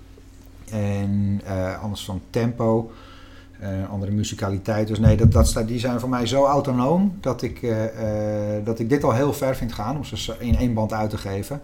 En 0.71 1.41
eh, 1.45 1.84
anders 1.84 2.05
van 2.05 2.21
tempo, 2.30 2.91
eh, 3.59 3.89
andere 3.89 4.11
musicaliteit. 4.11 4.88
Dus 4.88 4.99
nee, 4.99 5.17
dat, 5.17 5.32
dat, 5.32 5.67
die 5.67 5.80
zijn 5.80 5.99
voor 5.99 6.09
mij 6.09 6.28
zo 6.28 6.45
autonoom 6.45 7.17
dat 7.21 7.41
ik, 7.41 7.73
dat 8.63 8.80
ik 8.80 8.89
dit 8.89 9.03
al 9.03 9.13
heel 9.13 9.34
ver 9.34 9.55
vind 9.55 9.73
gaan 9.73 9.97
om 9.97 10.03
ze 10.03 10.36
in 10.39 10.55
één 10.57 10.73
band 10.73 10.93
uit 10.93 11.09
te 11.09 11.17
geven. 11.17 11.61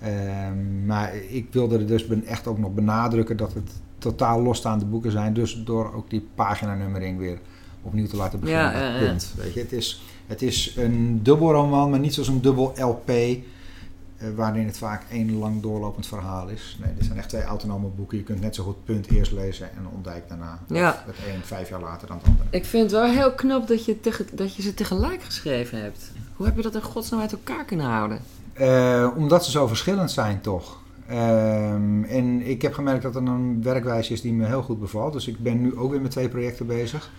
Ehm, 0.00 0.86
maar 0.86 1.14
ik 1.28 1.46
wilde 1.50 1.78
er 1.78 1.86
dus 1.86 2.06
ben- 2.06 2.24
echt 2.24 2.46
ook 2.46 2.58
nog 2.58 2.74
benadrukken 2.74 3.36
dat 3.36 3.54
het 3.54 3.70
totaal 3.98 4.42
losstaande 4.42 4.84
boeken 4.84 5.10
zijn. 5.10 5.32
Dus 5.32 5.62
door 5.64 5.94
ook 5.94 6.10
die 6.10 6.28
paginanummering 6.34 7.18
weer 7.18 7.38
opnieuw 7.82 8.06
te 8.06 8.16
laten 8.16 8.40
beginnen. 8.40 8.72
Ja, 8.72 8.78
ja, 8.80 8.94
ja. 8.94 9.06
Punt. 9.06 9.32
Weet 9.36 9.54
je, 9.54 9.60
het, 9.60 9.72
is, 9.72 10.02
het 10.26 10.42
is 10.42 10.74
een 10.76 11.22
dubbelroman, 11.22 11.90
maar 11.90 11.98
niet 11.98 12.14
zoals 12.14 12.28
een 12.28 12.40
dubbel 12.40 12.72
LP. 12.76 13.08
eh, 13.08 14.28
waarin 14.36 14.66
het 14.66 14.78
vaak 14.78 15.02
één 15.10 15.38
lang 15.38 15.62
doorlopend 15.62 16.06
verhaal 16.06 16.48
is. 16.48 16.78
Nee, 16.84 16.94
dit 16.94 17.04
zijn 17.04 17.18
echt 17.18 17.28
twee 17.28 17.42
autonome 17.42 17.86
boeken. 17.88 18.16
Je 18.18 18.22
kunt 18.24 18.40
net 18.40 18.54
zo 18.54 18.64
goed 18.64 18.84
punt 18.84 19.10
eerst 19.10 19.32
lezen 19.32 19.70
en 19.76 19.86
ontdijk 19.94 20.28
daarna. 20.28 20.58
Ja. 20.68 21.02
Het 21.06 21.14
een 21.34 21.42
vijf 21.44 21.68
jaar 21.68 21.80
later 21.80 22.08
dan 22.08 22.16
het 22.16 22.26
andere. 22.26 22.48
Ik 22.50 22.64
vind 22.64 22.82
het 22.82 22.92
wel 23.00 23.10
heel 23.10 23.32
knap 23.32 23.68
dat 23.68 23.84
je, 23.84 24.00
tege- 24.00 24.24
dat 24.32 24.54
je 24.54 24.62
ze 24.62 24.74
tegelijk 24.74 25.22
geschreven 25.22 25.82
hebt. 25.82 26.10
Hoe 26.36 26.46
heb 26.46 26.56
je 26.56 26.62
dat 26.62 26.74
in 26.74 26.82
godsnaam 26.82 27.20
uit 27.20 27.32
elkaar 27.32 27.64
kunnen 27.64 27.86
houden? 27.86 28.18
Eh, 28.52 29.08
omdat 29.16 29.44
ze 29.44 29.50
zo 29.50 29.66
verschillend 29.66 30.10
zijn, 30.10 30.40
toch? 30.40 30.78
Ehm, 31.08 32.04
en 32.04 32.46
ik 32.48 32.62
heb 32.62 32.72
gemerkt 32.72 33.02
dat 33.02 33.16
er 33.16 33.22
een 33.22 33.62
werkwijze 33.62 34.12
is 34.12 34.20
die 34.20 34.32
me 34.32 34.46
heel 34.46 34.62
goed 34.62 34.80
bevalt. 34.80 35.12
Dus 35.12 35.28
ik 35.28 35.38
ben 35.38 35.60
nu 35.60 35.76
ook 35.76 35.90
weer 35.90 36.00
met 36.00 36.10
twee 36.10 36.28
projecten 36.28 36.66
bezig. 36.66 37.10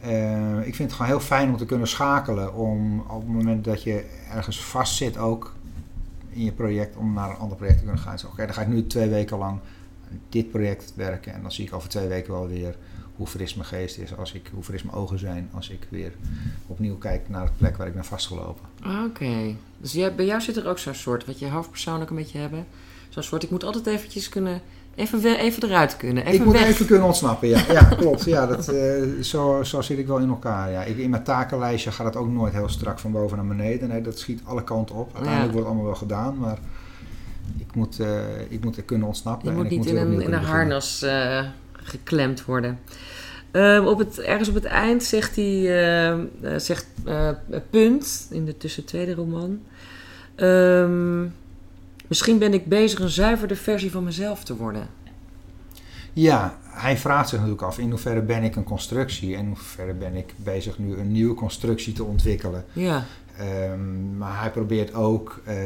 Eh, 0.00 0.58
ik 0.58 0.74
vind 0.74 0.78
het 0.78 0.92
gewoon 0.92 1.06
heel 1.06 1.20
fijn 1.20 1.48
om 1.48 1.56
te 1.56 1.66
kunnen 1.66 1.88
schakelen. 1.88 2.54
Om 2.54 3.00
op 3.00 3.20
het 3.20 3.32
moment 3.32 3.64
dat 3.64 3.82
je 3.82 4.04
ergens 4.32 4.64
vast 4.64 4.96
zit 4.96 5.18
ook 5.18 5.54
in 6.28 6.44
je 6.44 6.52
project, 6.52 6.96
om 6.96 7.12
naar 7.12 7.30
een 7.30 7.36
ander 7.36 7.56
project 7.56 7.78
te 7.78 7.84
kunnen 7.84 8.02
gaan. 8.02 8.18
Oké, 8.26 8.44
dan 8.44 8.54
ga 8.54 8.62
ik 8.62 8.68
nu 8.68 8.86
twee 8.86 9.08
weken 9.08 9.38
lang 9.38 9.58
dit 10.28 10.50
project 10.50 10.92
werken. 10.96 11.32
En 11.32 11.42
dan 11.42 11.52
zie 11.52 11.66
ik 11.66 11.74
over 11.74 11.88
twee 11.88 12.08
weken 12.08 12.32
wel 12.32 12.48
weer 12.48 12.76
hoe 13.16 13.26
fris 13.26 13.54
mijn 13.54 13.68
geest 13.68 13.98
is. 13.98 14.16
Als 14.16 14.32
ik, 14.32 14.50
hoe 14.54 14.62
fris 14.62 14.82
mijn 14.82 14.96
ogen 14.96 15.18
zijn 15.18 15.50
als 15.52 15.70
ik 15.70 15.86
weer 15.88 16.12
opnieuw 16.66 16.96
kijk 16.96 17.28
naar 17.28 17.44
de 17.44 17.52
plek 17.56 17.76
waar 17.76 17.86
ik 17.86 17.94
ben 17.94 18.04
vastgelopen. 18.04 18.64
Oké. 19.06 19.54
Dus 19.78 19.92
jij, 19.92 20.14
bij 20.14 20.26
jou 20.26 20.40
zit 20.40 20.56
er 20.56 20.66
ook 20.66 20.78
zo'n 20.78 20.94
soort, 20.94 21.24
wat 21.24 21.38
je 21.38 21.48
hoofdpersoon 21.48 22.02
ook 22.02 22.10
een 22.10 22.16
beetje 22.16 22.38
hebben. 22.38 22.66
Zo'n 23.16 23.24
soort, 23.24 23.42
ik 23.42 23.50
moet 23.50 23.64
altijd 23.64 23.86
eventjes 23.86 24.28
kunnen, 24.28 24.60
even, 24.94 25.38
even 25.38 25.62
eruit 25.68 25.96
kunnen. 25.96 26.22
Even 26.24 26.38
ik 26.38 26.44
moet 26.44 26.52
weg. 26.54 26.66
even 26.66 26.86
kunnen 26.86 27.06
ontsnappen, 27.06 27.48
ja. 27.48 27.60
Ja, 27.72 27.82
klopt. 28.00 28.24
Ja, 28.24 28.46
dat, 28.46 28.68
eh, 28.68 29.02
zo, 29.22 29.62
zo 29.62 29.80
zit 29.80 29.98
ik 29.98 30.06
wel 30.06 30.18
in 30.18 30.28
elkaar. 30.28 30.70
Ja. 30.70 30.82
Ik, 30.84 30.96
in 30.96 31.10
mijn 31.10 31.22
takenlijstje 31.22 31.92
gaat 31.92 32.06
het 32.06 32.16
ook 32.16 32.28
nooit 32.28 32.52
heel 32.52 32.68
strak 32.68 32.98
van 32.98 33.12
boven 33.12 33.36
naar 33.36 33.46
beneden. 33.46 33.88
Nee, 33.88 34.00
dat 34.02 34.18
schiet 34.18 34.40
alle 34.44 34.64
kanten 34.64 34.94
op. 34.94 35.04
Uiteindelijk 35.14 35.36
Ja. 35.46 35.52
wordt 35.52 35.56
het 35.56 35.66
allemaal 35.66 35.84
wel 35.84 35.94
gedaan, 35.94 36.38
maar 36.38 36.58
ik 37.58 37.74
moet, 37.74 38.00
eh, 38.00 38.18
ik 38.48 38.64
moet 38.64 38.76
er 38.76 38.82
kunnen 38.82 39.06
ontsnappen. 39.06 39.44
Je 39.44 39.50
en 39.50 39.56
moet 39.56 39.64
ik 39.64 39.70
niet 39.70 39.78
moet 39.78 39.88
in 39.88 39.96
een, 39.96 40.20
in 40.20 40.32
een 40.32 40.42
harnas 40.44 41.02
eh, 41.02 41.44
geklemd 41.72 42.44
worden. 42.44 42.78
Ehm, 43.50 43.84
op 43.84 43.98
het, 43.98 44.18
ergens 44.20 44.48
op 44.48 44.54
het 44.54 44.64
eind 44.64 45.02
zegt 45.04 45.36
hij, 45.36 45.62
zegt 46.56 46.86
punt, 47.70 48.26
in 48.30 48.44
de 48.44 48.56
tussen 48.56 48.84
tweede 48.84 49.14
roman. 49.14 49.60
ehm, 50.34 51.24
misschien 52.08 52.38
ben 52.38 52.54
ik 52.54 52.66
bezig 52.66 52.98
een 53.00 53.08
zuiverde 53.08 53.56
versie 53.56 53.90
van 53.90 54.04
mezelf 54.04 54.44
te 54.44 54.56
worden. 54.56 54.88
Ja, 56.12 56.58
hij 56.64 56.96
vraagt 56.96 57.28
zich 57.28 57.38
natuurlijk 57.38 57.66
af 57.66 57.78
in 57.78 57.90
hoeverre 57.90 58.22
ben 58.22 58.42
ik 58.42 58.56
een 58.56 58.64
constructie 58.64 59.34
en 59.34 59.40
in 59.40 59.46
hoeverre 59.46 59.94
ben 59.94 60.14
ik 60.16 60.34
bezig 60.36 60.78
nu 60.78 60.96
een 60.96 61.12
nieuwe 61.12 61.34
constructie 61.34 61.92
te 61.92 62.04
ontwikkelen. 62.04 62.64
Ja, 62.72 63.04
Ehm, 63.38 64.16
maar 64.18 64.40
hij 64.40 64.50
probeert 64.50 64.94
ook 64.94 65.40
eh, 65.44 65.56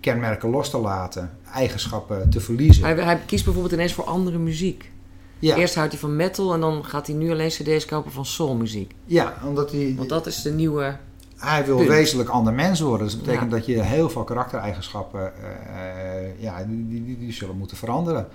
kenmerken 0.00 0.50
los 0.50 0.70
te 0.70 0.78
laten, 0.78 1.38
eigenschappen 1.52 2.30
te 2.30 2.40
verliezen. 2.40 2.84
hij, 2.84 2.94
hij 2.94 3.18
kiest 3.26 3.44
bijvoorbeeld 3.44 3.74
ineens 3.74 3.92
voor 3.92 4.04
andere 4.04 4.38
muziek. 4.38 4.90
ja, 5.38 5.56
Eerst 5.56 5.74
houdt 5.74 5.92
hij 5.92 6.00
van 6.00 6.16
metal 6.16 6.54
en 6.54 6.60
dan 6.60 6.84
gaat 6.84 7.06
hij 7.06 7.16
nu 7.16 7.30
alleen 7.30 7.48
cd's 7.48 7.84
kopen 7.84 8.12
van 8.12 8.26
soulmuziek. 8.26 8.94
ja, 9.04 9.34
omdat 9.44 9.70
hij, 9.72 9.94
Want 9.96 10.08
dat 10.08 10.26
is 10.26 10.42
de 10.42 10.52
nieuwe... 10.52 10.96
Hij 11.36 11.64
wil 11.64 11.76
Punt. 11.76 11.88
wezenlijk 11.88 12.28
ander 12.28 12.52
mens 12.52 12.80
worden. 12.80 13.06
Dus 13.06 13.16
dat 13.16 13.24
betekent 13.24 13.50
Ja. 13.50 13.56
dat 13.56 13.66
je 13.66 13.82
heel 13.82 14.10
veel 14.10 14.24
karaktereigenschappen, 14.24 15.32
eh, 15.42 16.42
ja, 16.42 16.64
die, 16.64 16.88
die, 16.88 17.04
die, 17.04 17.18
die 17.18 17.32
zullen 17.32 17.56
moeten 17.58 17.76
veranderen. 17.76 18.28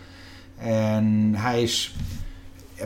En 0.57 1.31
hij 1.35 1.61
is 1.61 1.95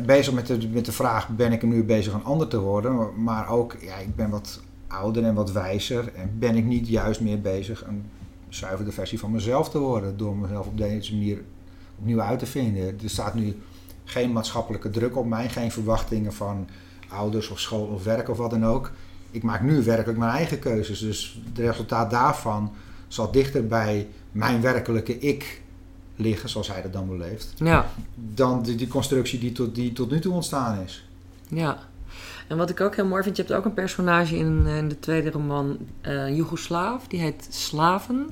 bezig 0.05 0.33
met 0.33 0.47
de, 0.47 0.67
met 0.71 0.85
de 0.85 0.91
vraag, 0.91 1.29
ben 1.29 1.51
ik 1.51 1.63
nu 1.63 1.83
bezig 1.83 2.13
een 2.13 2.23
ander 2.23 2.47
te 2.47 2.59
worden? 2.59 3.23
Maar 3.23 3.49
ook, 3.49 3.75
ja, 3.81 3.95
ik 3.95 4.15
ben 4.15 4.29
wat 4.29 4.61
ouder 4.87 5.23
en 5.23 5.33
wat 5.33 5.51
wijzer. 5.51 6.13
En 6.15 6.35
ben 6.39 6.55
ik 6.55 6.65
niet 6.65 6.87
juist 6.87 7.21
meer 7.21 7.41
bezig 7.41 7.85
een 7.87 8.03
zuiverde 8.49 8.91
versie 8.91 9.19
van 9.19 9.31
mezelf 9.31 9.69
te 9.69 9.79
worden? 9.79 10.17
Door 10.17 10.35
mezelf 10.35 10.67
op 10.67 10.77
deze 10.77 11.13
manier 11.13 11.41
opnieuw 11.99 12.21
uit 12.21 12.39
te 12.39 12.45
vinden. 12.45 12.83
Er 13.03 13.09
staat 13.09 13.33
nu 13.33 13.55
geen 14.03 14.31
maatschappelijke 14.31 14.89
druk 14.89 15.15
op 15.17 15.25
mij, 15.25 15.49
geen 15.49 15.71
verwachtingen 15.71 16.33
van 16.33 16.67
ouders 17.07 17.49
of 17.49 17.59
school 17.59 17.85
of 17.85 18.03
werk 18.03 18.29
of 18.29 18.37
wat 18.37 18.49
dan 18.49 18.65
ook 18.65 18.91
ik 19.35 19.43
maak 19.43 19.61
nu 19.61 19.83
werkelijk 19.83 20.19
mijn 20.19 20.31
eigen 20.31 20.59
keuzes. 20.59 20.99
Dus 20.99 21.39
het 21.49 21.57
resultaat 21.57 22.11
daarvan 22.11 22.73
zal 23.07 23.31
dichter 23.31 23.67
bij 23.67 24.07
mijn 24.31 24.61
werkelijke 24.61 25.19
ik 25.19 25.61
liggen, 26.15 26.49
zoals 26.49 26.67
hij 26.67 26.81
dat 26.81 26.93
dan 26.93 27.07
beleeft, 27.07 27.53
Ja, 27.57 27.89
dan 28.15 28.63
die, 28.63 28.75
die 28.75 28.87
constructie 28.87 29.39
die 29.39 29.51
tot, 29.51 29.75
die 29.75 29.93
tot 29.93 30.11
nu 30.11 30.19
toe 30.19 30.33
ontstaan 30.33 30.79
is. 30.85 31.07
ja. 31.47 31.77
En 32.47 32.57
wat 32.57 32.69
ik 32.69 32.81
ook 32.81 32.95
heel 32.95 33.05
mooi 33.05 33.23
vind, 33.23 33.35
je 33.37 33.43
hebt 33.43 33.55
ook 33.55 33.65
een 33.65 33.73
personage 33.73 34.37
in, 34.37 34.63
eh, 34.65 34.77
in 34.77 34.89
de 34.89 34.99
tweede 34.99 35.31
roman, 35.31 35.77
eh 36.01 36.35
Joegoslaaf. 36.35 37.07
Die 37.07 37.19
heet 37.19 37.47
Slaven. 37.49 38.29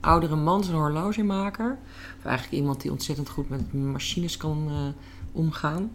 Oudere 0.00 0.36
man, 0.36 0.60
is 0.60 0.68
een 0.68 0.74
horlogemaker. 0.74 1.78
Of 2.18 2.24
eigenlijk 2.24 2.56
iemand 2.56 2.80
die 2.80 2.90
ontzettend 2.90 3.28
goed 3.28 3.48
met 3.48 3.72
machines 3.72 4.36
kan 4.36 4.66
eh, 4.68 4.76
omgaan. 5.32 5.90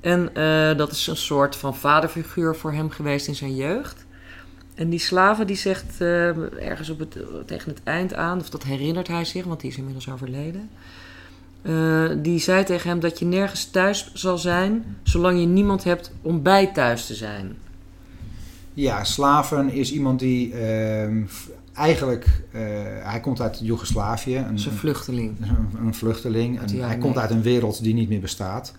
En 0.00 0.34
eh, 0.34 0.76
dat 0.76 0.92
is 0.92 1.06
een 1.06 1.16
soort 1.16 1.56
van 1.56 1.76
vaderfiguur 1.76 2.56
voor 2.56 2.72
hem 2.72 2.90
geweest 2.90 3.28
in 3.28 3.34
zijn 3.34 3.56
jeugd. 3.56 4.06
En 4.74 4.88
die 4.88 4.98
slaven 4.98 5.46
die 5.46 5.56
zegt 5.56 6.00
eh, 6.00 6.28
ergens 6.68 6.90
op 6.90 6.98
het, 6.98 7.18
tegen 7.46 7.70
het 7.70 7.80
eind 7.84 8.14
aan, 8.14 8.40
of 8.40 8.50
dat 8.50 8.62
herinnert 8.62 9.08
hij 9.08 9.24
zich, 9.24 9.44
want 9.44 9.60
die 9.60 9.70
is 9.70 9.76
inmiddels 9.76 10.10
overleden. 10.10 10.70
Eh, 11.62 12.04
die 12.16 12.38
zei 12.38 12.64
tegen 12.64 12.90
hem 12.90 13.00
dat 13.00 13.18
je 13.18 13.24
nergens 13.24 13.64
thuis 13.70 14.10
zal 14.14 14.38
zijn 14.38 14.96
zolang 15.02 15.40
je 15.40 15.46
niemand 15.46 15.84
hebt 15.84 16.12
om 16.22 16.42
bij 16.42 16.66
thuis 16.66 17.06
te 17.06 17.14
zijn. 17.14 17.56
Ja, 18.74 19.04
slaven 19.04 19.70
is 19.70 19.92
iemand 19.92 20.18
die 20.18 20.52
ehm, 20.52 21.22
eigenlijk, 21.72 22.42
hij 23.02 23.20
komt 23.20 23.40
uit 23.40 23.58
Joegoslavië. 23.62 24.36
Een, 24.36 24.54
is 24.54 24.66
een 24.66 24.72
vluchteling. 24.72 25.36
een, 25.40 25.86
een 25.86 25.94
vluchteling. 25.94 26.60
En 26.60 26.80
hij 26.80 26.98
komt 26.98 27.18
uit 27.18 27.30
een 27.30 27.42
wereld 27.42 27.82
die 27.82 27.94
niet 27.94 28.08
meer 28.08 28.20
bestaat. 28.20 28.74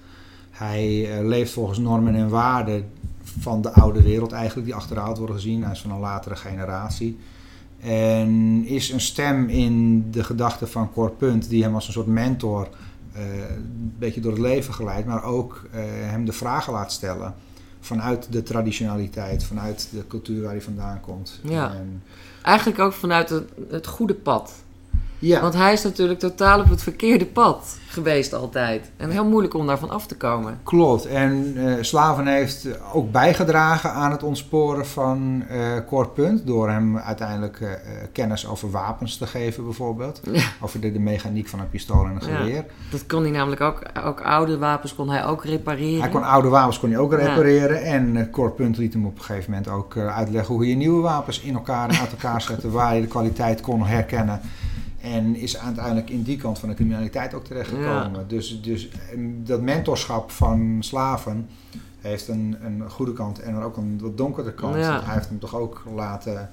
Hij 0.60 1.18
eh, 1.18 1.26
leeft 1.26 1.52
volgens 1.52 1.80
normen 1.80 2.16
en 2.16 2.30
waarden 2.30 2.92
van 3.40 3.62
de 3.62 3.72
oude 3.72 4.02
wereld 4.02 4.32
eigenlijk, 4.32 4.66
die 4.66 4.76
achterhaald 4.76 5.18
worden 5.18 5.36
gezien. 5.36 5.64
Hij 5.64 5.72
is 5.72 5.82
van 5.82 5.92
een 5.92 6.00
latere 6.00 6.36
generatie. 6.36 7.20
En 7.80 8.64
is 8.66 8.92
een 8.92 9.02
stem 9.02 9.50
in 9.50 10.06
de 10.12 10.24
gedachten 10.24 10.70
van 10.70 10.92
Cor 10.92 11.12
Punt, 11.12 11.50
die 11.50 11.64
hem 11.64 11.76
als 11.76 11.88
een 11.88 11.94
soort 11.94 12.08
mentor 12.08 12.68
eh, 13.12 13.22
een 13.56 13.94
beetje 13.98 14.22
door 14.22 14.32
het 14.32 14.42
leven 14.42 14.74
geleidt, 14.74 15.08
maar 15.08 15.24
ook 15.24 15.68
eh, 15.72 15.82
hem 15.86 16.26
de 16.26 16.34
vragen 16.34 16.74
laat 16.74 16.92
stellen 16.92 17.34
vanuit 17.80 18.32
de 18.32 18.44
traditionaliteit, 18.44 19.44
vanuit 19.44 19.90
de 19.92 20.08
cultuur 20.08 20.42
waar 20.42 20.52
hij 20.52 20.62
vandaan 20.62 21.00
komt. 21.00 21.40
Ja. 21.44 21.74
En, 21.74 22.04
Eigenlijk 22.42 22.80
ook 22.80 22.94
vanuit 22.94 23.30
het, 23.30 23.50
het 23.70 23.88
goede 23.88 24.14
pad. 24.14 24.54
Ja. 25.20 25.42
Want 25.42 25.54
hij 25.54 25.74
is 25.74 25.84
natuurlijk 25.84 26.20
totaal 26.20 26.60
op 26.60 26.70
het 26.70 26.84
verkeerde 26.84 27.26
pad 27.26 27.78
geweest 27.88 28.34
altijd. 28.34 28.92
En 28.98 29.10
heel 29.10 29.26
moeilijk 29.26 29.54
om 29.54 29.68
daarvan 29.68 29.90
af 29.90 30.08
te 30.08 30.16
komen. 30.18 30.60
Klopt. 30.64 31.06
En 31.06 31.54
eh, 31.58 31.74
Slaven 31.82 32.28
heeft 32.28 32.68
ook 32.94 33.12
bijgedragen 33.12 33.92
aan 33.92 34.12
het 34.12 34.24
ontsporen 34.24 34.86
van 34.88 35.44
eh 35.50 35.58
Cor 35.88 36.08
Punt. 36.10 36.48
Door 36.48 36.70
hem 36.70 36.98
uiteindelijk 36.98 37.60
eh, 37.62 37.72
eh, 37.72 37.80
kennis 38.14 38.48
over 38.48 38.72
wapens 38.72 39.18
te 39.18 39.28
geven, 39.28 39.64
bijvoorbeeld. 39.64 40.22
Ja. 40.32 40.44
Over 40.62 40.80
de, 40.80 40.92
de 40.92 41.00
mechaniek 41.00 41.48
van 41.48 41.60
een 41.60 41.70
pistool 41.70 42.06
en 42.06 42.18
een 42.22 42.28
Ja. 42.32 42.38
geweer. 42.38 42.66
Dat 42.92 43.06
kon 43.06 43.22
hij 43.22 43.32
namelijk 43.32 43.62
ook. 43.62 43.82
Ook 44.06 44.22
oude 44.22 44.58
wapens 44.58 44.96
kon 44.96 45.10
hij 45.10 45.26
ook 45.26 45.46
repareren. 45.46 46.02
Hij 46.02 46.10
kon 46.10 46.24
oude 46.24 46.48
wapens 46.48 46.80
kon 46.80 46.90
hij 46.90 47.00
ook 47.00 47.14
repareren. 47.14 47.84
En 47.84 48.16
eh, 48.16 48.48
Punt 48.56 48.78
liet 48.78 48.94
hem 48.94 49.06
op 49.06 49.18
een 49.18 49.24
gegeven 49.24 49.52
moment 49.52 49.70
ook 49.70 49.96
eh, 49.96 50.18
uitleggen 50.18 50.56
hoe 50.56 50.68
je 50.68 50.76
nieuwe 50.76 51.02
wapens 51.02 51.42
in 51.42 51.54
elkaar 51.54 51.90
en 51.90 52.00
uit 52.00 52.12
elkaar 52.12 52.42
zette. 52.48 52.70
waar 52.72 52.96
je 52.96 53.02
de 53.02 53.08
kwaliteit 53.08 53.62
kon 53.62 53.86
herkennen. 53.86 54.42
En 55.02 55.36
is 55.36 55.58
uiteindelijk 55.58 56.10
in 56.10 56.24
die 56.24 56.38
kant 56.38 56.60
van 56.60 56.70
de 56.70 56.76
criminaliteit 56.76 57.34
ook 57.34 57.44
terechtgekomen. 57.46 58.28
Dus, 58.28 58.62
dus 58.62 58.90
dat 59.44 59.62
mentorschap 59.62 60.32
van 60.32 60.78
slaven 60.80 61.50
heeft 62.00 62.28
een, 62.28 62.58
een 62.64 62.90
goede 62.90 63.14
kant 63.14 63.40
en 63.40 63.56
ook 63.62 63.78
een 63.78 64.00
wat 64.02 64.18
donkere 64.18 64.54
kant. 64.54 64.76
Ja. 64.76 65.02
Hij 65.04 65.14
heeft 65.14 65.30
hem 65.30 65.40
toch 65.40 65.56
ook 65.56 65.84
laten 65.96 66.50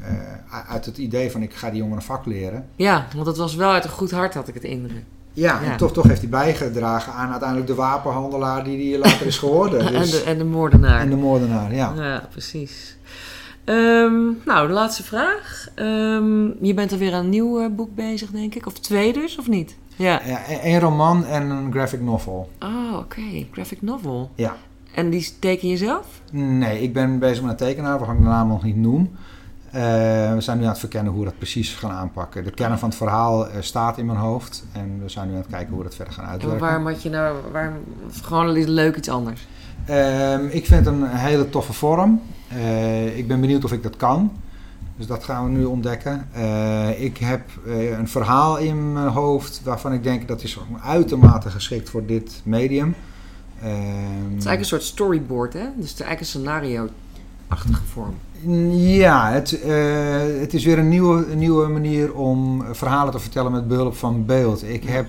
eh, 0.00 0.70
uit 0.70 0.84
het 0.86 0.98
idee 0.98 1.30
van 1.30 1.42
ik 1.42 1.54
ga 1.54 1.70
die 1.70 1.78
jongen 1.80 1.96
een 1.96 2.02
vak 2.02 2.26
leren. 2.26 2.66
Ja, 2.76 3.06
want 3.14 3.26
het 3.26 3.36
was 3.36 3.54
wel 3.54 3.70
uit 3.70 3.84
een 3.84 3.90
goed 3.90 4.10
hart, 4.10 4.34
had 4.34 4.48
ik 4.48 4.54
het 4.54 4.64
indruk. 4.64 5.04
Ja, 5.32 5.60
Ja. 5.62 5.70
en 5.70 5.76
toch, 5.76 5.92
toch 5.92 6.06
heeft 6.06 6.20
hij 6.20 6.30
bijgedragen 6.30 7.12
aan 7.12 7.30
uiteindelijk 7.30 7.68
de 7.68 7.74
wapenhandelaar 7.74 8.64
die 8.64 8.90
hij 8.90 8.98
later 8.98 9.26
is 9.26 9.38
geworden. 9.38 9.80
en, 9.86 9.92
Dus, 9.92 10.10
de, 10.10 10.22
en 10.22 10.38
de 10.38 10.44
moordenaar. 10.44 11.00
en 11.00 11.10
de 11.10 11.16
moordenaar, 11.16 11.74
ja. 11.74 11.92
Ja, 11.96 12.28
precies. 12.30 12.96
Ehm, 13.68 14.22
nou, 14.44 14.66
de 14.66 14.72
laatste 14.72 15.02
vraag. 15.02 15.66
Ehm, 15.74 16.46
je 16.64 16.74
bent 16.74 16.92
er 16.92 16.98
weer 16.98 17.14
aan 17.14 17.24
een 17.24 17.30
nieuw 17.30 17.60
eh, 17.60 17.66
boek 17.70 17.94
bezig, 17.94 18.30
denk 18.30 18.54
ik. 18.54 18.66
Of 18.66 18.72
twee 18.72 19.12
dus, 19.12 19.38
of 19.38 19.48
niet? 19.48 19.76
Ja. 19.96 20.20
Ja, 20.26 20.40
e- 20.48 20.74
een 20.74 20.80
roman 20.80 21.24
en 21.24 21.50
een 21.50 21.72
graphic 21.72 22.00
novel. 22.00 22.50
Oh, 22.60 22.98
oké. 22.98 23.46
Graphic 23.52 23.82
novel. 23.82 24.30
Ja. 24.34 24.56
En 24.94 25.10
die 25.10 25.34
teken 25.38 25.68
je 25.68 25.76
zelf? 25.76 26.06
Nee, 26.32 26.82
ik 26.82 26.92
ben 26.92 27.18
bezig 27.18 27.42
met 27.42 27.50
een 27.50 27.56
tekenaar, 27.66 27.98
waarvan 27.98 28.16
ik 28.16 28.22
de 28.22 28.28
naam 28.28 28.48
nog 28.48 28.62
niet 28.62 28.76
noem. 28.76 29.10
Eh, 29.70 29.82
we 30.34 30.40
zijn 30.40 30.58
nu 30.58 30.62
aan 30.64 30.70
het 30.70 30.78
verkennen 30.78 31.12
hoe 31.12 31.20
we 31.22 31.28
dat 31.28 31.38
precies 31.38 31.74
gaan 31.74 31.90
aanpakken. 31.90 32.44
De 32.44 32.50
kern 32.50 32.78
van 32.78 32.88
het 32.88 32.98
verhaal 32.98 33.48
eh, 33.48 33.56
staat 33.60 33.98
in 33.98 34.06
mijn 34.06 34.18
hoofd. 34.18 34.64
En 34.72 35.00
we 35.02 35.08
zijn 35.08 35.28
nu 35.28 35.34
aan 35.34 35.40
het 35.40 35.50
kijken 35.50 35.68
hoe 35.68 35.78
we 35.78 35.84
dat 35.84 35.94
verder 35.94 36.14
gaan 36.14 36.24
En 36.24 36.30
uitwerken. 36.30 36.60
waarom 36.60 36.86
had 36.86 37.02
je 37.02 37.10
nou... 37.10 37.36
Waarom, 37.52 37.74
gewoon 38.22 38.52
leuk 38.52 38.96
iets 38.96 39.08
anders? 39.08 39.46
Ehm, 39.88 40.46
ik 40.46 40.66
vind 40.66 40.84
het 40.84 40.94
een 40.94 41.06
hele 41.06 41.50
toffe 41.50 41.72
vorm. 41.72 42.20
Eh, 42.48 43.16
ik 43.16 43.28
ben 43.28 43.40
benieuwd 43.40 43.64
of 43.64 43.72
ik 43.72 43.82
dat 43.82 43.96
kan. 43.96 44.32
Dus 44.96 45.06
dat 45.06 45.24
gaan 45.24 45.44
we 45.44 45.50
nu 45.50 45.64
ontdekken. 45.64 46.28
Eh, 46.32 47.02
ik 47.02 47.16
heb 47.16 47.40
eh, 47.66 47.98
een 47.98 48.08
verhaal 48.08 48.58
in 48.58 48.92
mijn 48.92 49.08
hoofd 49.08 49.60
waarvan 49.64 49.92
ik 49.92 50.02
denk 50.02 50.28
dat 50.28 50.42
is 50.42 50.58
uitermate 50.82 51.50
geschikt 51.50 51.90
voor 51.90 52.06
dit 52.06 52.40
medium. 52.44 52.94
Ehm, 53.62 53.70
Het 53.70 54.38
is 54.38 54.44
eigenlijk 54.44 54.58
een 54.58 54.64
soort 54.64 54.82
storyboard, 54.82 55.52
hè? 55.52 55.64
Dus 55.76 55.90
het 55.90 56.00
is 56.00 56.06
eigenlijk 56.06 56.20
een 56.20 56.26
scenario-achtige 56.26 57.82
vorm. 57.84 58.14
Ja, 58.76 59.30
het, 59.30 59.50
het 60.40 60.54
is 60.54 60.64
weer 60.64 60.78
een 60.78 60.88
nieuwe, 60.88 61.26
een 61.30 61.38
nieuwe 61.38 61.68
manier 61.68 62.14
om 62.14 62.64
verhalen 62.72 63.12
te 63.12 63.18
vertellen 63.18 63.52
met 63.52 63.68
behulp 63.68 63.96
van 63.96 64.26
beeld. 64.26 64.62
Ik 64.62 64.84
heb 64.84 65.06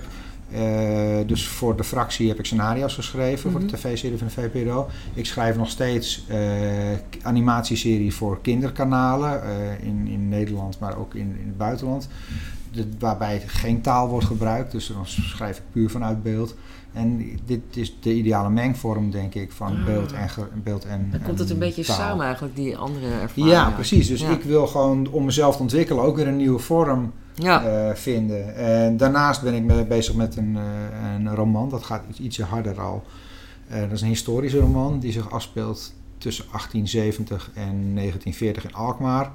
eh, 0.52 1.26
dus 1.26 1.48
voor 1.48 1.76
de 1.76 1.84
fractie 1.84 2.28
heb 2.28 2.38
ik 2.38 2.44
scenario's 2.44 2.94
geschreven 2.94 3.50
voor 3.50 3.60
Mhm. 3.60 3.70
de 3.70 3.76
tv-serie 3.76 4.18
van 4.18 4.26
de 4.26 4.32
VPRO. 4.32 4.88
Ik 5.14 5.26
schrijf 5.26 5.56
nog 5.56 5.68
steeds 5.70 6.24
k- 7.10 7.16
animatieserie 7.22 8.14
voor 8.14 8.38
kinderkanalen 8.42 9.42
eh, 9.44 9.86
in, 9.86 10.06
in 10.06 10.28
Nederland, 10.28 10.78
maar 10.78 10.96
ook 10.98 11.14
in, 11.14 11.20
in 11.40 11.46
het 11.46 11.56
buitenland. 11.56 12.08
De- 12.72 12.88
waarbij 12.98 13.42
geen 13.46 13.80
taal 13.80 14.08
wordt 14.08 14.26
gebruikt, 14.26 14.72
dus 14.72 14.86
dan 14.86 15.06
schrijf 15.06 15.56
ik 15.56 15.62
puur 15.72 15.90
vanuit 15.90 16.22
beeld. 16.22 16.54
En 16.92 17.38
dit 17.46 17.60
is 17.74 17.96
de 18.00 18.14
ideale 18.14 18.50
mengvorm, 18.50 19.10
denk 19.10 19.34
ik, 19.34 19.52
van 19.52 19.76
Ah. 19.76 19.84
beeld 19.84 20.12
en, 20.12 20.28
ge- 20.28 20.46
beeld 20.62 20.84
en 20.84 21.08
Dan 21.10 21.22
komt 21.22 21.38
het 21.38 21.48
en 21.48 21.54
een 21.54 21.60
beetje 21.60 21.84
taal. 21.84 21.96
samen 21.96 22.24
eigenlijk, 22.24 22.56
die 22.56 22.76
andere 22.76 23.06
ervaring. 23.06 23.52
Ja, 23.52 23.70
precies. 23.70 24.08
Dus 24.08 24.20
Ja. 24.20 24.30
ik 24.30 24.42
wil 24.42 24.66
gewoon 24.66 25.08
om 25.10 25.24
mezelf 25.24 25.56
te 25.56 25.62
ontwikkelen 25.62 26.04
ook 26.04 26.16
weer 26.16 26.28
een 26.28 26.36
nieuwe 26.36 26.58
vorm 26.58 27.12
Ja, 27.34 27.64
eh, 27.64 27.94
vinden. 27.94 28.56
En 28.56 28.96
daarnaast 28.96 29.42
ben 29.42 29.54
ik 29.54 29.88
bezig 29.88 30.14
met 30.14 30.36
een, 30.36 30.56
eh, 30.56 31.14
een 31.14 31.34
roman. 31.34 31.68
Dat 31.68 31.84
gaat 31.84 32.02
iets, 32.08 32.20
ietsje 32.20 32.44
harder 32.44 32.80
al. 32.80 33.02
Eh, 33.68 33.80
dat 33.80 33.90
is 33.92 34.00
een 34.00 34.08
historische 34.08 34.58
roman 34.60 34.98
die 34.98 35.12
zich 35.12 35.30
afspeelt 35.30 35.92
tussen 36.18 36.44
1870 36.50 37.50
en 37.54 37.94
1940 37.94 38.64
in 38.64 38.74
Alkmaar. 38.74 39.30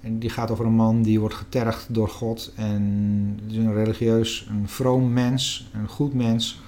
En 0.00 0.18
die 0.18 0.30
gaat 0.30 0.50
over 0.50 0.66
een 0.66 0.72
man 0.72 1.02
die 1.02 1.20
wordt 1.20 1.34
getergd 1.34 1.94
door 1.94 2.08
God. 2.08 2.52
En 2.56 3.38
het 3.42 3.52
is 3.52 3.56
een 3.56 3.74
religieus, 3.74 4.46
een 4.50 4.68
vroom 4.68 5.12
mens, 5.12 5.70
een 5.72 5.88
goed 5.88 6.14
mens. 6.14 6.60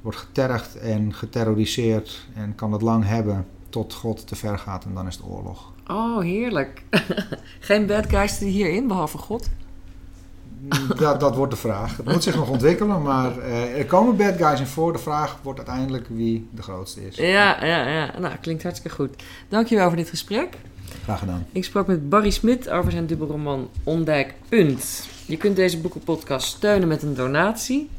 Wordt 0.00 0.18
getergd 0.18 0.76
en 0.76 1.14
geterroriseerd 1.14 2.26
en 2.34 2.54
kan 2.54 2.72
het 2.72 2.82
lang 2.82 3.04
hebben 3.04 3.46
tot 3.68 3.94
God 3.94 4.26
te 4.26 4.34
ver 4.34 4.58
gaat 4.58 4.84
en 4.84 4.94
dan 4.94 5.06
is 5.06 5.16
het 5.16 5.24
oorlog. 5.26 5.72
oh 5.86 6.20
heerlijk. 6.20 6.82
Geen 7.60 7.86
bad 7.86 8.08
guys 8.08 8.40
er 8.40 8.46
hierin, 8.46 8.86
behalve 8.86 9.18
God? 9.18 9.48
Dat, 10.96 11.20
dat 11.20 11.36
wordt 11.36 11.52
de 11.52 11.58
vraag. 11.58 11.96
Het 11.96 12.06
moet 12.06 12.22
zich 12.22 12.34
nog 12.36 12.48
ontwikkelen, 12.48 13.02
maar 13.02 13.38
eh, 13.38 13.78
er 13.78 13.86
komen 13.86 14.16
bad 14.16 14.36
guys 14.36 14.60
in 14.60 14.66
voor. 14.66 14.92
De 14.92 14.98
vraag 14.98 15.38
wordt 15.42 15.58
uiteindelijk 15.58 16.06
wie 16.08 16.48
de 16.54 16.62
grootste 16.62 17.06
is. 17.06 17.16
Ja, 17.16 17.64
ja, 17.64 17.88
ja. 17.88 18.18
Nou, 18.18 18.34
klinkt 18.40 18.62
hartstikke 18.62 18.96
goed. 18.96 19.22
Dankjewel 19.48 19.86
voor 19.86 19.96
dit 19.96 20.08
gesprek. 20.08 20.56
Graag 21.02 21.18
gedaan. 21.18 21.46
Ik 21.52 21.64
sprak 21.64 21.86
met 21.86 22.08
Barry 22.08 22.30
Smit 22.30 22.70
over 22.70 22.90
zijn 22.90 23.06
dubbelroman 23.06 23.70
Ondijk 23.84 24.34
Punt. 24.48 25.08
Je 25.26 25.36
kunt 25.36 25.56
deze 25.56 25.80
boekenpodcast 25.80 26.46
steunen 26.46 26.88
met 26.88 27.02
een 27.02 27.14
donatie. 27.14 27.90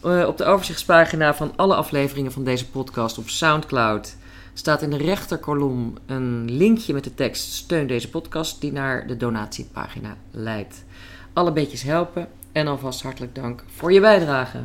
Eh, 0.00 0.24
op 0.26 0.36
de 0.36 0.44
overzichtspagina 0.44 1.34
van 1.34 1.52
alle 1.56 1.74
afleveringen 1.74 2.32
van 2.32 2.44
deze 2.44 2.68
podcast 2.68 3.18
op 3.18 3.28
Soundcloud 3.28 4.16
staat 4.54 4.82
in 4.82 4.90
de 4.90 4.96
rechterkolom 4.96 5.94
een 6.06 6.50
linkje 6.50 6.92
met 6.92 7.04
de 7.04 7.14
tekst 7.14 7.52
Steun 7.52 7.86
deze 7.86 8.10
podcast 8.10 8.60
die 8.60 8.72
naar 8.72 9.06
de 9.06 9.16
donatiepagina 9.16 10.16
leidt. 10.30 10.84
Alle 11.32 11.52
beetjes 11.52 11.82
helpen 11.82 12.28
en 12.52 12.66
alvast 12.66 13.02
hartelijk 13.02 13.34
dank 13.34 13.64
voor 13.66 13.92
je 13.92 14.00
bijdrage. 14.00 14.58